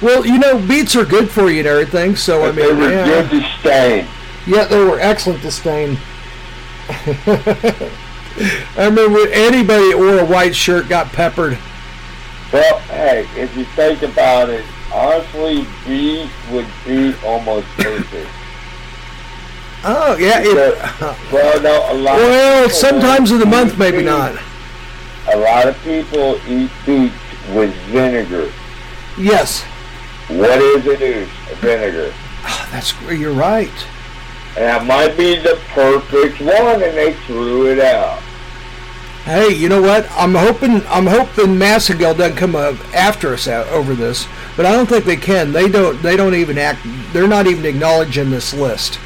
Well, 0.03 0.23
you 0.23 0.37
know, 0.37 0.59
beets 0.67 0.95
are 0.95 1.03
good 1.03 1.31
for 1.31 1.49
you 1.49 1.59
and 1.61 1.67
everything, 1.67 2.15
so 2.15 2.43
I 2.43 2.51
mean, 2.51 2.57
they 2.57 2.73
were 2.73 2.91
yeah. 2.91 3.05
good 3.07 3.29
to 3.31 3.41
stain. 3.59 4.07
Yeah, 4.45 4.65
they 4.65 4.83
were 4.83 4.99
excellent 4.99 5.41
to 5.41 5.49
stain. 5.49 5.97
I 8.39 8.85
remember 8.85 9.09
when 9.09 9.29
anybody 9.31 9.89
that 9.89 9.97
wore 9.97 10.19
a 10.19 10.25
white 10.25 10.55
shirt 10.55 10.87
got 10.89 11.07
peppered. 11.07 11.57
Well, 12.53 12.79
hey, 12.79 13.27
if 13.35 13.55
you 13.57 13.65
think 13.65 14.03
about 14.03 14.49
it, 14.49 14.63
honestly, 14.93 15.65
beef 15.85 16.31
would 16.51 16.67
be 16.85 17.15
almost 17.25 17.67
perfect. 17.77 18.29
Oh, 19.83 20.15
yeah. 20.17 20.39
It, 20.41 21.31
well, 21.31 21.61
no, 21.61 21.93
a 21.93 21.95
lot. 21.95 22.17
well, 22.17 22.65
of 22.65 22.71
sometimes 22.71 23.31
in 23.31 23.39
the 23.39 23.45
month, 23.45 23.77
maybe 23.77 24.03
not. 24.03 24.37
A 25.33 25.37
lot 25.37 25.67
of 25.67 25.77
people 25.83 26.39
eat 26.47 26.71
beets 26.85 27.15
with 27.53 27.73
vinegar. 27.87 28.51
Yes, 29.17 29.63
What 30.27 30.61
is 30.61 30.85
it? 30.85 31.01
Is 31.01 31.29
vinegar? 31.59 32.13
Ah, 32.43 32.69
that's 32.71 32.93
you're 33.11 33.33
right. 33.33 33.71
And 34.55 34.65
that 34.65 34.85
might 34.85 35.17
be 35.17 35.35
the 35.35 35.59
perfect 35.69 36.39
one, 36.39 36.81
and 36.81 36.95
they 36.95 37.13
threw 37.25 37.67
it 37.67 37.79
out. 37.79 38.21
Hey, 39.27 39.49
you 39.53 39.67
know 39.67 39.81
what? 39.81 40.09
I'm 40.11 40.35
hoping 40.35 40.81
I'm 40.87 41.05
hoping 41.05 41.57
Massengill 41.57 42.17
doesn't 42.17 42.37
come 42.37 42.55
up 42.55 42.75
after 42.95 43.33
us 43.33 43.45
out 43.45 43.67
over 43.67 43.93
this, 43.93 44.25
but 44.55 44.65
I 44.65 44.71
don't 44.71 44.85
think 44.85 45.03
they 45.03 45.17
can. 45.17 45.51
They 45.51 45.67
don't. 45.67 46.01
They 46.01 46.15
don't 46.15 46.33
even 46.33 46.57
act. 46.57 46.79
They're 47.11 47.27
not 47.27 47.45
even 47.45 47.65
acknowledging 47.65 48.29
this 48.29 48.53
list. 48.53 49.01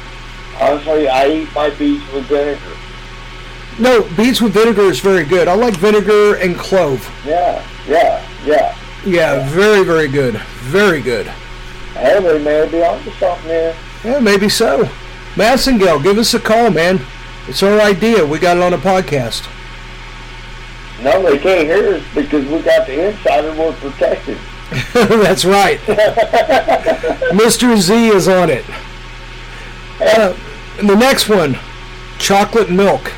Honestly, 0.60 1.08
I 1.08 1.28
eat 1.28 1.48
my 1.56 1.70
beets 1.70 2.08
with 2.12 2.26
vinegar. 2.26 2.76
No, 3.80 4.08
beets 4.16 4.40
with 4.40 4.52
vinegar 4.52 4.82
is 4.82 5.00
very 5.00 5.24
good. 5.24 5.48
I 5.48 5.54
like 5.54 5.74
vinegar 5.74 6.36
and 6.36 6.54
clove. 6.56 7.10
Yeah, 7.26 7.66
yeah, 7.88 8.24
yeah. 8.44 8.78
Yeah, 9.04 9.48
very 9.48 9.82
very 9.82 10.06
good. 10.06 10.36
Very 10.60 11.02
good. 11.02 11.26
Hey, 11.94 12.20
they 12.22 12.38
may 12.38 12.70
be 12.70 12.80
onto 12.84 13.10
something 13.10 13.48
there. 13.48 13.76
Yeah, 14.04 14.20
maybe 14.20 14.48
so. 14.48 14.88
Massengill, 15.34 16.00
give 16.00 16.16
us 16.16 16.32
a 16.32 16.38
call, 16.38 16.70
man. 16.70 17.00
It's 17.48 17.64
our 17.64 17.80
idea. 17.80 18.24
We 18.24 18.38
got 18.38 18.56
it 18.56 18.62
on 18.62 18.72
a 18.72 18.78
podcast. 18.78 19.48
No, 21.02 21.22
they 21.22 21.38
can't 21.38 21.66
hear 21.66 21.94
us 21.94 22.04
because 22.14 22.46
we 22.46 22.60
got 22.62 22.86
the 22.86 23.08
inside 23.08 23.44
and 23.44 23.58
we're 23.58 23.72
protected. 23.72 24.38
That's 24.92 25.44
right. 25.44 25.78
Mr. 27.32 27.76
Z 27.76 28.08
is 28.08 28.28
on 28.28 28.50
it. 28.50 28.64
Uh, 30.00 30.34
the 30.76 30.94
next 30.94 31.28
one, 31.28 31.58
chocolate 32.18 32.70
milk. 32.70 33.12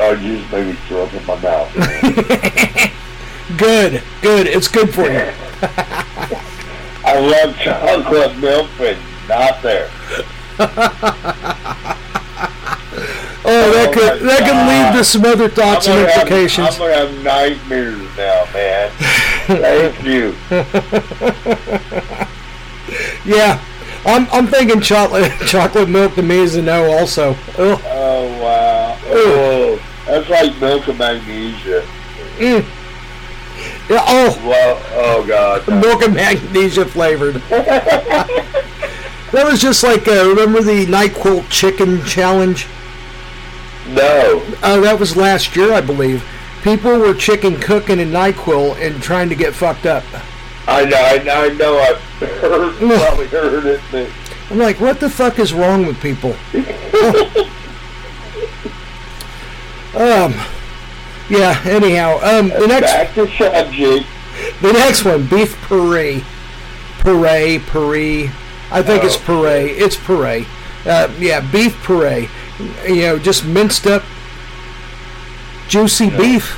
Oh, 0.00 0.12
you 0.12 0.38
just 0.38 0.52
made 0.52 0.66
me 0.66 0.72
throw 0.86 1.04
up 1.04 1.14
in 1.14 1.26
my 1.26 1.40
mouth. 1.40 1.72
Good, 3.56 4.02
good. 4.20 4.46
It's 4.46 4.68
good 4.68 4.92
for 4.92 5.10
you. 5.10 5.32
I 7.02 7.18
love 7.18 7.56
chocolate 7.56 8.36
milk, 8.36 8.68
but 8.76 8.98
not 9.26 9.62
there. 9.62 9.90
Oh, 13.50 13.70
that 13.72 13.88
Oh 13.88 13.92
could 13.92 14.22
my 14.22 14.28
that 14.28 14.38
could 14.40 14.56
lead 14.68 14.98
to 14.98 15.04
some 15.04 15.24
other 15.24 15.48
thoughts 15.48 15.86
and 15.88 15.96
gonna 15.96 16.10
have- 16.12 16.22
implications. 16.22 16.68
I'm 16.68 16.78
gonna 16.78 16.94
have 16.94 17.22
nightmares 17.24 18.16
now, 18.16 18.44
man. 18.52 18.90
Thank 19.46 20.04
you. 20.04 20.34
Yeah, 23.24 23.62
I'm 24.06 24.26
I'm 24.32 24.46
thinking 24.46 24.80
chocolate 24.80 25.30
chocolate 25.46 25.88
milk 25.90 26.14
to 26.14 26.22
me 26.22 26.38
is 26.38 26.54
a 26.56 26.62
no. 26.62 26.90
Also, 26.98 27.32
Ugh. 27.58 27.80
Oh 27.84 28.40
wow. 28.42 28.98
Oh, 29.10 29.78
that's 30.06 30.28
like 30.30 30.58
milk 30.58 30.88
and 30.88 30.98
magnesia. 30.98 31.86
yeah. 32.38 32.62
Oh, 33.90 34.40
Well, 34.46 34.82
oh 34.94 35.26
god. 35.26 35.68
no. 35.68 35.80
milk 35.80 36.02
and 36.02 36.14
magnesia 36.14 36.86
flavored. 36.86 37.34
that 37.50 38.28
was 39.32 39.60
just 39.60 39.82
like 39.82 40.08
uh, 40.08 40.24
remember 40.26 40.62
the 40.62 40.86
Nyquil 40.86 41.48
chicken 41.50 42.02
challenge? 42.04 42.66
No. 43.88 44.42
Uh, 44.62 44.80
that 44.80 44.98
was 45.00 45.16
last 45.16 45.56
year, 45.56 45.72
I 45.72 45.80
believe. 45.80 46.24
People 46.62 46.98
were 46.98 47.14
chicken 47.14 47.58
cooking 47.60 48.00
in 48.00 48.10
Nyquil 48.10 48.76
and 48.84 49.02
trying 49.02 49.28
to 49.28 49.34
get 49.34 49.54
fucked 49.54 49.86
up. 49.86 50.04
I 50.66 50.84
know. 50.84 50.96
I 50.98 51.18
know. 51.22 51.40
I 51.42 51.48
know. 51.54 51.78
I've 51.78 51.98
heard, 52.28 52.76
probably 52.78 53.26
heard 53.28 53.64
it, 53.66 53.80
but 53.90 54.10
I'm 54.50 54.58
like, 54.58 54.80
what 54.80 55.00
the 55.00 55.08
fuck 55.08 55.38
is 55.38 55.54
wrong 55.54 55.86
with 55.86 56.00
people? 56.00 56.32
um, 59.94 60.34
yeah. 61.30 61.60
Anyhow, 61.64 62.18
um, 62.22 62.48
the 62.48 62.66
next 62.66 62.92
back 62.92 63.14
to 63.14 63.26
subject. 63.36 64.06
the 64.60 64.72
next 64.72 65.04
one, 65.04 65.26
beef 65.26 65.56
puree, 65.66 66.24
puree, 67.00 67.58
puree. 67.60 68.30
I 68.70 68.82
think 68.82 69.04
it's 69.04 69.16
Oh, 69.16 69.20
puree. 69.24 69.70
It's 69.70 69.96
puree. 69.96 70.46
Uh, 70.84 71.10
yeah, 71.18 71.40
beef 71.40 71.74
puree. 71.84 72.28
You 72.86 73.02
know, 73.02 73.18
just 73.18 73.44
minced 73.44 73.86
up, 73.86 74.02
juicy 75.68 76.10
beef. 76.10 76.56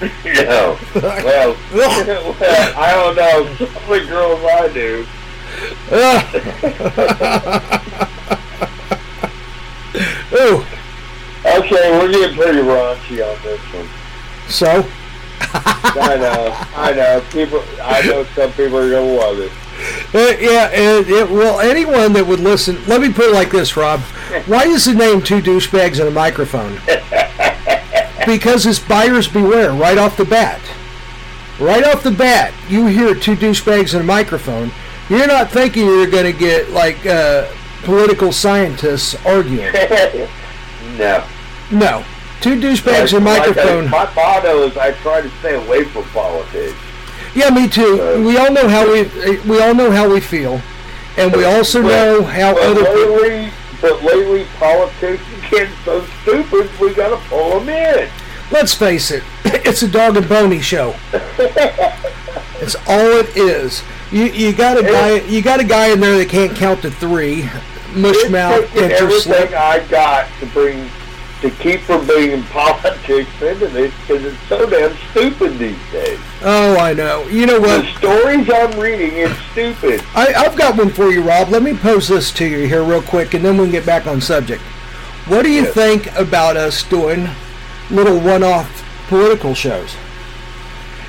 No. 0.24 0.76
Well, 0.96 1.56
well, 1.72 2.36
I 2.76 2.92
don't 2.94 3.14
know. 3.16 3.46
Some 3.56 3.76
of 3.76 3.88
the 3.88 4.00
girls 4.06 4.44
I 4.44 4.68
do. 4.72 5.06
Oh, 10.36 10.66
Okay, 11.46 11.90
we're 11.98 12.10
getting 12.10 12.36
pretty 12.36 12.58
raunchy 12.58 13.22
on 13.22 13.36
this 13.42 13.60
one. 13.72 13.86
so 14.48 14.66
I 15.40 16.16
know. 16.18 16.56
I 16.74 16.92
know. 16.94 17.20
People. 17.30 17.62
I 17.82 18.00
know 18.06 18.24
some 18.34 18.50
people 18.52 18.78
are 18.78 18.90
gonna 18.90 19.12
love 19.12 19.38
it. 19.38 19.52
Uh, 20.14 20.34
yeah, 20.40 20.70
it, 20.72 21.08
it, 21.10 21.30
well, 21.30 21.60
anyone 21.60 22.14
that 22.14 22.26
would 22.26 22.40
listen, 22.40 22.82
let 22.86 23.00
me 23.02 23.12
put 23.12 23.26
it 23.26 23.32
like 23.34 23.50
this, 23.50 23.76
Rob. 23.76 24.00
Why 24.46 24.64
is 24.64 24.84
the 24.84 24.94
name 24.94 25.22
Two 25.22 25.40
Douchebags 25.40 25.98
and 26.00 26.08
a 26.08 26.10
Microphone? 26.10 26.80
because 28.26 28.66
it's 28.66 28.78
buyers 28.78 29.28
beware 29.28 29.72
right 29.72 29.98
off 29.98 30.16
the 30.16 30.24
bat. 30.24 30.60
Right 31.60 31.84
off 31.84 32.02
the 32.02 32.10
bat, 32.10 32.52
you 32.68 32.86
hear 32.86 33.14
Two 33.14 33.36
Douchebags 33.36 33.92
and 33.94 34.02
a 34.02 34.06
Microphone, 34.06 34.72
you're 35.08 35.26
not 35.26 35.50
thinking 35.50 35.86
you're 35.86 36.10
going 36.10 36.30
to 36.30 36.38
get, 36.38 36.70
like, 36.70 37.04
uh, 37.06 37.46
political 37.84 38.32
scientists 38.32 39.14
arguing. 39.24 39.72
no. 40.98 41.24
No. 41.70 42.04
Two 42.40 42.60
Douchebags 42.60 43.16
and 43.16 43.26
a 43.26 43.30
Like 43.30 43.42
I- 43.42 43.46
Microphone. 43.46 43.90
my 43.90 44.12
motto 44.14 44.66
is 44.66 44.76
I 44.76 44.92
try 44.92 45.20
to 45.20 45.30
stay 45.38 45.54
away 45.54 45.84
from 45.84 46.04
politics. 46.04 46.74
Yeah, 47.34 47.50
me 47.50 47.68
too. 47.68 48.24
We 48.24 48.36
all 48.36 48.52
know 48.52 48.68
how 48.68 48.90
we, 48.90 49.02
we 49.40 49.60
all 49.60 49.74
know 49.74 49.90
how 49.90 50.08
we 50.12 50.20
feel. 50.20 50.60
And 51.16 51.32
we 51.34 51.44
also 51.44 51.82
know 51.82 52.22
how 52.22 52.54
but 52.54 52.62
other 52.62 52.84
people... 52.84 53.50
but 53.84 54.02
lately 54.02 54.46
politics 54.56 55.22
are 55.22 55.50
getting 55.50 55.76
so 55.84 56.02
stupid. 56.22 56.70
We 56.80 56.94
gotta 56.94 57.18
pull 57.28 57.60
them 57.60 57.68
in. 57.68 58.08
Let's 58.50 58.72
face 58.72 59.10
it, 59.10 59.22
it's 59.44 59.82
a 59.82 59.88
dog 59.88 60.16
and 60.16 60.24
pony 60.24 60.60
show. 60.60 60.94
it's 61.12 62.76
all 62.88 63.10
it 63.20 63.36
is. 63.36 63.82
You 64.10 64.24
you 64.24 64.54
got 64.54 64.78
a 64.78 64.82
guy 64.82 65.20
you 65.26 65.42
got 65.42 65.60
a 65.60 65.64
guy 65.64 65.88
in 65.92 66.00
there 66.00 66.16
that 66.16 66.30
can't 66.30 66.56
count 66.56 66.80
to 66.80 66.90
three, 66.90 67.42
mush 67.94 68.26
mouth, 68.30 68.74
everything. 68.74 69.54
I 69.54 69.86
got 69.90 70.30
to 70.40 70.46
bring 70.46 70.88
to 71.42 71.50
keep 71.50 71.80
from 71.80 72.06
bringing 72.06 72.42
politics 72.54 73.30
into 73.42 73.66
this 73.68 73.92
because 74.00 74.24
it's 74.24 74.48
so 74.48 74.64
damn 74.64 74.96
stupid 75.10 75.58
these 75.58 75.92
days. 75.92 76.20
Oh, 76.46 76.76
I 76.78 76.92
know. 76.92 77.26
You 77.28 77.46
know 77.46 77.58
what? 77.58 77.82
The 77.84 77.92
stories 77.98 78.50
I'm 78.50 78.78
reading 78.78 79.12
is 79.16 79.34
stupid. 79.52 80.02
I, 80.14 80.34
I've 80.34 80.56
got 80.56 80.76
one 80.76 80.90
for 80.90 81.08
you, 81.10 81.22
Rob. 81.22 81.48
Let 81.48 81.62
me 81.62 81.74
pose 81.74 82.06
this 82.08 82.30
to 82.32 82.46
you 82.46 82.66
here 82.68 82.84
real 82.84 83.00
quick, 83.02 83.32
and 83.34 83.42
then 83.44 83.56
we 83.56 83.64
can 83.64 83.72
get 83.72 83.86
back 83.86 84.06
on 84.06 84.20
subject. 84.20 84.62
What 85.26 85.42
do 85.42 85.50
you 85.50 85.62
Yes. 85.62 85.74
think 85.74 86.14
about 86.18 86.56
us 86.58 86.82
doing 86.82 87.28
little 87.90 88.18
one-off 88.20 88.84
political 89.08 89.54
shows? 89.54 89.94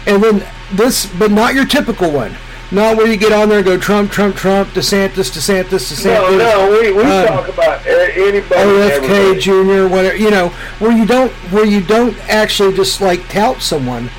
And 0.07 0.23
then 0.23 0.45
this, 0.73 1.05
but 1.05 1.31
not 1.31 1.53
your 1.53 1.65
typical 1.65 2.09
one. 2.11 2.35
Not 2.71 2.97
where 2.97 3.05
you 3.07 3.17
get 3.17 3.31
on 3.31 3.49
there 3.49 3.59
and 3.59 3.65
go 3.65 3.77
Trump, 3.77 4.11
Trump, 4.11 4.35
Trump, 4.35 4.69
DeSantis, 4.69 5.31
DeSantis, 5.31 5.65
DeSantis. 5.91 6.05
No, 6.05 6.37
no, 6.37 6.71
we, 6.81 6.91
we 6.93 7.03
um, 7.03 7.27
talk 7.27 7.47
about 7.49 7.85
anybody. 7.85 8.55
RFK. 8.55 9.39
Jr. 9.39 9.93
whatever 9.93 10.15
you 10.15 10.31
know, 10.31 10.49
where 10.79 10.91
you 10.91 11.05
don't 11.05 11.31
where 11.51 11.65
you 11.65 11.81
don't 11.81 12.17
actually 12.29 12.73
just 12.73 13.01
like 13.01 13.27
tout 13.29 13.61
someone, 13.61 14.09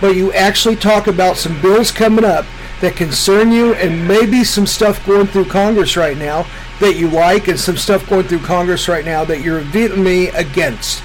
but 0.00 0.16
you 0.16 0.32
actually 0.32 0.76
talk 0.76 1.06
about 1.06 1.36
some 1.36 1.60
bills 1.60 1.90
coming 1.90 2.24
up 2.24 2.46
that 2.80 2.96
concern 2.96 3.52
you 3.52 3.74
and 3.74 4.08
maybe 4.08 4.42
some 4.42 4.66
stuff 4.66 5.04
going 5.06 5.26
through 5.26 5.44
Congress 5.44 5.96
right 5.96 6.16
now 6.16 6.46
that 6.80 6.96
you 6.96 7.08
like 7.08 7.48
and 7.48 7.60
some 7.60 7.76
stuff 7.76 8.08
going 8.08 8.26
through 8.26 8.38
Congress 8.38 8.88
right 8.88 9.04
now 9.04 9.24
that 9.24 9.42
you're 9.42 9.60
vehemently 9.60 10.28
against. 10.28 11.02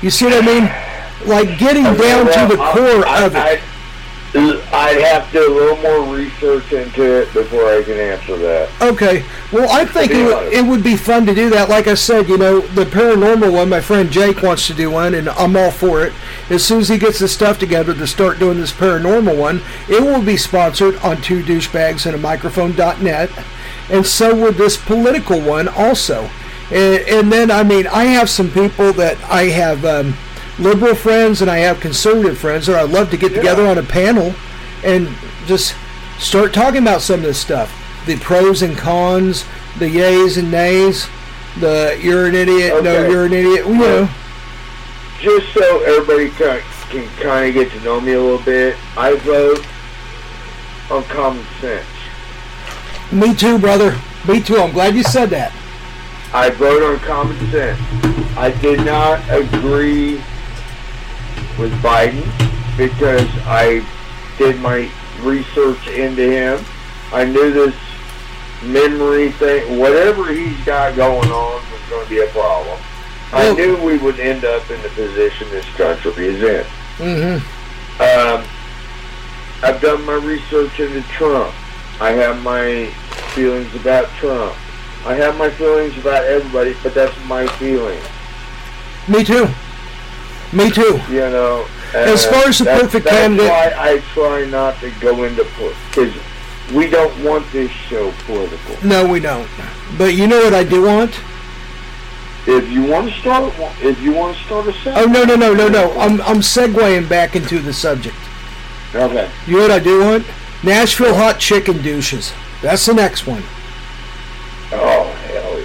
You 0.00 0.10
see 0.10 0.26
what 0.26 0.42
I 0.42 0.46
mean? 0.46 1.28
Like 1.28 1.58
getting 1.58 1.86
oh, 1.86 1.96
down 1.96 2.26
to 2.26 2.54
the 2.54 2.60
Well, 2.60 2.72
core 2.72 3.06
I, 3.06 3.24
of 3.24 3.34
it. 3.34 3.60
I'd 4.34 5.00
have 5.00 5.26
to 5.28 5.32
do 5.32 5.52
a 5.52 5.54
little 5.54 5.76
more 5.78 6.14
research 6.14 6.72
into 6.72 7.02
it 7.02 7.32
before 7.32 7.64
I 7.66 7.82
can 7.82 7.96
answer 7.98 8.36
that. 8.36 8.68
Okay. 8.82 9.24
Well, 9.52 9.68
I 9.70 9.84
think 9.86 10.12
it, 10.12 10.24
would- 10.24 10.52
it 10.52 10.64
would 10.64 10.82
be 10.84 10.96
fun 10.96 11.24
to 11.26 11.34
do 11.34 11.48
that. 11.50 11.68
Like 11.68 11.86
I 11.86 11.94
said, 11.94 12.28
you 12.28 12.36
know, 12.36 12.60
the 12.60 12.84
paranormal 12.84 13.50
one, 13.52 13.68
my 13.70 13.80
friend 13.80 14.10
Jake 14.10 14.42
wants 14.42 14.66
to 14.66 14.74
do 14.74 14.90
one, 14.90 15.14
and 15.14 15.28
I'm 15.30 15.56
all 15.56 15.70
for 15.70 16.02
it. 16.04 16.12
As 16.50 16.64
soon 16.64 16.80
as 16.80 16.88
he 16.88 16.98
gets 16.98 17.18
his 17.20 17.32
stuff 17.32 17.58
together 17.58 17.94
to 17.94 18.06
start 18.06 18.38
doing 18.38 18.58
this 18.60 18.72
paranormal 18.72 19.38
one, 19.38 19.62
it 19.88 20.02
will 20.02 20.22
be 20.22 20.36
sponsored 20.36 20.96
on 20.98 21.22
two 21.22 21.42
douchebags 21.42 22.04
and 22.04 22.14
a 22.14 22.18
microphone.net. 22.18 23.30
And 23.90 24.04
so 24.06 24.34
would 24.36 24.56
this 24.56 24.76
political 24.76 25.40
one 25.40 25.68
also. 25.68 26.28
And, 26.70 27.02
and 27.08 27.32
then, 27.32 27.50
I 27.50 27.62
mean, 27.62 27.86
I 27.86 28.04
have 28.04 28.28
some 28.28 28.50
people 28.50 28.92
that 28.94 29.16
I 29.24 29.44
have 29.44 29.84
um, 29.86 30.14
liberal 30.58 30.94
friends 30.94 31.42
and 31.42 31.50
I 31.50 31.58
have 31.58 31.80
conservative 31.80 32.38
friends 32.38 32.66
that 32.66 32.76
I'd 32.76 32.90
love 32.90 33.10
to 33.10 33.16
get 33.16 33.34
together 33.34 33.66
on 33.66 33.78
a 33.78 33.82
panel 33.82 34.34
and 34.84 35.08
just 35.46 35.74
start 36.18 36.52
talking 36.52 36.82
about 36.82 37.00
some 37.00 37.20
of 37.20 37.22
this 37.26 37.38
stuff. 37.38 37.72
The 38.06 38.16
pros 38.16 38.62
and 38.62 38.76
cons 38.76 39.44
the 39.78 39.88
yays 39.88 40.38
and 40.38 40.50
nays 40.50 41.08
the 41.60 41.98
you're 42.02 42.26
an 42.26 42.34
idiot 42.34 42.82
no 42.82 43.08
you're 43.08 43.26
an 43.26 43.32
idiot 43.32 43.66
you 43.66 43.74
know. 43.74 44.08
Just 45.20 45.52
so 45.52 45.82
everybody 45.82 46.30
can, 46.30 46.60
can 46.90 47.08
kind 47.20 47.48
of 47.48 47.54
get 47.54 47.70
to 47.72 47.80
know 47.80 48.00
me 48.00 48.12
a 48.12 48.20
little 48.20 48.44
bit, 48.44 48.76
I 48.96 49.16
vote 49.16 49.64
on 50.90 51.02
common 51.04 51.44
sense. 51.60 51.86
me 53.12 53.34
too 53.34 53.58
brother. 53.58 53.98
Me 54.26 54.40
too. 54.40 54.56
I'm 54.56 54.72
glad 54.72 54.94
you 54.94 55.02
said 55.02 55.30
that. 55.30 55.52
I 56.32 56.50
vote 56.50 56.82
on 56.82 56.98
common 57.00 57.36
sense. 57.50 57.80
I 58.36 58.50
did 58.60 58.84
not 58.84 59.20
agree 59.30 60.20
with 61.58 61.72
Biden 61.82 62.24
because 62.76 63.28
I 63.46 63.84
did 64.38 64.60
my 64.60 64.90
research 65.20 65.86
into 65.88 66.22
him. 66.30 66.64
I 67.12 67.24
knew 67.24 67.52
this 67.52 67.74
memory 68.62 69.32
thing, 69.32 69.78
whatever 69.78 70.32
he's 70.32 70.58
got 70.64 70.94
going 70.96 71.30
on, 71.30 71.72
was 71.72 71.80
going 71.90 72.04
to 72.04 72.10
be 72.10 72.20
a 72.20 72.26
problem. 72.28 72.78
I 73.32 73.52
knew 73.54 73.76
we 73.82 73.98
would 73.98 74.20
end 74.20 74.44
up 74.44 74.70
in 74.70 74.80
the 74.82 74.88
position 74.90 75.50
this 75.50 75.66
country 75.76 76.26
is 76.26 76.42
in. 76.42 76.64
mm-hmm 76.96 78.02
Um, 78.02 78.44
I've 79.60 79.80
done 79.80 80.04
my 80.04 80.14
research 80.14 80.78
into 80.78 81.02
Trump. 81.08 81.52
I 82.00 82.12
have 82.12 82.40
my 82.42 82.86
feelings 83.34 83.74
about 83.74 84.08
Trump. 84.10 84.54
I 85.04 85.14
have 85.14 85.36
my 85.36 85.50
feelings 85.50 85.98
about 85.98 86.24
everybody, 86.24 86.76
but 86.82 86.94
that's 86.94 87.16
my 87.26 87.46
feeling. 87.58 88.00
me 89.08 89.24
too 89.24 89.48
me 90.52 90.70
too 90.70 91.00
You 91.10 91.28
know. 91.30 91.66
As 91.94 92.24
far 92.26 92.48
as 92.48 92.58
the 92.58 92.64
that's- 92.64 92.82
perfect 92.82 93.04
that's 93.04 93.16
candidate- 93.16 93.48
why 93.50 93.72
I 93.76 93.98
try 94.14 94.44
not 94.46 94.78
to 94.80 94.90
go 95.00 95.24
into 95.24 95.44
because 95.90 96.14
we 96.74 96.86
don't 96.90 97.24
want 97.24 97.50
this 97.52 97.70
show 97.70 98.12
political. 98.26 98.76
no 98.82 99.06
we 99.08 99.20
don't 99.20 99.48
but 99.96 100.12
you 100.14 100.26
know 100.26 100.38
what 100.44 100.52
i 100.52 100.62
do 100.62 100.82
want 100.84 101.18
If 102.46 102.68
you 102.70 102.84
want 102.84 103.10
to 103.10 103.18
start, 103.20 103.52
if 103.80 103.98
you 104.02 104.12
want 104.12 104.36
to 104.36 104.42
start 104.44 104.66
a 104.68 104.72
segment. 104.74 104.96
oh 104.98 105.06
no 105.10 105.24
no 105.24 105.34
no 105.34 105.54
no 105.54 105.68
no 105.68 105.98
i'm, 105.98 106.20
I'm 106.22 106.40
segueing 106.40 107.08
back 107.08 107.34
into 107.36 107.58
the 107.58 107.72
subject 107.72 108.16
okay. 108.94 109.30
you 109.46 109.56
know 109.56 109.62
what 109.62 109.70
i 109.70 109.78
do 109.78 110.00
want 110.04 110.26
nashville 110.62 111.14
hot 111.14 111.38
chicken 111.40 111.80
douches 111.82 112.32
that's 112.60 112.84
the 112.84 112.92
next 112.94 113.26
one 113.26 113.42
Oh 114.70 115.04
hell 115.28 115.58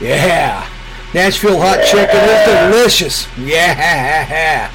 yeah! 0.00 0.26
Yeah. 0.26 0.68
Nashville 1.14 1.60
hot 1.60 1.78
Yeah. 1.78 1.84
chicken 1.84 2.16
is 2.20 2.72
delicious. 2.74 3.28
Yeah. 3.38 4.70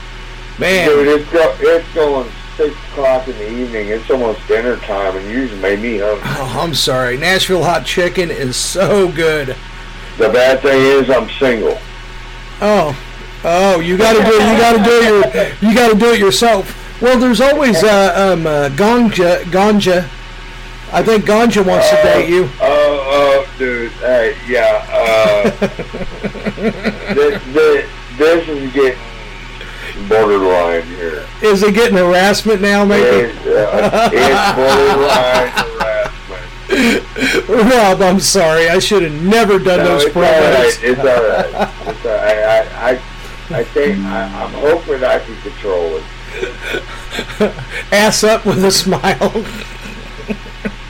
Man. 0.58 0.88
Dude, 0.88 1.08
it's 1.08 1.30
go, 1.32 1.56
it's 1.60 1.94
going 1.94 2.30
six 2.58 2.74
o'clock 2.92 3.28
in 3.28 3.38
the 3.38 3.50
evening. 3.50 3.88
It's 3.90 4.10
almost 4.10 4.46
dinner 4.48 4.78
time, 4.78 5.16
and 5.16 5.30
you 5.30 5.48
just 5.48 5.62
made 5.62 5.80
me 5.80 6.00
hungry. 6.00 6.22
Oh, 6.26 6.60
I'm 6.62 6.74
sorry. 6.74 7.18
Nashville 7.18 7.64
hot 7.64 7.86
chicken 7.86 8.32
is 8.32 8.56
so 8.56 9.12
good. 9.12 9.56
The 10.18 10.30
bad 10.30 10.62
thing 10.62 10.82
is 10.82 11.10
I'm 11.10 11.30
single. 11.32 11.78
Oh. 12.62 12.98
Oh, 13.46 13.80
you 13.80 13.98
got 13.98 14.14
to 14.18 14.20
do 14.24 14.36
it. 14.36 14.52
You 14.52 14.58
got 14.58 14.78
to 14.78 14.84
do 14.84 15.00
it. 15.00 15.62
Your, 15.62 15.70
you 15.70 15.76
got 15.76 15.94
to 15.94 15.98
do 15.98 16.12
it 16.14 16.20
yourself. 16.20 16.76
Well, 17.02 17.18
there's 17.18 17.40
always 17.40 17.82
uh, 17.84 18.34
um, 18.34 18.46
uh, 18.46 18.68
ganja. 18.70 19.44
Ganja. 19.44 20.10
I 20.92 21.02
think 21.04 21.24
Ganja 21.24 21.66
wants 21.66 21.90
to 21.90 21.96
date 22.04 22.30
you. 22.30 22.50
Dude. 23.60 23.92
Hey, 23.92 24.38
yeah. 24.48 24.86
Uh, 24.90 25.50
this, 27.14 27.44
this, 27.54 27.90
this 28.18 28.48
is 28.48 28.72
getting 28.72 28.98
borderline 30.08 30.84
here. 30.84 31.28
Is 31.44 31.62
it 31.62 31.76
getting 31.76 31.98
harassment 31.98 32.62
now, 32.62 32.86
maybe? 32.86 33.04
It's, 33.04 33.46
uh, 33.46 34.10
it's 34.14 34.56
borderline 34.56 35.52
harassment. 36.70 37.50
Rob, 37.70 38.02
I'm 38.02 38.22
sorry. 38.22 38.70
I 38.70 38.80
should 38.80 39.04
have 39.04 39.22
never 39.24 39.60
done 39.60 39.80
No, 39.80 39.98
those 39.98 40.06
it's 40.06 40.16
all 40.16 40.22
right. 40.22 40.80
It's 40.82 41.00
all 41.00 41.06
right. 41.06 41.70
It's 41.86 42.06
all 42.06 42.12
right. 42.14 42.38
I, 42.38 42.92
I, 42.92 43.02
I 43.60 43.64
think 43.66 44.00
I, 44.06 44.24
I'm 44.42 44.54
hoping 44.54 45.04
I 45.04 45.20
can 45.20 45.36
control 45.42 45.98
it. 45.98 46.04
Ass 47.92 48.24
up 48.24 48.46
with 48.46 48.64
a 48.64 48.72
smile. 48.72 49.46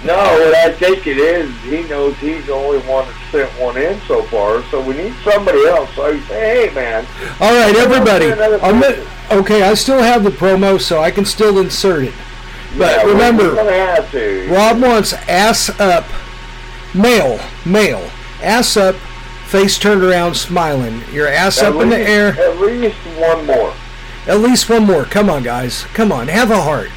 No, 0.10 0.16
what 0.16 0.56
I 0.56 0.72
think 0.72 1.06
it 1.06 1.18
is, 1.18 1.54
he 1.62 1.84
knows 1.88 2.18
he's 2.18 2.44
the 2.48 2.54
only 2.54 2.80
one 2.80 3.06
that 3.06 3.16
sent 3.32 3.52
one 3.62 3.78
in 3.78 4.02
so 4.08 4.24
far, 4.24 4.64
so 4.72 4.82
we 4.82 4.96
need 4.96 5.14
somebody 5.24 5.64
else. 5.68 5.88
So 5.94 6.06
I 6.08 6.20
say, 6.22 6.68
hey, 6.68 6.74
man, 6.74 7.06
All 7.40 7.54
right, 7.54 7.76
everybody. 7.76 8.26
Another 8.32 8.60
I'm 8.64 8.82
gonna- 8.82 9.06
okay, 9.32 9.62
I 9.62 9.76
still 9.76 10.00
have 10.00 10.24
the 10.24 10.32
promo, 10.32 10.82
so 10.82 11.00
I 11.00 11.12
can 11.12 11.26
still 11.26 11.60
insert 11.60 12.06
it. 12.06 12.14
But 12.76 12.98
yeah, 12.98 13.04
remember, 13.04 13.50
we're 13.50 13.56
gonna 13.56 13.72
have 13.72 14.12
to. 14.12 14.48
Rob 14.52 14.82
wants 14.82 15.14
ass 15.14 15.70
up, 15.80 16.06
male, 16.96 17.40
male, 17.64 18.10
ass 18.42 18.78
up, 18.78 18.96
face 19.46 19.78
turned 19.78 20.04
around, 20.04 20.34
smiling. 20.36 21.04
Your 21.14 21.28
ass 21.28 21.62
At 21.62 21.76
up 21.76 21.82
in 21.84 21.90
the 21.90 22.00
air. 22.00 22.30
At 22.30 22.60
least 22.60 22.98
one 23.16 23.46
more. 23.46 23.74
At 24.28 24.40
least 24.40 24.70
one 24.70 24.86
more. 24.86 25.06
Come 25.06 25.30
on, 25.30 25.44
guys. 25.44 25.84
Come 25.94 26.12
on, 26.12 26.30
have 26.30 26.50
a 26.50 26.62
heart. 26.62 26.90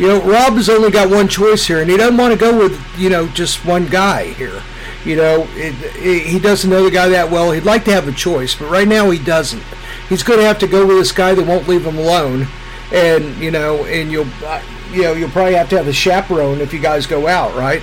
You 0.00 0.06
know, 0.08 0.22
Rob 0.22 0.54
has 0.54 0.70
only 0.70 0.90
got 0.90 1.10
one 1.10 1.28
choice 1.28 1.66
here, 1.66 1.82
and 1.82 1.90
he 1.90 1.98
doesn't 1.98 2.16
want 2.16 2.32
to 2.32 2.38
go 2.38 2.58
with 2.58 2.80
you 2.98 3.10
know 3.10 3.28
just 3.28 3.66
one 3.66 3.86
guy 3.86 4.32
here. 4.32 4.62
You 5.04 5.16
know, 5.16 5.46
it, 5.50 5.74
it, 5.96 6.26
he 6.26 6.38
doesn't 6.38 6.70
know 6.70 6.84
the 6.84 6.90
guy 6.90 7.10
that 7.10 7.30
well. 7.30 7.52
He'd 7.52 7.64
like 7.64 7.84
to 7.84 7.92
have 7.92 8.08
a 8.08 8.12
choice, 8.12 8.54
but 8.54 8.70
right 8.70 8.88
now 8.88 9.10
he 9.10 9.22
doesn't. 9.22 9.62
He's 10.08 10.22
going 10.22 10.38
to 10.38 10.46
have 10.46 10.58
to 10.60 10.66
go 10.66 10.86
with 10.86 10.96
this 10.96 11.12
guy 11.12 11.34
that 11.34 11.46
won't 11.46 11.68
leave 11.68 11.84
him 11.84 11.98
alone, 11.98 12.48
and 12.94 13.36
you 13.36 13.50
know, 13.50 13.84
and 13.84 14.10
you'll, 14.10 14.26
uh, 14.42 14.62
you 14.90 15.02
know, 15.02 15.12
you'll 15.12 15.28
probably 15.28 15.52
have 15.52 15.68
to 15.68 15.76
have 15.76 15.86
a 15.86 15.92
chaperone 15.92 16.62
if 16.62 16.72
you 16.72 16.80
guys 16.80 17.06
go 17.06 17.26
out, 17.26 17.54
right? 17.54 17.82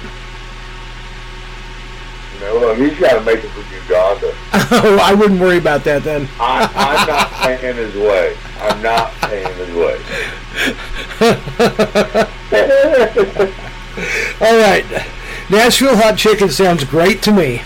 You 2.34 2.40
know, 2.40 2.74
he's 2.74 3.00
got 3.00 3.14
to 3.14 3.22
make 3.22 3.44
it 3.44 3.50
for 3.50 3.62
Uganda. 3.76 4.34
Oh, 4.70 5.00
I 5.02 5.14
wouldn't 5.14 5.40
worry 5.40 5.60
about 5.60 5.84
that 5.84 6.04
then. 6.04 6.28
I, 6.40 6.68
I'm 6.76 7.08
not 7.08 7.32
paying 7.32 7.76
his 7.76 7.94
way. 7.96 8.36
I'm 8.60 8.82
not 8.82 9.12
paying 9.22 9.54
his 9.56 9.74
way. 9.76 10.02
All 14.40 14.56
right, 14.62 14.86
Nashville 15.50 15.96
hot 15.98 16.18
chicken 16.18 16.50
sounds 16.50 16.84
great 16.84 17.22
to 17.24 17.32
me. 17.32 17.62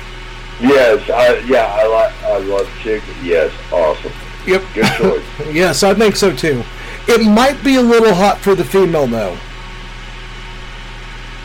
yes, 0.61 1.09
I, 1.09 1.39
yeah, 1.39 1.65
I 1.65 1.85
like, 1.87 2.23
I 2.23 2.37
love 2.37 2.69
chicken. 2.81 3.13
Yes, 3.23 3.51
awesome. 3.71 4.11
Yep. 4.47 4.63
Good 4.73 4.85
choice. 4.97 5.23
Yes, 5.53 5.83
I 5.83 5.93
think 5.93 6.15
so 6.15 6.33
too. 6.35 6.63
It 7.07 7.21
might 7.27 7.61
be 7.63 7.75
a 7.75 7.81
little 7.81 8.13
hot 8.13 8.37
for 8.39 8.55
the 8.55 8.63
female 8.63 9.07
though. 9.07 9.37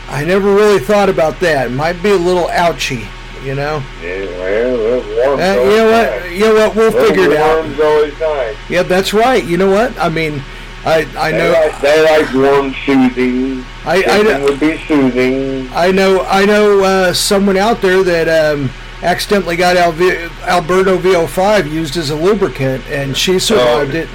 I 0.07 0.23
never 0.23 0.53
really 0.53 0.79
thought 0.79 1.09
about 1.09 1.39
that. 1.41 1.67
It 1.67 1.71
might 1.73 2.01
be 2.01 2.11
a 2.11 2.15
little 2.15 2.47
ouchy, 2.49 3.05
you 3.43 3.55
know. 3.55 3.83
Yeah, 4.01 4.23
well, 4.37 5.33
Uh, 5.33 5.63
you 5.63 5.77
know 5.77 5.91
nice. 5.91 6.21
what? 6.21 6.31
You 6.31 6.39
know 6.39 6.53
what? 6.53 6.75
We'll 6.75 6.91
figure 7.07 7.31
it 7.31 7.37
out. 7.37 8.17
nice. 8.19 8.55
Yeah, 8.69 8.83
that's 8.83 9.13
right. 9.13 9.43
You 9.43 9.57
know 9.57 9.69
what? 9.69 9.97
I 9.99 10.07
mean, 10.07 10.41
I 10.87 11.05
I 11.17 11.31
They 11.31 11.37
know 11.37 11.51
like, 11.51 11.81
they 11.81 12.03
like 12.03 12.33
warm 12.33 12.73
soothing. 12.85 13.65
I- 13.85 14.03
I 14.03 14.21
know- 14.23 14.43
would 14.45 14.59
be 14.59 14.77
soothing. 14.87 15.69
I 15.73 15.91
know 15.91 16.21
I 16.25 16.45
know 16.45 16.83
uh, 16.83 17.13
someone 17.13 17.57
out 17.57 17.81
there 17.81 18.03
that 18.03 18.27
um, 18.29 18.69
accidentally 19.03 19.55
got 19.57 19.75
Alberto 19.75 20.97
VO5 20.97 21.69
used 21.71 21.97
as 21.97 22.09
a 22.09 22.15
lubricant, 22.15 22.85
and 22.89 23.17
she 23.17 23.37
survived 23.39 23.95
Oh. 23.95 23.99
it. 23.99 24.09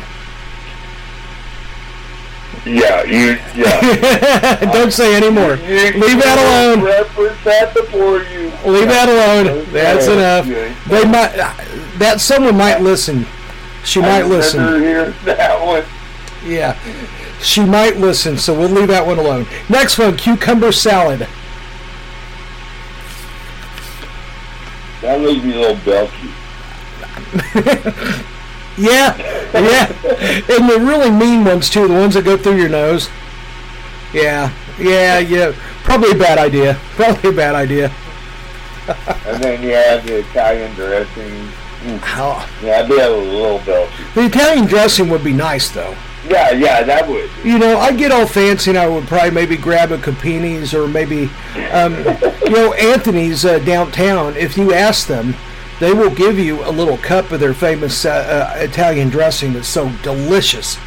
Yeah, 2.64 3.03
you. 3.03 3.39
Yeah. 3.57 4.57
Don't 4.73 4.93
say 4.93 5.16
anymore. 5.16 5.57
Leave 5.57 6.20
that 6.23 6.39
alone. 6.39 6.85
Represent 6.85 7.75
before 7.75 8.23
you. 8.23 8.53
Leave 8.64 8.87
that 8.89 9.09
alone. 9.09 9.66
That's 9.73 10.07
Okay. 10.07 10.12
enough. 10.16 10.47
Yeah. 10.47 10.75
They 10.87 11.05
might. 11.05 11.33
That 11.99 12.20
someone 12.20 12.57
might 12.57 12.81
listen. 12.81 13.27
She 13.85 14.01
might 14.01 14.27
listen. 14.27 14.61
that 15.25 15.61
one. 15.61 15.83
Yeah. 16.45 16.78
She 17.40 17.64
might 17.64 17.97
listen, 17.97 18.36
so 18.38 18.53
we'll 18.59 18.68
leave 18.68 18.88
that 18.88 19.07
one 19.07 19.18
alone. 19.18 19.47
Next 19.68 19.99
one, 19.99 20.16
cucumber 20.16 20.72
salad. 20.72 21.26
That 25.01 25.20
leaves 25.20 25.45
me 25.45 25.55
a 25.55 25.68
little 25.72 25.76
belchy. 25.76 26.30
Yeah, 28.78 29.14
yeah. 29.53 29.84
And 30.49 30.66
the 30.68 30.78
really 30.80 31.11
mean 31.11 31.45
ones 31.45 31.68
too, 31.68 31.86
the 31.86 31.93
ones 31.93 32.14
that 32.14 32.24
go 32.24 32.38
through 32.38 32.57
your 32.57 32.70
nose. 32.70 33.11
Yeah, 34.14 34.51
yeah, 34.80 35.18
yeah. 35.18 35.53
Probably 35.84 36.12
a 36.12 36.14
bad 36.14 36.38
idea. 36.38 36.78
Probably 36.97 37.28
a 37.30 37.32
bad 37.34 37.55
idea. 37.55 37.93
And 39.26 39.43
then 39.45 39.62
you 39.62 39.74
have 39.74 40.07
the 40.07 40.20
Italian 40.20 40.72
dressing. 40.74 41.49
Oh, 42.16 42.49
Yeah, 42.62 42.78
I'd 42.80 42.88
be 42.88 42.99
a 42.99 43.11
little 43.11 43.59
belchy. 43.59 44.14
the 44.14 44.24
Italian 44.24 44.64
dressing 44.64 45.11
would 45.11 45.22
be 45.22 45.34
nice 45.34 45.70
though. 45.70 45.95
Yeah, 46.29 46.51
yeah, 46.53 46.83
that 46.85 47.09
would. 47.09 47.29
You 47.45 47.59
know, 47.59 47.79
I'd 47.79 47.99
get 47.99 48.12
all 48.12 48.27
fancy 48.27 48.70
and 48.70 48.79
I 48.79 48.87
would 48.87 49.07
probably 49.09 49.33
maybe 49.33 49.57
grab 49.57 49.91
a 49.91 49.99
Capini's 49.99 50.73
or 50.73 50.87
maybe, 50.87 51.31
um, 51.73 51.97
you 52.45 52.51
know, 52.51 52.73
Anthony's 52.75 53.45
uh, 53.45 53.59
downtown. 53.61 54.37
If 54.37 54.57
you 54.57 54.73
ask 54.73 55.09
them, 55.09 55.35
they 55.81 55.93
will 55.93 56.11
give 56.14 56.39
you 56.39 56.64
a 56.64 56.70
little 56.70 56.97
cup 56.99 57.33
of 57.33 57.41
their 57.41 57.55
famous 57.55 58.05
uh, 58.05 58.53
uh, 58.55 58.59
Italian 58.61 59.09
dressing 59.09 59.53
that's 59.53 59.66
so 59.66 59.91
delicious. 60.05 60.79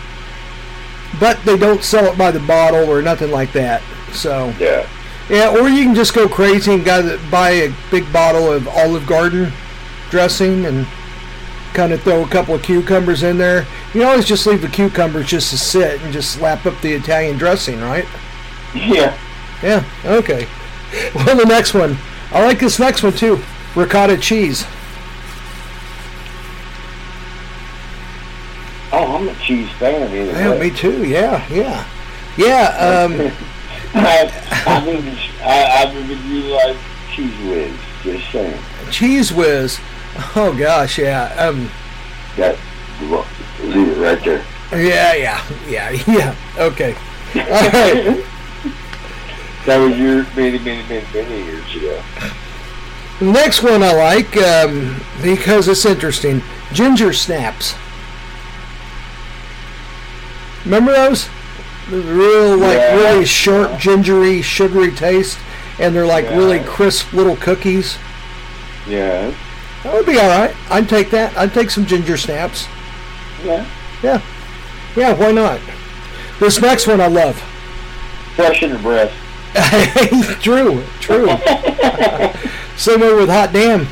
But 1.19 1.43
they 1.43 1.57
don't 1.57 1.83
sell 1.83 2.05
it 2.05 2.17
by 2.17 2.31
the 2.31 2.39
bottle 2.39 2.89
or 2.89 3.01
nothing 3.01 3.31
like 3.31 3.51
that. 3.53 3.81
So, 4.13 4.53
Yeah. 4.57 4.87
yeah, 5.29 5.49
or 5.49 5.67
you 5.67 5.83
can 5.83 5.95
just 5.95 6.13
go 6.13 6.29
crazy 6.29 6.73
and 6.73 6.85
buy 7.29 7.49
a 7.51 7.73
big 7.91 8.11
bottle 8.13 8.51
of 8.51 8.67
Olive 8.69 9.05
Garden 9.05 9.51
dressing 10.09 10.65
and 10.65 10.87
kind 11.75 11.91
of 11.91 12.01
throw 12.01 12.23
a 12.23 12.27
couple 12.27 12.55
of 12.55 12.63
cucumbers 12.63 13.21
in 13.21 13.37
there. 13.37 13.65
You 13.93 14.03
always 14.05 14.25
just 14.25 14.47
leave 14.47 14.61
the 14.61 14.67
cucumbers 14.69 15.27
just 15.27 15.49
to 15.51 15.57
sit 15.57 16.01
and 16.01 16.13
just 16.13 16.31
slap 16.31 16.65
up 16.65 16.79
the 16.81 16.93
Italian 16.93 17.37
dressing, 17.37 17.79
right? 17.81 18.05
Yeah. 18.73 19.17
Yeah, 19.61 19.83
okay. 20.05 20.47
Well, 21.13 21.35
the 21.35 21.45
next 21.45 21.73
one. 21.73 21.97
I 22.31 22.43
like 22.45 22.59
this 22.59 22.79
next 22.79 23.03
one 23.03 23.13
too. 23.13 23.41
Ricotta 23.75 24.17
cheese. 24.17 24.65
Oh, 28.91 29.17
I'm 29.17 29.27
a 29.27 29.35
cheese 29.35 29.69
fan 29.73 30.09
either 30.11 30.31
Yeah, 30.31 30.51
way. 30.51 30.69
me 30.69 30.75
too. 30.75 31.05
Yeah, 31.05 31.45
yeah. 31.51 31.85
Yeah, 32.37 33.05
um, 33.05 33.13
I, 33.93 34.23
I've 34.67 34.87
I, 35.41 35.83
I've 35.83 35.95
even 35.95 36.29
utilized 36.29 36.79
Cheez 37.11 37.49
Whiz. 37.49 37.73
Just 38.03 38.31
saying. 38.31 38.57
Cheez 38.87 39.31
Whiz. 39.31 39.79
Oh 40.35 40.55
gosh, 40.57 40.97
yeah. 40.97 41.33
Um, 41.37 41.69
That, 42.37 42.57
look, 43.03 43.25
leave 43.61 43.89
it 43.89 43.97
right 44.01 44.23
there. 44.23 44.43
yeah, 44.71 45.13
yeah, 45.13 45.43
yeah, 45.67 45.91
yeah. 46.07 46.35
Okay. 46.57 46.93
All 47.35 47.41
right. 47.41 48.25
That 49.65 49.77
was 49.77 49.97
your 49.97 50.23
many, 50.35 50.59
many, 50.59 50.83
many, 50.87 51.05
many 51.13 51.43
years 51.43 51.75
ago. 51.75 52.01
The 53.19 53.25
next 53.25 53.63
one 53.63 53.81
I 53.83 53.93
like 53.93 54.37
um, 54.37 55.01
because 55.23 55.67
it's 55.67 55.85
interesting. 55.85 56.41
Ginger 56.73 57.13
snaps. 57.13 57.73
Remember 60.65 60.91
those? 60.91 61.27
The 61.89 62.01
real, 62.01 62.57
like, 62.57 62.77
Yeah. 62.77 62.95
really 62.95 63.25
sharp, 63.25 63.79
gingery, 63.79 64.41
sugary 64.41 64.91
taste, 64.91 65.37
and 65.79 65.95
they're 65.95 66.05
like 66.07 66.29
really 66.31 66.59
crisp 66.59 67.13
little 67.13 67.35
cookies. 67.35 67.97
Yeah. 68.87 69.33
That 69.85 69.93
would 69.93 70.07
be 70.07 70.17
all 70.17 70.27
right. 70.27 70.55
I'd 70.71 70.89
take 70.89 71.11
that. 71.11 71.37
I'd 71.37 71.53
take 71.53 71.69
some 71.69 71.85
ginger 71.85 72.17
snaps. 72.17 72.65
Yeah. 73.43 73.69
Yeah, 74.01 74.19
yeah. 74.95 75.13
Why 75.13 75.31
not? 75.31 75.59
This 76.39 76.59
next 76.59 76.87
one 76.87 76.99
I 76.99 77.05
love. 77.05 77.37
Fresh 78.35 78.63
in 78.63 78.71
your 78.71 78.79
breath. 78.79 79.13
true, 80.41 80.83
true. 80.99 81.27
Same 82.77 82.99
way 82.99 83.13
with 83.13 83.29
hot 83.29 83.51
damn. 83.53 83.85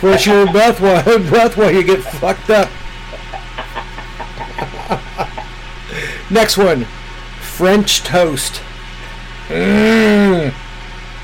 Fresh 0.00 0.26
in 0.26 0.32
your 0.32 0.52
breath 0.52 0.80
while 0.80 1.04
breath 1.30 1.56
while 1.56 1.70
you 1.70 1.84
get 1.84 2.02
fucked 2.02 2.50
up. 2.50 2.68
Next 6.28 6.58
one, 6.58 6.86
French 7.40 8.02
toast. 8.02 8.60
Mmm. 9.46 10.52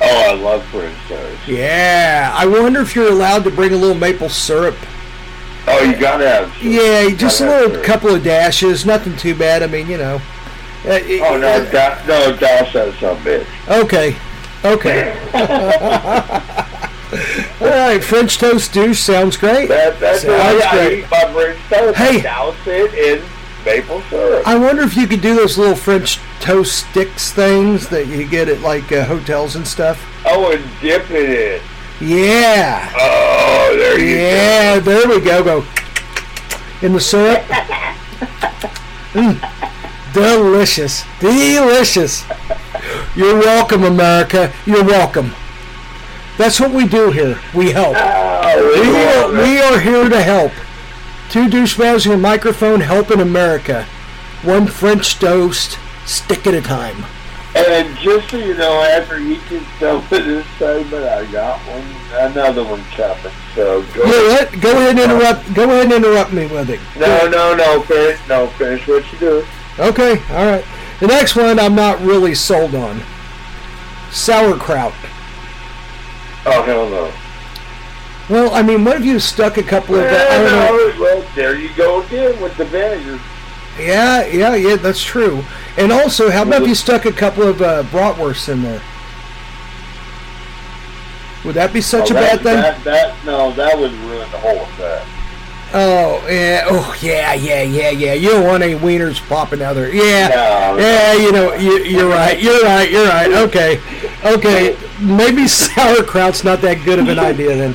Oh, 0.01 0.31
I 0.31 0.35
love 0.35 0.65
French 0.67 0.97
toast. 1.09 1.30
Yeah, 1.47 2.33
I 2.37 2.47
wonder 2.47 2.81
if 2.81 2.95
you're 2.95 3.11
allowed 3.11 3.45
to 3.45 3.51
bring 3.51 3.73
a 3.73 3.77
little 3.77 3.97
maple 3.97 4.29
syrup. 4.29 4.77
Oh, 5.67 5.83
you 5.85 5.97
gotta 5.97 6.29
have. 6.29 6.53
some. 6.59 6.69
Yeah, 6.71 7.09
just 7.11 7.41
a 7.41 7.47
little 7.47 7.71
syrup. 7.71 7.85
couple 7.85 8.15
of 8.15 8.23
dashes, 8.25 8.85
nothing 8.87 9.17
too 9.17 9.35
bad. 9.35 9.63
I 9.63 9.67
mean, 9.67 9.89
you 9.89 9.99
know. 9.99 10.17
Uh, 10.85 10.93
it- 10.93 11.23
Oh 11.23 11.39
no, 11.39 11.65
da- 11.71 11.99
no, 12.07 12.37
Doss 12.37 12.69
has 12.73 12.95
some 12.99 13.17
bitch. 13.19 13.47
Okay. 13.69 14.17
Okay. 14.65 15.17
All 17.61 17.67
right, 17.69 18.03
French 18.05 18.39
toast 18.39 18.73
douche 18.73 19.01
sounds 19.01 19.37
great. 19.37 19.69
That, 19.69 19.99
that's 19.99 20.23
Sounds 20.23 20.61
way 20.61 20.63
I 20.63 20.71
great. 20.77 20.99
eat 21.01 21.11
my 21.11 21.33
French 21.33 21.59
toast. 21.69 21.99
Hey. 21.99 22.21
Douse 22.21 22.55
it 22.67 22.95
in 22.95 23.25
maple 23.65 24.01
syrup. 24.03 24.47
I 24.47 24.57
wonder 24.57 24.83
if 24.83 24.97
you 24.97 25.09
could 25.09 25.21
do 25.21 25.35
those 25.35 25.59
little 25.59 25.75
French 25.75 26.21
toast 26.41 26.89
sticks 26.91 27.33
things 27.33 27.89
that 27.89 28.07
you 28.07 28.27
get 28.27 28.49
at 28.49 28.61
like 28.61 28.91
uh, 28.93 29.05
hotels 29.05 29.57
and 29.57 29.67
stuff. 29.67 30.05
Oh, 30.27 30.53
and 30.53 30.65
dip 30.81 31.11
it 31.11 31.61
in. 31.61 32.09
Yeah. 32.09 32.91
Oh, 32.99 33.77
there 33.77 34.01
you 34.01 34.17
Yeah, 34.17 34.79
there 34.81 35.09
we 35.09 35.21
go. 35.21 35.45
Go 35.45 35.65
in 36.83 36.93
the 36.93 37.01
syrup. 37.01 37.43
Mm. 39.13 39.41
Delicious. 40.13 41.03
Delicious. 41.19 42.25
You're 43.17 43.41
welcome, 43.41 43.83
America. 43.83 44.53
You're 44.65 44.85
welcome. 44.85 45.33
That's 46.39 46.61
what 46.61 46.71
we 46.71 46.87
do 46.87 47.11
here. 47.11 47.41
We 47.53 47.73
help. 47.73 47.97
Oh, 47.99 48.81
We 48.81 48.97
are, 48.97 49.43
we 49.43 49.61
are 49.61 49.81
here 49.81 50.09
to 50.09 50.23
help. 50.23 50.53
Two 51.29 51.49
douchebags 51.49 52.07
and 52.07 52.15
a 52.15 52.19
microphone 52.19 52.81
helping 52.81 53.21
America. 53.21 53.85
One 54.43 54.69
French 54.69 55.19
toast, 55.19 55.77
stick 56.07 56.47
at 56.47 56.55
a 56.55 56.61
time. 56.63 57.05
And 57.55 57.97
just 57.99 58.31
so 58.31 58.37
you 58.37 58.55
know, 58.55 58.81
after 58.83 59.19
each 59.19 59.41
installment 59.51 60.13
of 60.13 60.25
this 60.25 60.47
segment, 60.57 61.05
I 61.05 61.25
got 61.33 61.59
one, 61.67 61.85
another 62.31 62.63
one 62.65 62.83
coming. 62.97 63.33
So 63.57 63.83
go. 63.93 64.05
You 64.05 64.11
know 64.13 64.29
what? 64.29 64.61
Go 64.61 64.71
ahead 64.71 64.91
and 64.91 64.99
interrupt. 65.01 65.55
Go 65.55 65.65
ahead 65.65 65.85
and 65.87 65.93
interrupt 65.93 66.33
me 66.33 66.47
with 66.47 66.71
it. 66.71 66.79
No, 66.97 67.29
no, 67.29 67.55
no, 67.57 67.83
finish, 67.83 68.21
no, 68.29 68.47
finish 68.51 68.87
what 68.87 69.11
you 69.13 69.19
do. 69.19 69.47
Okay, 69.81 70.21
all 70.31 70.47
right. 70.47 70.65
The 71.01 71.09
next 71.09 71.35
one 71.35 71.59
I'm 71.59 71.75
not 71.75 72.01
really 72.03 72.35
sold 72.37 72.75
on. 72.75 73.01
Sauerkraut. 74.13 74.93
Oh 76.47 76.63
hell 76.63 76.89
no. 76.89 77.13
Well, 78.29 78.55
I 78.55 78.63
mean, 78.63 78.85
what 78.85 78.97
if 78.97 79.05
you 79.05 79.19
stuck 79.19 79.57
a 79.57 79.63
couple 79.63 79.97
of? 79.97 80.03
I 80.03 80.05
Well, 80.13 80.71
don't 80.71 80.99
know. 80.99 81.03
well, 81.03 81.25
there 81.35 81.57
you 81.57 81.71
go 81.75 82.03
again 82.03 82.41
with 82.41 82.57
the 82.57 82.65
vinegar. 82.67 83.21
Yeah, 83.87 84.27
yeah, 84.27 84.55
yeah. 84.55 84.77
That's 84.77 85.03
true. 85.03 85.43
And 85.77 85.91
also, 85.93 86.31
how 86.31 86.43
about 86.43 86.63
if 86.63 86.69
you 86.69 86.75
stuck 86.75 87.05
a 87.07 87.13
couple 87.13 87.45
of 87.45 87.61
uh, 87.63 87.83
bratwursts 87.85 88.49
in 88.49 88.63
there? 88.63 88.83
Would 91.45 91.55
that 91.55 91.73
be 91.73 91.81
such 91.81 92.11
Oh, 92.11 92.17
a 92.17 92.21
that, 92.21 92.43
bad 92.43 92.43
thing? 92.43 92.57
That, 92.57 92.85
that, 92.85 93.25
no, 93.25 93.51
that 93.53 93.79
would 93.79 93.93
ruin 93.93 94.31
the 94.31 94.39
whole 94.39 94.63
effect. 94.63 95.07
Oh 95.73 96.27
yeah, 96.29 96.65
oh 96.67 96.97
yeah, 97.01 97.33
yeah, 97.33 97.63
yeah, 97.63 97.91
yeah. 97.91 98.13
You 98.13 98.31
don't 98.31 98.45
want 98.45 98.65
any 98.65 98.75
wieners 98.75 99.21
popping 99.29 99.63
out 99.63 99.75
there. 99.75 99.89
Yeah, 99.95 100.27
No, 100.29 100.77
yeah. 100.79 101.13
You 101.15 101.31
know, 101.31 101.55
you, 101.55 101.79
you're 101.85 102.09
right. 102.09 102.41
You're 102.43 102.61
right. 102.63 102.91
You're 102.91 103.07
right. 103.07 103.31
Okay, 103.31 103.81
okay. 104.25 104.77
Maybe 105.01 105.47
sauerkraut's 105.49 106.43
not 106.43 106.61
that 106.63 106.85
good 106.85 106.99
of 106.99 107.07
an 107.09 107.21
idea 107.21 107.57
then. 107.57 107.73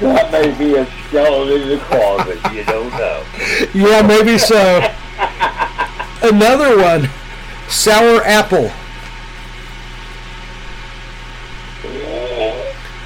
That 0.00 0.30
may 0.30 0.56
be 0.58 0.74
a 0.74 0.86
skeleton 1.08 1.62
in 1.62 1.68
the 1.70 1.78
closet. 1.86 2.38
You 2.52 2.64
don't 2.64 2.90
know. 2.90 3.24
Yeah, 3.72 4.02
maybe 4.06 4.36
so. 4.38 4.86
Another 6.26 6.76
one, 6.76 7.08
sour 7.68 8.20
apple. 8.24 8.72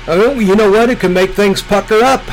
Oh, 0.09 0.39
you 0.39 0.57
know 0.57 0.71
what? 0.71 0.89
It 0.89 1.01
can 1.01 1.13
make 1.13 1.33
things 1.33 1.61
pucker 1.61 2.03
up. 2.03 2.27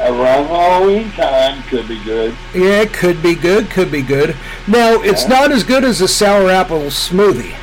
Around 0.00 0.46
Halloween 0.48 1.10
time 1.12 1.62
could 1.64 1.86
be 1.86 2.02
good. 2.02 2.34
Yeah, 2.52 2.80
it 2.80 2.92
could 2.92 3.22
be 3.22 3.36
good. 3.36 3.70
Could 3.70 3.92
be 3.92 4.02
good. 4.02 4.34
Now, 4.66 5.00
it's 5.00 5.28
not 5.28 5.52
as 5.52 5.62
good 5.62 5.84
as 5.84 6.00
a 6.00 6.08
sour 6.08 6.50
apple 6.50 6.86
smoothie. 6.86 7.56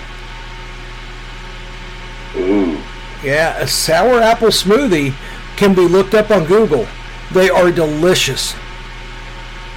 Ooh. 2.37 2.81
Yeah, 3.21 3.57
a 3.57 3.67
sour 3.67 4.21
apple 4.21 4.47
smoothie 4.47 5.13
can 5.57 5.75
be 5.75 5.87
looked 5.87 6.13
up 6.13 6.31
on 6.31 6.45
Google. 6.45 6.87
They 7.33 7.49
are 7.49 7.69
delicious. 7.69 8.55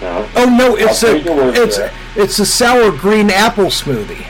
No. 0.01 0.29
Oh 0.37 0.47
no, 0.47 0.77
it's 0.77 1.03
I'll 1.03 1.11
a 1.11 1.15
take 1.15 1.25
your 1.25 1.37
word 1.37 1.57
for 1.57 1.63
it's. 1.63 1.79
It's 2.17 2.39
a 2.39 2.47
sour 2.47 2.91
green 2.93 3.31
apple 3.31 3.67
smoothie. 3.67 4.27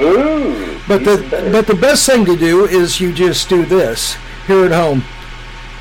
Ooh. 0.00 0.78
But 0.88 1.04
the 1.04 1.26
better. 1.30 1.50
but 1.52 1.66
the 1.66 1.74
best 1.74 2.06
thing 2.06 2.24
to 2.24 2.36
do 2.36 2.64
is 2.66 3.00
you 3.00 3.12
just 3.12 3.48
do 3.48 3.64
this 3.64 4.16
here 4.46 4.64
at 4.64 4.72
home. 4.72 5.04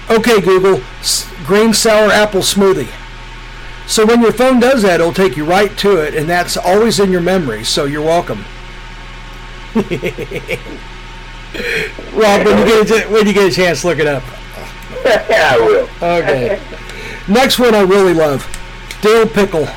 Okay, 0.09 0.41
Google, 0.41 0.81
s- 0.99 1.31
green 1.45 1.73
sour 1.73 2.11
apple 2.11 2.41
smoothie. 2.41 2.89
So 3.87 4.05
when 4.05 4.21
your 4.21 4.31
phone 4.31 4.59
does 4.59 4.83
that, 4.83 4.99
it'll 4.99 5.13
take 5.13 5.35
you 5.35 5.43
right 5.45 5.75
to 5.79 5.97
it, 5.97 6.13
and 6.15 6.29
that's 6.29 6.55
always 6.57 6.99
in 6.99 7.11
your 7.11 7.21
memory. 7.21 7.63
So 7.63 7.85
you're 7.85 8.03
welcome. 8.03 8.45
Rob, 12.13 12.45
when 12.45 12.57
you 12.59 12.85
get 12.85 12.91
a, 12.91 13.07
when 13.11 13.27
you 13.27 13.33
get 13.33 13.51
a 13.51 13.55
chance, 13.55 13.83
look 13.83 13.99
it 13.99 14.07
up. 14.07 14.23
yeah, 15.05 15.51
I 15.55 15.57
will. 15.57 15.89
Okay. 16.01 16.61
Next 17.27 17.59
one 17.59 17.73
I 17.75 17.81
really 17.81 18.13
love, 18.13 18.45
dill 19.01 19.27
pickle. 19.27 19.67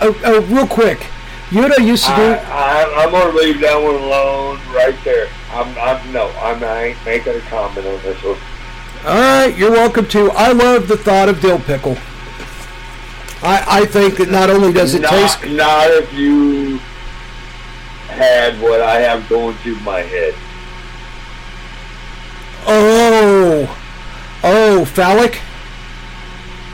Oh, 0.00 0.20
oh, 0.24 0.40
real 0.42 0.66
quick. 0.66 1.06
You 1.50 1.62
know 1.62 1.68
what 1.68 1.82
used 1.82 2.04
to 2.04 2.16
do? 2.16 2.22
I, 2.22 2.34
I, 2.34 3.04
I'm 3.04 3.10
gonna 3.10 3.32
leave 3.32 3.60
that 3.60 3.76
one 3.76 3.94
alone 3.94 4.58
right 4.74 4.96
there. 5.04 5.28
I'm, 5.52 5.68
I'm 5.78 6.12
no, 6.12 6.30
I'm, 6.40 6.62
I 6.64 6.84
ain't 6.84 7.04
making 7.04 7.36
a 7.36 7.40
comment 7.42 7.86
on 7.86 8.02
this 8.02 8.20
one. 8.22 8.38
All 9.06 9.14
right, 9.14 9.56
you're 9.56 9.70
welcome 9.70 10.08
to. 10.08 10.30
I 10.32 10.52
love 10.52 10.88
the 10.88 10.96
thought 10.96 11.28
of 11.28 11.40
dill 11.40 11.58
pickle. 11.60 11.96
I, 13.42 13.82
I 13.82 13.84
think 13.84 14.16
that 14.16 14.30
not 14.30 14.48
only 14.48 14.72
does 14.72 14.94
it 14.94 15.02
not, 15.02 15.10
taste, 15.10 15.44
not 15.52 15.90
if 15.90 16.12
you 16.14 16.78
had 18.08 18.60
what 18.60 18.80
I 18.80 19.00
have 19.00 19.28
going 19.28 19.56
through 19.58 19.78
my 19.80 20.00
head. 20.00 20.34
oh, 22.66 23.78
oh, 24.42 24.84
phallic. 24.86 25.40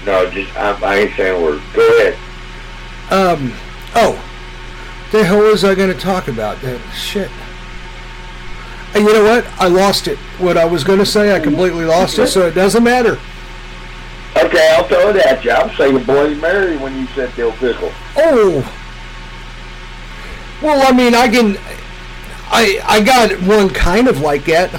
No, 0.06 0.30
just 0.30 0.56
I, 0.56 0.70
I 0.80 0.96
ain't 1.00 1.16
saying 1.16 1.36
a 1.36 1.44
word. 1.44 1.60
Go 1.74 1.86
ahead. 1.98 2.16
Um, 3.10 3.52
oh, 3.94 4.14
the 5.10 5.24
hell 5.24 5.42
was 5.42 5.64
I 5.64 5.74
going 5.74 5.92
to 5.92 5.98
talk 5.98 6.28
about? 6.28 6.60
That 6.62 6.80
shit. 6.94 7.30
And 8.94 9.04
you 9.04 9.12
know 9.12 9.24
what? 9.24 9.46
I 9.60 9.68
lost 9.68 10.08
it. 10.08 10.18
What 10.38 10.56
I 10.56 10.64
was 10.64 10.84
going 10.84 10.98
to 10.98 11.06
say, 11.06 11.34
I 11.34 11.40
completely 11.40 11.84
lost 11.84 12.18
it. 12.18 12.28
So 12.28 12.46
it 12.46 12.54
doesn't 12.54 12.82
matter. 12.82 13.18
Okay, 14.36 14.74
I'll 14.76 14.84
throw 14.84 15.10
it 15.10 15.16
at 15.16 15.44
you. 15.44 15.50
I'm 15.50 15.74
saying 15.76 16.04
Bloody 16.04 16.36
Mary 16.36 16.76
when 16.76 16.96
you 16.96 17.06
said 17.08 17.34
dill 17.34 17.52
pickle. 17.52 17.92
Oh. 18.16 18.76
Well, 20.62 20.86
I 20.86 20.96
mean, 20.96 21.14
I 21.14 21.28
can. 21.28 21.56
I 22.52 22.80
I 22.84 23.00
got 23.02 23.32
one 23.42 23.70
kind 23.70 24.08
of 24.08 24.20
like 24.20 24.44
that. 24.44 24.70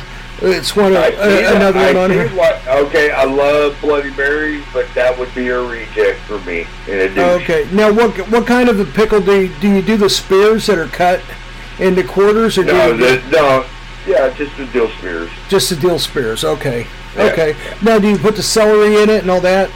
It's 0.44 0.76
one 0.76 0.94
of 0.94 0.98
uh, 0.98 1.54
another 1.56 1.80
I 1.80 1.94
one 1.94 1.98
on 1.98 2.10
here. 2.12 2.26
okay, 2.68 3.12
I 3.12 3.26
love 3.26 3.78
Bloody 3.80 4.10
Marys, 4.12 4.64
but 4.74 4.88
that 4.96 5.18
would 5.18 5.34
be 5.36 5.50
a 5.50 5.62
reject 5.62 6.20
for 6.22 6.40
me. 6.40 6.66
In 6.88 7.00
a 7.00 7.08
douche. 7.10 7.44
Okay. 7.44 7.68
Now, 7.72 7.92
what 7.94 8.18
what 8.30 8.48
kind 8.48 8.68
of 8.68 8.80
a 8.80 8.86
pickle 8.86 9.22
do 9.22 9.42
you, 9.44 9.54
do 9.62 9.70
you 9.70 9.82
do? 9.84 9.98
The 9.98 10.10
spears 10.10 10.66
that 10.66 10.80
are 10.80 10.88
cut 10.88 11.22
into 11.78 12.04
quarters, 12.04 12.58
or 12.58 12.64
do 12.64 12.74
No, 12.74 12.88
you 12.88 12.98
the, 12.98 13.30
no, 13.30 13.66
yeah, 14.08 14.30
just 14.34 14.58
the 14.58 14.66
dill 14.68 14.90
spears. 14.98 15.30
just 15.48 15.70
the 15.70 15.76
deal 15.76 16.00
spears? 16.00 16.44
Okay. 16.44 16.88
Yeah. 17.16 17.24
Okay. 17.26 17.56
Now, 17.84 18.00
do 18.00 18.10
you 18.10 18.18
put 18.18 18.36
the 18.36 18.44
celery 18.44 19.02
in 19.04 19.10
it 19.12 19.22
and 19.22 19.30
all 19.30 19.42
that? 19.42 19.70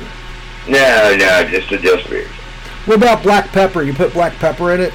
No, 0.67 1.15
no, 1.15 1.47
just 1.47 1.69
the 1.69 1.77
dill 1.77 1.99
spears. 1.99 2.31
What 2.85 2.97
about 2.97 3.21
black 3.21 3.49
pepper? 3.51 3.83
You 3.83 3.93
put 3.93 4.13
black 4.13 4.33
pepper 4.37 4.71
in 4.73 4.81
it? 4.81 4.93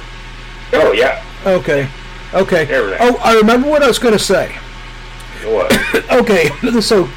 Oh 0.73 0.91
yeah, 0.91 1.23
Okay. 1.45 1.87
Okay. 2.33 2.65
Everything. 2.73 2.97
Oh, 3.01 3.17
I 3.23 3.35
remember 3.35 3.69
what 3.69 3.83
I 3.83 3.87
was 3.87 3.99
going 3.99 4.13
to 4.13 4.23
say. 4.23 4.57
What? 5.45 6.11
okay, 6.11 6.49
so 6.81 7.09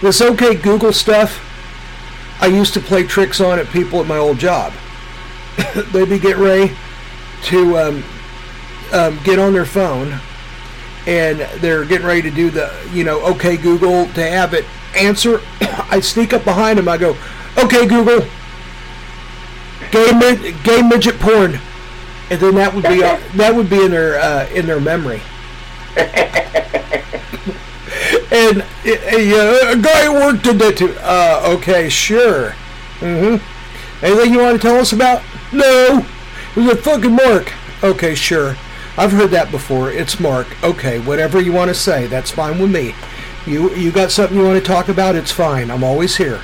this 0.00 0.20
okay 0.20 0.54
Google 0.54 0.92
stuff, 0.92 1.44
I 2.40 2.46
used 2.46 2.74
to 2.74 2.80
play 2.80 3.02
tricks 3.04 3.40
on 3.40 3.58
at 3.58 3.66
people 3.68 4.00
at 4.00 4.06
my 4.06 4.16
old 4.16 4.38
job. 4.38 4.72
They'd 5.92 6.08
be 6.08 6.18
getting 6.18 6.42
ready 6.42 6.76
to 7.44 7.78
um, 7.78 8.04
um, 8.92 9.18
get 9.24 9.38
on 9.38 9.52
their 9.52 9.64
phone, 9.64 10.20
and 11.06 11.40
they're 11.60 11.84
getting 11.84 12.06
ready 12.06 12.22
to 12.22 12.30
do 12.30 12.50
the, 12.50 12.72
you 12.92 13.04
know, 13.04 13.24
okay 13.32 13.56
Google 13.56 14.06
to 14.12 14.22
have 14.22 14.54
it 14.54 14.64
answer. 14.96 15.40
I 15.60 16.00
sneak 16.00 16.32
up 16.32 16.44
behind 16.44 16.78
them. 16.78 16.88
I 16.88 16.96
go, 16.96 17.16
okay 17.56 17.86
Google, 17.86 18.26
gay, 19.90 20.12
mid- 20.12 20.62
gay 20.62 20.82
midget 20.82 21.18
porn, 21.18 21.58
and 22.30 22.40
then 22.40 22.54
that 22.54 22.74
would 22.74 22.84
be 22.84 23.02
uh, 23.02 23.18
that 23.34 23.54
would 23.54 23.68
be 23.68 23.84
in 23.84 23.90
their 23.90 24.20
uh, 24.20 24.48
in 24.50 24.66
their 24.66 24.80
memory. 24.80 25.20
And 28.30 28.62
uh, 28.62 29.72
a 29.72 29.76
guy 29.80 30.08
worked 30.08 30.46
in 30.46 30.58
that 30.58 30.76
too. 30.76 30.94
Uh, 31.00 31.56
okay, 31.56 31.88
sure. 31.88 32.50
Mm-hmm. 33.00 34.04
Anything 34.04 34.32
you 34.32 34.40
want 34.40 34.60
to 34.60 34.66
tell 34.66 34.76
us 34.76 34.92
about? 34.92 35.22
No. 35.52 36.06
It 36.54 36.60
was 36.60 36.72
a 36.72 36.76
fucking 36.76 37.12
Mark. 37.12 37.52
Okay, 37.82 38.14
sure. 38.14 38.56
I've 38.96 39.12
heard 39.12 39.30
that 39.30 39.50
before. 39.50 39.90
It's 39.90 40.18
Mark. 40.18 40.46
Okay, 40.64 40.98
whatever 40.98 41.40
you 41.40 41.52
want 41.52 41.68
to 41.68 41.74
say, 41.74 42.06
that's 42.06 42.30
fine 42.30 42.58
with 42.58 42.70
me. 42.70 42.94
You 43.46 43.74
you 43.74 43.92
got 43.92 44.10
something 44.10 44.36
you 44.36 44.44
want 44.44 44.58
to 44.58 44.64
talk 44.64 44.88
about? 44.88 45.14
It's 45.14 45.30
fine. 45.30 45.70
I'm 45.70 45.84
always 45.84 46.16
here. 46.16 46.40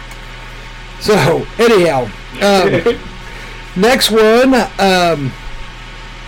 So 1.01 1.47
anyhow, 1.59 2.09
um, 2.41 2.97
next 3.76 4.11
one, 4.11 4.55
um, 4.78 5.32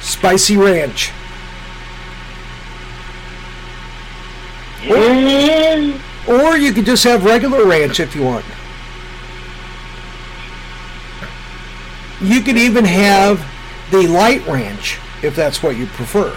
spicy 0.01 0.57
ranch. 0.57 1.13
Mm, 4.87 6.01
Or 6.29 6.57
you 6.57 6.73
could 6.73 6.87
just 6.87 7.05
have 7.05 7.25
regular 7.25 7.65
ranch 7.67 8.01
if 8.01 8.15
you 8.15 8.23
want. 8.23 8.45
You 12.21 12.41
could 12.43 12.57
even 12.57 12.85
have 12.85 13.45
the 13.91 14.07
light 14.07 14.47
ranch 14.47 14.99
if 15.23 15.37
that's 15.37 15.63
what 15.63 15.77
you 15.77 15.87
prefer. 15.87 16.37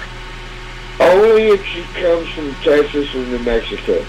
Only 0.99 1.47
if 1.49 1.65
she 1.65 1.83
comes 1.99 2.27
from 2.29 2.53
Texas 2.63 3.13
or 3.15 3.19
New 3.19 3.39
Mexico. 3.39 4.05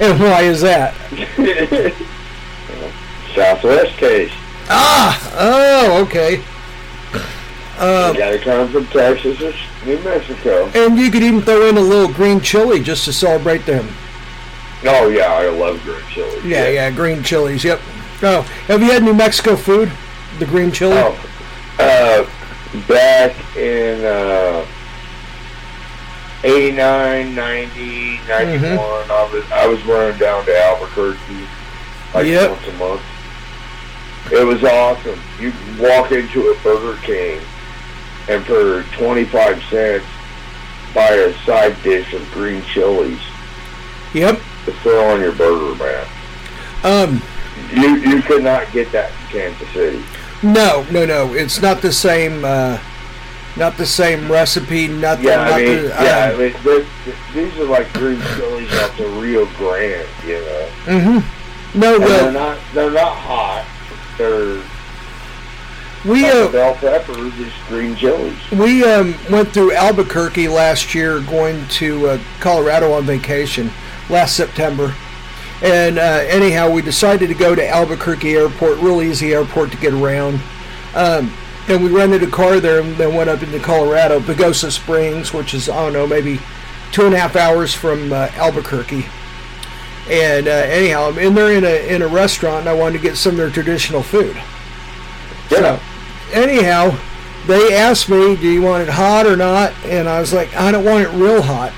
And 0.00 0.20
why 0.20 0.42
is 0.42 0.60
that? 0.60 0.94
Southwest 3.34 3.96
taste. 3.98 4.34
Ah, 4.68 5.32
oh, 5.38 6.02
okay. 6.04 6.36
you 6.36 8.18
gotta 8.18 8.38
come 8.38 8.68
from 8.70 8.86
Texas 8.88 9.40
or 9.40 9.52
New 9.84 9.98
Mexico. 10.02 10.66
And 10.74 10.96
you 10.98 11.10
could 11.10 11.22
even 11.22 11.42
throw 11.42 11.68
in 11.68 11.76
a 11.76 11.80
little 11.80 12.12
green 12.12 12.40
chili 12.40 12.80
just 12.82 13.04
to 13.06 13.12
celebrate 13.12 13.66
them. 13.66 13.88
Oh 14.84 15.08
yeah, 15.08 15.32
I 15.32 15.48
love 15.48 15.80
green 15.82 16.02
chili. 16.10 16.48
Yeah, 16.48 16.68
yeah, 16.68 16.90
green 16.90 17.22
chilies. 17.22 17.62
Yep. 17.64 17.80
Oh, 18.24 18.42
have 18.68 18.80
you 18.82 18.90
had 18.90 19.02
New 19.02 19.14
Mexico 19.14 19.56
food? 19.56 19.90
The 20.38 20.46
green 20.46 20.70
chili. 20.72 20.94
Oh, 20.96 21.16
uh, 21.78 22.80
back 22.88 23.34
in 23.56 24.04
uh, 24.04 24.66
89, 26.44 27.34
90, 27.34 28.18
91, 28.26 28.58
Mm-hmm. 28.58 29.12
I 29.12 29.32
was 29.32 29.52
I 29.52 29.66
was 29.66 29.82
running 29.84 30.18
down 30.18 30.44
to 30.46 30.56
Albuquerque 30.64 31.46
like 32.14 32.26
Yep. 32.26 32.50
once 32.50 32.66
a 32.68 32.72
month. 32.72 33.02
It 34.32 34.44
was 34.44 34.62
awesome. 34.64 35.20
You 35.40 35.52
walk 35.78 36.10
into 36.12 36.48
a 36.50 36.54
Burger 36.62 37.00
King 37.02 37.40
and 38.28 38.44
for 38.44 38.82
25 38.96 39.62
cents 39.64 40.04
buy 40.94 41.08
a 41.10 41.34
side 41.44 41.76
dish 41.82 42.12
of 42.14 42.22
green 42.32 42.62
chilies 42.64 43.20
Yep. 44.14 44.38
to 44.66 44.72
throw 44.82 45.08
on 45.12 45.20
your 45.20 45.32
burger, 45.32 45.74
man. 45.82 46.06
Um. 46.84 47.22
You 47.72 47.96
you 47.96 48.22
could 48.22 48.42
not 48.44 48.70
get 48.72 48.90
that 48.92 49.10
in 49.10 49.28
Kansas 49.28 49.68
City. 49.70 50.02
No, 50.42 50.84
no, 50.90 51.06
no. 51.06 51.32
It's 51.32 51.62
not 51.62 51.80
the 51.80 51.92
same. 51.92 52.44
Uh, 52.44 52.78
not 53.56 53.76
the 53.76 53.86
same 53.86 54.30
recipe. 54.30 54.88
Nothing. 54.88 55.26
Yeah, 55.26 55.36
not 55.36 55.52
I 55.52 55.56
mean, 55.64 55.82
the, 55.82 55.88
yeah, 55.88 56.30
um, 56.32 56.34
I 56.34 56.38
mean, 56.38 56.52
th- 56.62 56.86
th- 57.04 57.16
these 57.34 57.58
are 57.58 57.64
like 57.64 57.92
green 57.92 58.20
chilies 58.36 58.72
off 58.80 58.96
the 58.98 59.06
Rio 59.08 59.46
Grande, 59.56 60.06
you 60.26 60.34
know. 60.40 60.68
Mm-hmm. 60.84 61.80
No, 61.80 61.94
And 61.96 62.02
they're 62.04 62.32
not 62.32 62.58
they're 62.74 62.90
not 62.90 63.16
hot. 63.16 63.64
They're 64.18 64.62
we 66.04 66.28
uh, 66.28 66.50
bell 66.50 66.74
peppers, 66.74 67.32
just 67.34 67.56
green 67.68 67.94
chilies. 67.94 68.36
we 68.50 68.84
um, 68.84 69.14
went 69.30 69.50
through 69.50 69.72
Albuquerque 69.72 70.48
last 70.48 70.94
year, 70.94 71.20
going 71.20 71.66
to 71.68 72.08
uh, 72.08 72.18
Colorado 72.40 72.92
on 72.92 73.04
vacation 73.04 73.70
last 74.08 74.36
September. 74.36 74.94
And 75.62 75.98
uh, 75.98 76.24
anyhow, 76.26 76.70
we 76.70 76.82
decided 76.82 77.28
to 77.28 77.34
go 77.34 77.54
to 77.54 77.66
Albuquerque 77.66 78.34
Airport, 78.34 78.78
real 78.78 79.00
easy 79.00 79.32
airport 79.32 79.70
to 79.70 79.76
get 79.76 79.92
around. 79.92 80.40
Um, 80.94 81.32
and 81.68 81.84
we 81.84 81.90
rented 81.90 82.24
a 82.24 82.30
car 82.30 82.58
there 82.58 82.80
and 82.80 82.96
then 82.96 83.14
went 83.14 83.30
up 83.30 83.42
into 83.42 83.60
Colorado, 83.60 84.18
Pagosa 84.18 84.72
Springs, 84.72 85.32
which 85.32 85.54
is, 85.54 85.68
I 85.68 85.84
don't 85.84 85.92
know, 85.92 86.06
maybe 86.08 86.40
two 86.90 87.06
and 87.06 87.14
a 87.14 87.18
half 87.18 87.36
hours 87.36 87.72
from 87.72 88.12
uh, 88.12 88.28
Albuquerque. 88.34 89.06
And 90.10 90.48
uh, 90.48 90.50
anyhow, 90.50 91.08
I'm 91.08 91.18
in 91.18 91.34
there 91.34 91.52
in 91.52 91.62
a, 91.62 91.94
in 91.94 92.02
a 92.02 92.08
restaurant 92.08 92.60
and 92.60 92.68
I 92.68 92.72
wanted 92.72 92.98
to 92.98 93.02
get 93.02 93.16
some 93.16 93.32
of 93.32 93.38
their 93.38 93.50
traditional 93.50 94.02
food. 94.02 94.36
Yeah. 95.48 95.80
Anyhow, 96.32 96.96
they 97.46 97.74
asked 97.76 98.08
me, 98.08 98.36
"Do 98.36 98.48
you 98.48 98.62
want 98.62 98.82
it 98.84 98.88
hot 98.88 99.26
or 99.26 99.36
not?" 99.36 99.72
And 99.84 100.08
I 100.08 100.20
was 100.20 100.32
like, 100.32 100.54
"I 100.56 100.70
don't 100.72 100.84
want 100.84 101.04
it 101.04 101.10
real 101.10 101.42
hot." 101.42 101.72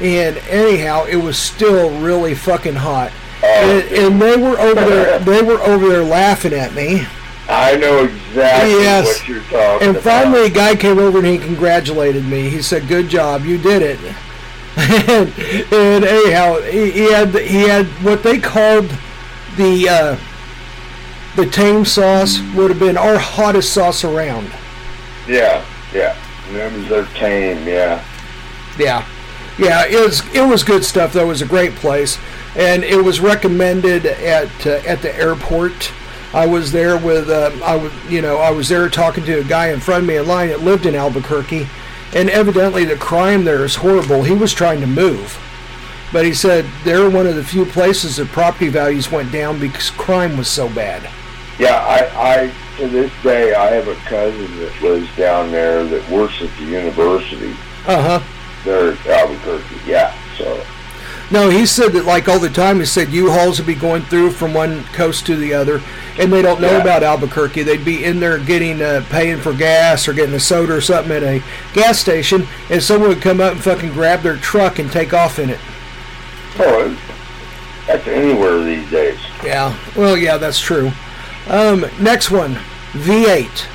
And 0.00 0.36
anyhow, 0.48 1.04
it 1.04 1.16
was 1.16 1.38
still 1.38 1.90
really 2.00 2.34
fucking 2.34 2.74
hot. 2.76 3.12
And, 3.44 3.82
and 3.92 4.22
they 4.22 4.36
were 4.36 4.58
over 4.58 4.80
there. 4.84 5.18
They 5.24 5.42
were 5.42 5.60
over 5.60 5.88
there 5.88 6.02
laughing 6.04 6.52
at 6.54 6.74
me. 6.74 7.06
I 7.48 7.76
know 7.76 8.04
exactly 8.04 8.70
Yes. 8.70 9.06
what 9.06 9.28
you're 9.28 9.40
talking 9.42 9.88
And 9.88 9.96
about. 9.96 10.02
finally, 10.02 10.46
a 10.46 10.50
guy 10.50 10.74
came 10.76 10.98
over 10.98 11.18
and 11.18 11.26
he 11.26 11.38
congratulated 11.38 12.24
me. 12.24 12.48
He 12.48 12.62
said, 12.62 12.88
"Good 12.88 13.08
job, 13.08 13.44
you 13.44 13.58
did 13.58 13.82
it." 13.82 13.98
and, 14.76 15.32
and 15.72 16.04
anyhow, 16.04 16.60
he, 16.62 16.90
he 16.90 17.12
had 17.12 17.34
he 17.34 17.68
had 17.68 17.86
what 18.02 18.22
they 18.24 18.38
called 18.38 18.90
the 19.56 19.88
uh, 19.88 20.16
the 21.36 21.46
tame 21.46 21.84
sauce 21.84 22.40
would 22.54 22.70
have 22.70 22.78
been 22.78 22.96
our 22.96 23.18
hottest 23.18 23.72
sauce 23.72 24.04
around. 24.04 24.50
Yeah, 25.26 25.64
yeah. 25.92 26.16
Them 26.52 26.92
are 26.92 27.06
tame, 27.14 27.66
yeah. 27.66 28.04
Yeah, 28.78 29.06
yeah. 29.58 29.86
It 29.86 30.00
was 30.00 30.34
it 30.34 30.46
was 30.46 30.62
good 30.62 30.84
stuff. 30.84 31.12
That 31.14 31.26
was 31.26 31.42
a 31.42 31.46
great 31.46 31.74
place, 31.74 32.18
and 32.54 32.84
it 32.84 33.02
was 33.02 33.20
recommended 33.20 34.06
at 34.06 34.66
uh, 34.66 34.82
at 34.86 35.00
the 35.02 35.14
airport. 35.16 35.92
I 36.34 36.46
was 36.46 36.72
there 36.72 36.98
with 36.98 37.30
uh, 37.30 37.50
I 37.64 37.76
was 37.76 37.92
you 38.08 38.20
know 38.20 38.38
I 38.38 38.50
was 38.50 38.68
there 38.68 38.88
talking 38.88 39.24
to 39.24 39.40
a 39.40 39.44
guy 39.44 39.68
in 39.68 39.80
front 39.80 40.02
of 40.02 40.08
me 40.08 40.16
in 40.16 40.26
line 40.26 40.48
that 40.48 40.60
lived 40.60 40.86
in 40.86 40.94
Albuquerque, 40.94 41.66
and 42.14 42.28
evidently 42.28 42.84
the 42.84 42.96
crime 42.96 43.44
there 43.44 43.64
is 43.64 43.76
horrible. 43.76 44.22
He 44.22 44.34
was 44.34 44.52
trying 44.52 44.80
to 44.80 44.86
move, 44.86 45.38
but 46.12 46.26
he 46.26 46.34
said 46.34 46.66
they're 46.84 47.08
one 47.08 47.26
of 47.26 47.36
the 47.36 47.44
few 47.44 47.64
places 47.64 48.16
that 48.16 48.28
property 48.28 48.68
values 48.68 49.10
went 49.10 49.32
down 49.32 49.58
because 49.58 49.90
crime 49.90 50.36
was 50.36 50.48
so 50.48 50.68
bad. 50.68 51.08
Yeah, 51.58 51.76
I, 51.76 52.42
I, 52.44 52.52
to 52.78 52.88
this 52.88 53.12
day, 53.22 53.54
I 53.54 53.70
have 53.72 53.86
a 53.88 53.94
cousin 54.06 54.58
that 54.58 54.82
lives 54.82 55.08
down 55.16 55.50
there 55.52 55.84
that 55.84 56.08
works 56.10 56.42
at 56.42 56.50
the 56.58 56.64
university. 56.64 57.52
Uh 57.86 58.18
huh. 58.18 58.20
There 58.64 58.92
at 58.92 59.06
Albuquerque, 59.06 59.76
yeah. 59.86 60.16
So, 60.36 60.64
No, 61.30 61.50
he 61.50 61.64
said 61.66 61.92
that 61.92 62.04
like 62.06 62.28
all 62.28 62.38
the 62.40 62.48
time. 62.48 62.80
He 62.80 62.86
said 62.86 63.10
U-Hauls 63.10 63.58
would 63.58 63.66
be 63.66 63.74
going 63.74 64.02
through 64.02 64.32
from 64.32 64.52
one 64.54 64.82
coast 64.86 65.26
to 65.26 65.36
the 65.36 65.54
other, 65.54 65.80
and 66.18 66.32
they 66.32 66.42
don't 66.42 66.60
know 66.60 66.72
Yeah. 66.72 66.80
about 66.82 67.02
Albuquerque. 67.04 67.62
They'd 67.62 67.84
be 67.84 68.04
in 68.04 68.18
there 68.20 68.38
getting 68.38 68.82
uh, 68.82 69.04
paying 69.10 69.38
for 69.38 69.52
gas 69.52 70.08
or 70.08 70.12
getting 70.14 70.34
a 70.34 70.40
soda 70.40 70.74
or 70.74 70.80
something 70.80 71.12
at 71.12 71.22
a 71.22 71.42
gas 71.72 71.98
station, 71.98 72.46
and 72.70 72.82
someone 72.82 73.10
would 73.10 73.22
come 73.22 73.40
up 73.40 73.52
and 73.52 73.62
fucking 73.62 73.92
grab 73.92 74.22
their 74.22 74.36
truck 74.38 74.78
and 74.80 74.90
take 74.90 75.12
off 75.14 75.38
in 75.38 75.50
it. 75.50 75.60
oh, 76.58 76.98
that's 77.86 78.06
anywhere 78.08 78.64
these 78.64 78.90
days. 78.90 79.18
Yeah. 79.44 79.76
Well, 79.94 80.16
yeah, 80.16 80.38
that's 80.38 80.58
true. 80.58 80.90
Um, 81.48 81.84
next 82.00 82.30
one, 82.30 82.54
V8. 82.92 83.66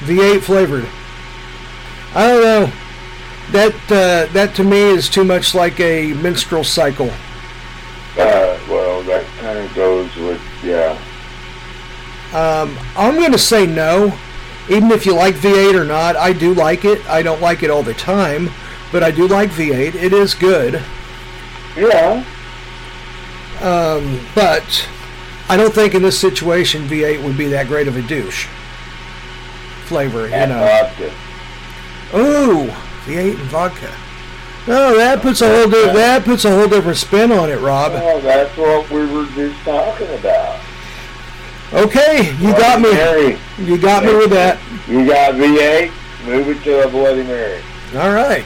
V8 0.00 0.40
flavored. 0.40 0.86
I 2.14 2.28
don't 2.28 2.42
know. 2.42 2.72
That 3.50 3.74
uh, 3.90 4.32
that 4.32 4.54
to 4.56 4.64
me 4.64 4.80
is 4.80 5.08
too 5.08 5.24
much 5.24 5.54
like 5.54 5.80
a 5.80 6.12
menstrual 6.14 6.64
cycle. 6.64 7.10
Uh, 8.16 8.58
well, 8.68 9.02
that 9.04 9.24
kind 9.38 9.58
of 9.58 9.74
goes 9.74 10.14
with, 10.16 10.42
yeah. 10.62 10.98
Um, 12.32 12.76
I'm 12.96 13.14
going 13.14 13.32
to 13.32 13.38
say 13.38 13.66
no. 13.66 14.12
Even 14.68 14.90
if 14.90 15.06
you 15.06 15.14
like 15.14 15.34
V8 15.36 15.74
or 15.74 15.84
not, 15.84 16.16
I 16.16 16.32
do 16.32 16.52
like 16.52 16.84
it. 16.84 17.04
I 17.08 17.22
don't 17.22 17.40
like 17.40 17.62
it 17.62 17.70
all 17.70 17.82
the 17.82 17.94
time, 17.94 18.50
but 18.92 19.02
I 19.02 19.10
do 19.10 19.26
like 19.26 19.50
V8. 19.50 19.94
It 19.94 20.12
is 20.12 20.34
good. 20.34 20.82
Yeah, 21.76 22.24
Um, 23.62 24.20
but 24.34 24.88
I 25.48 25.56
don't 25.56 25.74
think 25.74 25.94
in 25.94 26.02
this 26.02 26.18
situation 26.18 26.86
V8 26.88 27.22
would 27.24 27.36
be 27.36 27.48
that 27.48 27.66
great 27.66 27.88
of 27.88 27.96
a 27.96 28.02
douche 28.02 28.46
flavor, 29.86 30.28
you 30.28 30.34
and 30.34 30.50
know. 30.50 30.58
vodka. 30.60 31.12
Ooh, 32.16 32.66
V8 33.06 33.30
and 33.38 33.48
vodka. 33.48 33.94
No, 34.66 34.96
that 34.98 35.22
puts 35.22 35.40
a 35.40 35.48
whole 35.48 35.70
di- 35.70 35.92
that 35.94 36.24
puts 36.24 36.44
a 36.44 36.50
whole 36.50 36.68
different 36.68 36.98
spin 36.98 37.32
on 37.32 37.50
it, 37.50 37.56
Rob. 37.58 37.92
Well, 37.92 38.20
that's 38.20 38.54
what 38.56 38.88
we 38.90 39.06
were 39.06 39.24
just 39.34 39.58
talking 39.64 40.08
about. 40.18 40.60
Okay, 41.72 42.34
you 42.36 42.52
got 42.52 42.80
me. 42.80 42.92
Mary, 42.92 43.38
You 43.58 43.78
got 43.78 44.04
me 44.04 44.14
with 44.14 44.30
that. 44.30 44.58
you 44.86 45.06
got 45.06 45.34
V8, 45.34 45.90
move 46.26 46.48
it 46.48 46.62
to 46.64 46.86
a 46.86 46.88
Bloody 46.90 47.22
Mary. 47.22 47.62
All 47.96 48.12
right. 48.12 48.44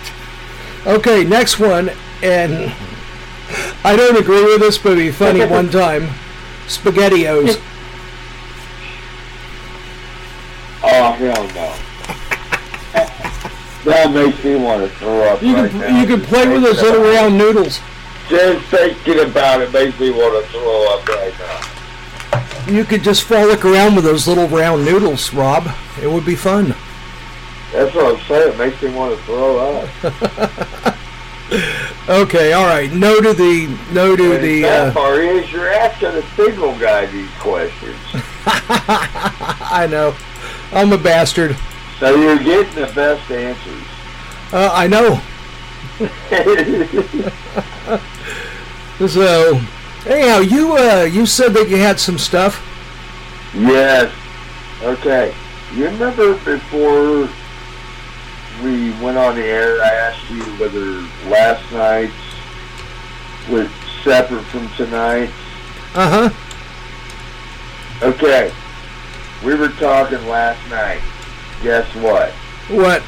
Okay, 0.87 1.25
next 1.25 1.59
one, 1.61 1.91
and 2.23 2.73
I 3.85 3.95
don't 3.97 4.17
agree 4.17 4.43
with 4.45 4.61
this, 4.61 4.79
but 4.79 4.93
it'd 4.93 4.99
be 5.05 5.11
funny 5.13 5.45
one 5.47 5.71
time. 5.71 6.09
Spaghettios. 6.67 7.61
Oh, 10.85 11.13
hell 11.13 11.47
no. 11.49 11.75
that 13.85 14.11
makes 14.13 14.43
me 14.45 14.57
want 14.57 14.83
to 14.83 14.89
throw 14.99 15.23
up 15.25 15.43
You 15.43 15.55
right 15.55 15.71
can 15.71 15.81
now. 15.81 16.01
you 16.01 16.07
can 16.07 16.19
Just 16.21 16.31
play 16.31 16.49
with 16.49 16.63
those 16.63 16.81
little 16.83 17.03
round 17.03 17.39
noodles. 17.39 17.79
it. 17.79 17.83
Just 18.29 18.67
thinking 18.69 19.21
about 19.21 19.61
it 19.61 19.73
makes 19.73 19.99
me 20.01 20.11
want 20.11 20.45
to 20.45 20.51
throw 20.53 20.95
up 20.95 21.07
right 21.09 21.35
now. 21.39 22.73
You 22.73 22.85
could 22.85 23.03
just 23.03 23.25
frolic 23.25 23.65
around 23.65 23.95
with 23.97 24.05
those 24.05 24.27
little 24.29 24.49
round 24.49 24.85
noodles, 24.85 25.33
Rob. 25.35 25.69
It 26.01 26.07
would 26.11 26.25
be 26.25 26.37
fun. 26.37 26.75
That's 27.73 27.95
what 27.95 28.15
I'm 28.17 28.21
saying. 28.27 28.53
It 28.55 28.59
makes 28.59 28.83
me 28.83 28.91
want 28.95 29.17
to 29.19 29.25
throw 29.25 29.59
up. 29.59 30.97
Okay, 32.09 32.53
all 32.53 32.65
right. 32.65 32.91
No 32.93 33.21
to 33.21 33.33
the 33.35 33.67
no 33.93 34.17
to 34.17 34.35
And 34.35 34.45
the. 34.45 34.63
that 34.63 34.89
Uh, 34.89 34.93
part 34.93 35.19
is 35.21 35.51
you're 35.53 35.71
asking 35.73 36.09
a 36.09 36.23
single 36.37 36.77
guy 36.79 37.07
these 37.07 37.31
questions. 37.39 37.97
I 38.45 39.87
know. 39.91 40.15
I'm 40.73 40.93
a 40.93 40.99
bastard. 40.99 41.57
So 42.01 42.15
you're 42.17 42.39
getting 42.39 42.75
the 42.75 42.91
best 42.95 43.31
answers. 43.31 43.85
Uh, 44.53 44.71
I 44.73 44.87
know. 44.87 45.21
So, 49.09 49.61
anyhow, 50.07 50.39
you 50.39 50.77
uh, 50.77 51.03
you 51.11 51.27
said 51.27 51.55
that 51.55 51.69
you 51.69 51.77
had 51.79 51.99
some 51.99 52.19
stuff. 52.19 52.63
yes. 53.53 54.13
Okay. 54.83 55.35
You 55.75 55.87
remember 55.87 56.35
before 56.45 57.29
we 58.63 58.91
went 59.03 59.17
on 59.19 59.35
the 59.37 59.45
air, 59.45 59.83
I 59.83 59.89
asked 59.89 60.31
you 60.31 60.43
whether 60.59 61.01
last 61.31 61.71
night's 61.73 62.13
was 63.49 63.69
separate 64.03 64.45
from 64.45 64.69
tonight's? 64.71 65.33
Uh 65.95 66.31
huh. 66.31 68.07
Okay. 68.07 68.53
We 69.45 69.55
were 69.55 69.69
talking 69.71 70.27
last 70.29 70.69
night. 70.71 71.01
Guess 71.63 71.95
what? 71.97 72.31
What? 72.69 73.03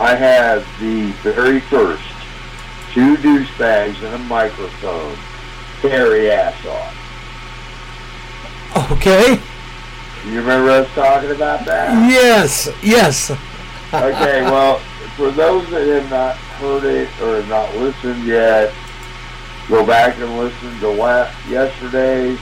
I 0.00 0.14
have 0.14 0.66
the 0.80 1.10
very 1.22 1.60
first 1.60 2.02
two 2.92 3.16
douchebags 3.16 4.02
and 4.02 4.14
a 4.14 4.18
microphone 4.18 5.16
carry 5.80 6.30
ass 6.30 6.64
off. 6.66 6.92
Okay. 8.92 9.40
You 10.26 10.38
remember 10.40 10.70
us 10.70 10.88
talking 10.94 11.30
about 11.30 11.64
that? 11.66 12.10
Yes. 12.10 12.68
Yes. 12.82 13.30
Okay, 13.94 14.42
well, 14.42 14.78
for 15.16 15.30
those 15.30 15.68
that 15.70 15.86
have 15.86 16.10
not 16.10 16.36
heard 16.36 16.84
it 16.84 17.08
or 17.22 17.36
have 17.36 17.48
not 17.48 17.74
listened 17.76 18.26
yet, 18.26 18.74
go 19.68 19.86
back 19.86 20.18
and 20.18 20.36
listen 20.38 20.78
to 20.80 20.88
la- 20.88 21.30
yesterday's. 21.48 22.38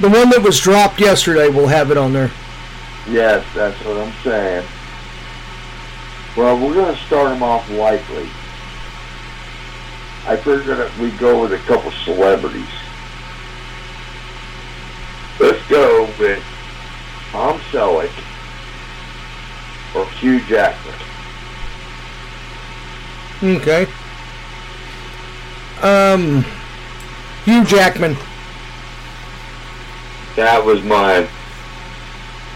The 0.00 0.08
one 0.08 0.30
that 0.30 0.42
was 0.42 0.58
dropped 0.58 0.98
yesterday, 1.00 1.48
we'll 1.48 1.68
have 1.68 1.90
it 1.90 1.96
on 1.96 2.12
there. 2.12 2.30
Yes, 3.08 3.46
that's 3.54 3.78
what 3.84 3.98
I'm 3.98 4.12
saying. 4.24 4.66
Well, 6.36 6.56
we're 6.58 6.74
going 6.74 6.94
to 6.94 7.00
start 7.02 7.30
them 7.30 7.42
off 7.42 7.68
lightly. 7.70 8.28
I 10.26 10.36
figured 10.36 10.66
that 10.76 10.96
we'd 10.98 11.18
go 11.18 11.42
with 11.42 11.52
a 11.52 11.58
couple 11.58 11.90
celebrities. 12.04 12.68
Let's 15.38 15.66
go 15.68 16.08
with 16.18 16.42
Tom 17.30 17.58
Selleck 17.70 18.10
or 19.94 20.06
Hugh 20.06 20.40
Jackman. 20.46 20.94
Okay. 23.42 23.86
Um, 25.82 26.44
Hugh 27.44 27.64
Jackman. 27.64 28.16
That 30.36 30.64
was 30.64 30.82
mine. 30.82 31.26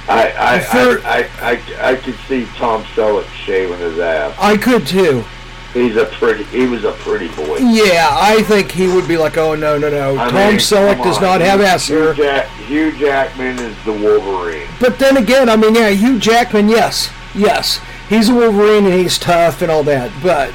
I 0.06 0.34
I, 0.38 0.60
For- 0.60 1.06
I, 1.06 1.28
I, 1.40 1.52
I, 1.80 1.90
I 1.92 1.96
could 1.96 2.16
see 2.28 2.44
Tom 2.56 2.82
Selleck 2.94 3.26
shaving 3.46 3.78
his 3.78 3.98
ass. 3.98 4.34
I 4.38 4.56
could 4.58 4.86
too. 4.86 5.24
He's 5.72 5.96
a 5.96 6.04
pretty. 6.04 6.44
He 6.44 6.66
was 6.66 6.84
a 6.84 6.92
pretty 6.92 7.28
boy. 7.34 7.56
Yeah, 7.58 8.08
I 8.12 8.42
think 8.42 8.70
he 8.70 8.86
would 8.86 9.08
be 9.08 9.16
like, 9.16 9.36
oh 9.38 9.54
no, 9.56 9.76
no, 9.78 9.90
no. 9.90 10.16
I 10.16 10.28
Tom 10.28 10.34
mean, 10.34 10.58
Selleck 10.58 11.02
does 11.02 11.20
not 11.20 11.40
have 11.40 11.60
ass 11.62 11.88
Hugh, 11.88 11.98
hair. 11.98 12.14
Jack, 12.14 12.46
Hugh 12.66 12.92
Jackman 12.98 13.58
is 13.58 13.74
the 13.84 13.92
Wolverine. 13.92 14.68
But 14.78 14.98
then 15.00 15.16
again, 15.16 15.48
I 15.48 15.56
mean, 15.56 15.74
yeah, 15.74 15.88
Hugh 15.88 16.18
Jackman, 16.20 16.68
yes, 16.68 17.10
yes, 17.34 17.80
he's 18.08 18.28
a 18.28 18.34
Wolverine 18.34 18.84
and 18.84 18.94
he's 18.94 19.18
tough 19.18 19.62
and 19.62 19.70
all 19.70 19.82
that. 19.84 20.10
But 20.22 20.50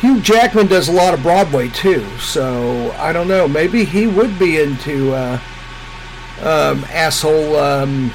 Hugh 0.00 0.20
Jackman 0.20 0.66
does 0.68 0.88
a 0.88 0.92
lot 0.92 1.14
of 1.14 1.22
Broadway 1.22 1.68
too, 1.68 2.04
so 2.18 2.92
I 2.98 3.12
don't 3.12 3.28
know. 3.28 3.48
Maybe 3.48 3.84
he 3.84 4.06
would 4.06 4.38
be 4.38 4.60
into 4.60 5.12
uh, 5.12 5.40
um, 6.40 6.84
asshole 6.90 7.56
um, 7.56 8.12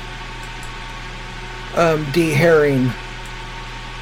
um, 1.75 2.09
de-herring. 2.11 2.91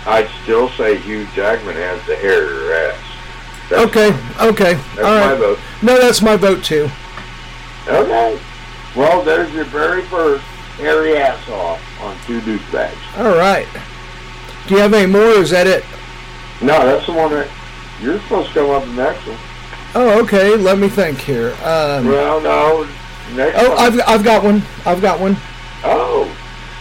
I'd 0.06 0.30
still 0.44 0.70
say 0.70 0.98
Hugh 0.98 1.28
Jackman 1.36 1.76
has 1.76 2.06
the 2.08 2.16
hairier 2.16 2.74
ass. 2.74 2.98
That's, 3.70 3.84
Okay, 3.90 4.08
okay, 4.42 4.74
That's 4.74 4.98
all 5.00 5.20
my 5.20 5.32
right. 5.32 5.38
vote. 5.40 5.60
No, 5.82 5.98
that's 6.00 6.22
my 6.22 6.36
vote 6.36 6.64
too. 6.64 6.90
Okay. 7.88 8.40
Well, 8.96 9.22
there's 9.24 9.52
your 9.54 9.64
very 9.66 10.02
first 10.04 10.44
hairy 10.78 11.18
ass 11.18 11.48
off 11.50 11.80
on 12.02 12.18
two 12.26 12.42
douchebags. 12.42 12.98
All 13.18 13.36
right. 13.38 13.68
Do 14.68 14.76
you 14.76 14.82
have 14.82 14.94
any 14.94 15.12
more? 15.12 15.22
Or 15.22 15.42
is 15.42 15.50
that 15.52 15.68
it? 15.68 15.84
No, 16.62 16.86
that's 16.86 17.06
the 17.06 17.14
one 17.14 17.32
that 17.32 17.50
you're 18.02 18.20
supposed 18.22 18.50
to 18.50 18.54
come 18.56 18.70
up 18.70 18.84
with 18.86 18.96
the 18.96 19.04
next 19.04 19.26
one. 19.28 19.38
Oh, 19.94 20.22
okay. 20.24 20.56
Let 20.56 20.78
me 20.78 20.88
think 20.90 21.18
here. 21.20 21.52
Um, 21.64 22.08
Well, 22.08 22.40
no. 22.42 22.88
Next 23.36 23.58
oh, 23.60 23.70
one. 23.70 23.80
I've 23.80 24.02
I've 24.08 24.24
got 24.24 24.44
one. 24.44 24.62
I've 24.86 25.02
got 25.02 25.20
one. 25.20 25.38
oh, 25.84 26.30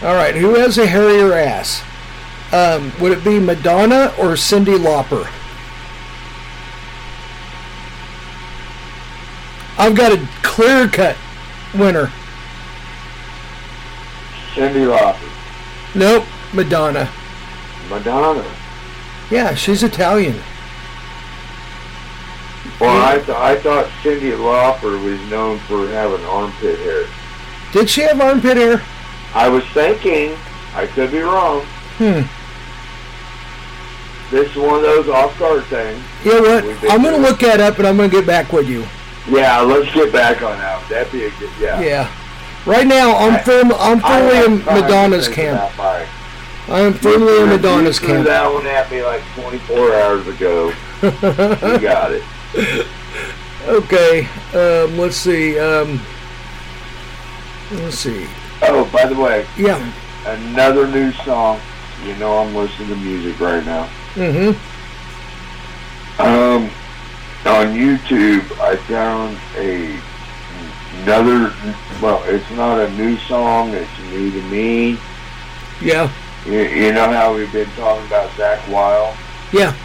All 0.03 0.15
right. 0.15 0.35
Who 0.35 0.55
has 0.55 0.77
a 0.77 0.85
hairier 0.85 1.33
ass? 1.33 1.83
Um, 2.53 2.91
would 2.99 3.11
it 3.17 3.23
be 3.23 3.39
Madonna 3.39 4.13
or 4.17 4.33
Cyndi 4.33 4.77
Lauper? 4.77 5.29
I've 9.77 9.95
got 9.95 10.11
a 10.11 10.27
clear 10.43 10.87
cut 10.87 11.15
winner. 11.73 12.11
Cyndi 14.53 14.85
Lauper, 14.85 15.29
Nope, 15.95 16.25
Madonna. 16.53 17.09
Madonna. 17.89 18.45
Yeah, 19.29 19.53
she's 19.55 19.83
Italian. 19.83 20.35
Well, 22.79 23.05
I, 23.05 23.17
th- 23.17 23.29
I 23.29 23.57
thought 23.59 23.85
Cyndi 24.01 24.31
Lauper 24.37 25.03
was 25.03 25.19
known 25.29 25.59
for 25.59 25.87
having 25.87 26.23
armpit 26.25 26.79
hair. 26.79 27.05
Did 27.71 27.89
she 27.89 28.01
have 28.01 28.19
armpit 28.19 28.57
hair? 28.57 28.81
I 29.33 29.47
was 29.49 29.63
thinking, 29.73 30.35
I 30.73 30.87
could 30.87 31.11
be 31.11 31.19
wrong. 31.19 31.61
Hmm. 31.97 32.21
This 34.33 34.49
is 34.51 34.57
one 34.57 34.75
of 34.75 34.81
those 34.81 35.09
off-guard 35.09 35.65
things. 35.65 36.01
You 36.23 36.33
know 36.41 36.41
what? 36.61 36.91
I'm 36.91 37.03
gonna 37.03 37.17
look 37.17 37.39
that 37.41 37.59
up 37.59 37.77
and 37.77 37.87
I'm 37.87 37.97
gonna 37.97 38.09
get 38.09 38.25
back 38.25 38.51
with 38.53 38.67
you. 38.67 38.85
Yeah, 39.29 39.59
let's 39.61 39.93
get 39.93 40.11
back 40.11 40.41
on 40.41 40.57
that. 40.57 40.87
That'd 40.89 41.11
be 41.11 41.25
a 41.25 41.29
good, 41.31 41.49
yeah. 41.59 41.81
Yeah. 41.81 42.11
Right 42.65 42.85
now, 42.85 43.17
I'm 43.17 43.33
I- 43.35 43.39
firm. 43.43 43.71
I'm 43.73 43.99
firmly 43.99 44.45
in 44.45 44.65
Madonna's 44.65 45.27
camp. 45.27 45.59
I 45.79 46.05
am 46.79 46.93
firmly 46.93 47.33
in 47.41 47.49
You 47.49 47.57
Madonna's 47.57 47.97
threw 47.99 48.07
camp. 48.09 48.27
that 48.27 48.51
one 48.53 48.65
at 48.67 48.89
me 48.91 49.03
like 49.03 49.23
24 49.35 49.95
hours 49.95 50.27
ago. 50.27 50.67
you 51.01 51.79
got 51.79 52.11
it. 52.11 52.23
Okay. 53.67 54.27
Um, 54.53 54.97
let's 54.97 55.17
see. 55.17 55.57
Um, 55.59 55.99
let's 57.71 57.97
see. 57.97 58.27
Oh, 58.61 58.85
by 58.93 59.05
the 59.05 59.15
way, 59.15 59.45
Yeah. 59.57 59.81
another 60.25 60.87
new 60.87 61.11
song. 61.13 61.59
You 62.05 62.15
know 62.15 62.37
I'm 62.39 62.53
listening 62.55 62.89
to 62.89 62.95
music 62.95 63.39
right 63.39 63.65
now. 63.65 63.89
Mm-hmm. 64.15 64.53
Um, 66.21 66.69
on 67.45 67.73
YouTube, 67.75 68.43
I 68.59 68.75
found 68.75 69.37
a 69.55 69.99
another. 71.01 71.53
Well, 72.01 72.23
it's 72.25 72.49
not 72.51 72.79
a 72.79 72.89
new 72.91 73.17
song. 73.17 73.71
It's 73.71 73.99
new 74.09 74.31
to 74.31 74.41
me. 74.43 74.97
Yeah. 75.81 76.11
You, 76.45 76.61
you 76.61 76.93
know 76.93 77.11
how 77.11 77.35
we've 77.35 77.51
been 77.51 77.69
talking 77.71 78.05
about 78.07 78.29
Zakk 78.31 78.67
Wylde? 78.69 79.15
Yeah. 79.51 79.75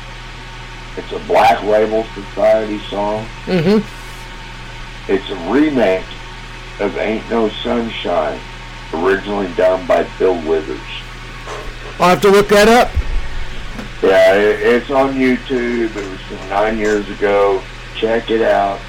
It's 0.97 1.13
a 1.13 1.19
Black 1.27 1.63
Label 1.63 2.05
Society 2.15 2.79
song. 2.89 3.27
Mm-hmm. 3.45 5.13
It's 5.13 5.31
a 5.31 5.53
remake 5.53 6.07
of 6.81 6.97
Ain't 6.97 7.29
No 7.31 7.49
Sunshine, 7.49 8.41
originally 8.95 9.53
done 9.55 9.87
by 9.87 10.09
Bill 10.19 10.41
Withers. 10.49 10.81
I'll 11.99 12.11
have 12.11 12.21
to 12.23 12.31
look 12.31 12.49
that 12.49 12.69
up. 12.69 12.91
Yeah, 14.03 14.35
it, 14.35 14.61
it's 14.61 14.91
on 14.91 15.15
YouTube. 15.15 15.95
It 15.97 16.11
was 16.11 16.21
from 16.23 16.49
nine 16.49 16.79
years 16.79 17.09
ago. 17.11 17.63
Check 17.95 18.31
it 18.31 18.43
out. 18.43 18.81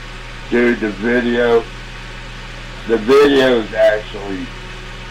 Dude, 0.50 0.80
the 0.80 0.90
video, 0.90 1.64
the 2.88 2.98
video 2.98 3.60
is 3.60 3.74
actually 3.74 4.46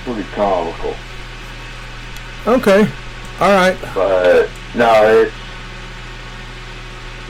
pretty 0.04 0.28
comical. 0.30 0.94
Okay. 2.46 2.88
All 3.40 3.52
right. 3.52 3.76
But, 3.94 4.48
no, 4.74 5.06
it's, 5.06 5.34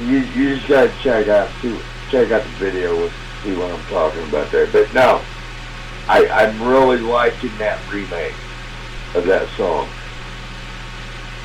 you, 0.00 0.18
you 0.18 0.56
just 0.56 0.68
gotta 0.68 0.92
check 1.02 1.26
out, 1.28 1.50
see, 1.60 1.76
check 2.10 2.30
out 2.30 2.42
the 2.42 2.48
video 2.50 3.02
and 3.02 3.12
see 3.42 3.56
what 3.56 3.72
I'm 3.72 3.84
talking 3.86 4.22
about 4.28 4.52
there. 4.52 4.66
But 4.66 4.92
no, 4.94 5.20
I, 6.08 6.28
I'm 6.28 6.62
really 6.62 6.98
liking 6.98 7.56
that 7.58 7.80
remake 7.92 8.34
of 9.14 9.26
that 9.26 9.48
song. 9.56 9.88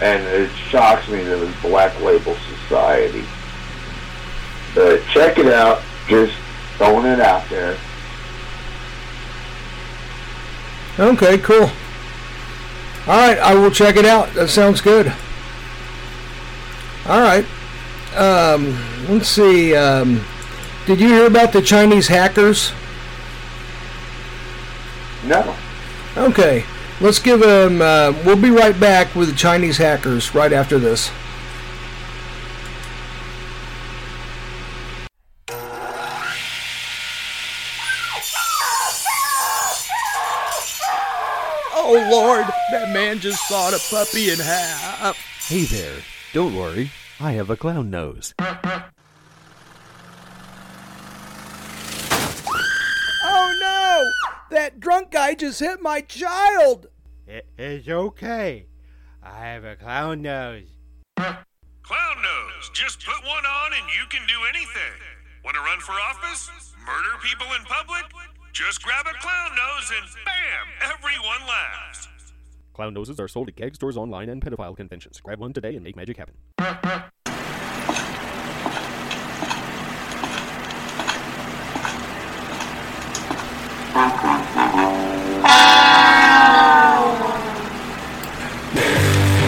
And 0.02 0.24
it 0.28 0.52
shocks 0.52 1.08
me 1.08 1.24
that 1.24 1.42
it's 1.42 1.62
Black 1.62 2.00
Label 2.02 2.36
Society. 2.36 3.24
But 4.76 5.04
check 5.08 5.38
it 5.38 5.48
out. 5.48 5.82
Just 6.08 6.34
throwing 6.78 7.06
it 7.06 7.20
out 7.20 7.48
there. 7.50 7.78
Okay. 11.00 11.38
Cool. 11.38 11.70
All 13.08 13.18
right. 13.18 13.38
I 13.38 13.54
will 13.56 13.72
check 13.72 13.96
it 13.96 14.06
out. 14.06 14.34
That 14.34 14.50
sounds 14.50 14.82
good. 14.82 15.14
All 17.08 17.22
right. 17.22 17.46
Um, 18.16 18.78
let's 19.08 19.28
see. 19.28 19.76
Um, 19.76 20.24
did 20.86 21.00
you 21.00 21.08
hear 21.08 21.26
about 21.26 21.54
the 21.54 21.62
Chinese 21.62 22.08
hackers? 22.08 22.74
No. 25.24 25.56
Okay. 26.18 26.66
Let's 27.00 27.20
give 27.20 27.40
them. 27.40 27.82
Uh, 27.82 28.14
we'll 28.26 28.36
be 28.40 28.52
right 28.52 28.80
back 28.80 29.16
with 29.16 29.30
the 29.30 29.36
Chinese 29.36 29.78
hackers 29.78 30.36
right 30.36 30.54
after 30.54 30.78
this. 30.78 31.12
Man 43.12 43.20
just 43.20 43.46
sawed 43.50 43.74
a 43.74 43.80
puppy 43.90 44.30
in 44.30 44.40
half. 44.40 45.18
Hey 45.46 45.66
there, 45.66 45.98
don't 46.34 46.56
worry, 46.56 46.90
I 47.20 47.34
have 47.34 47.50
a 47.50 47.58
clown 47.58 47.90
nose. 47.90 48.34
Oh 48.40 48.86
no! 53.60 54.10
That 54.50 54.80
drunk 54.80 55.12
guy 55.12 55.34
just 55.34 55.60
hit 55.60 55.82
my 55.82 56.00
child! 56.00 56.88
It's 57.58 57.90
okay. 57.90 58.68
I 59.22 59.40
have 59.40 59.66
a 59.66 59.76
clown 59.76 60.22
nose. 60.22 60.70
Clown 61.18 62.22
nose. 62.24 62.72
Just 62.74 63.06
put 63.06 63.22
one 63.26 63.46
on 63.46 63.74
and 63.74 63.84
you 63.94 64.06
can 64.10 64.26
do 64.26 64.36
anything. 64.48 64.94
Want 65.44 65.56
to 65.56 65.62
run 65.62 65.80
for 65.80 65.92
office? 65.92 66.50
Murder 66.86 67.18
people 67.22 67.48
in 67.60 67.66
public? 67.66 68.06
Just 68.54 68.82
grab 68.82 69.06
a 69.06 69.14
clown 69.20 69.52
nose 69.52 69.92
and 70.00 70.08
bam! 70.24 70.68
Everyone 70.96 71.46
laughs. 71.46 72.08
Clown 72.74 72.94
noses 72.94 73.20
are 73.20 73.28
sold 73.28 73.50
at 73.50 73.56
gag 73.56 73.76
stores 73.76 73.98
online 73.98 74.30
and 74.30 74.42
pedophile 74.42 74.76
conventions. 74.76 75.20
Grab 75.20 75.40
one 75.40 75.52
today 75.52 75.76
and 75.76 75.84
make 75.84 75.96
magic 75.96 76.16
happen. 76.18 76.36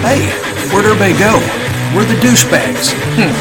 Hey, 0.04 0.20
where'd 0.70 0.86
everybody 0.86 1.18
go? 1.18 1.40
Where 1.96 2.04
are 2.04 2.12
the 2.12 2.20
douchebags? 2.20 2.92
Hmm. 3.16 3.32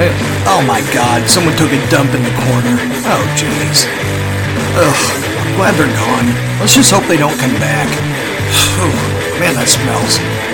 Hey, 0.00 0.10
oh 0.48 0.64
my 0.66 0.80
god, 0.94 1.28
someone 1.28 1.54
took 1.56 1.70
a 1.70 1.90
dump 1.90 2.14
in 2.14 2.22
the 2.22 2.30
corner. 2.30 2.80
Oh 3.04 3.22
jeez. 3.36 3.84
Ugh, 4.80 5.46
I'm 5.46 5.54
glad 5.56 5.74
they're 5.74 5.92
gone. 5.92 6.58
Let's 6.58 6.74
just 6.74 6.90
hope 6.90 7.04
they 7.04 7.18
don't 7.18 7.38
come 7.38 7.54
back. 7.60 8.33
Whew, 8.54 9.40
man, 9.40 9.54
that 9.54 9.68
smells. 9.68 10.53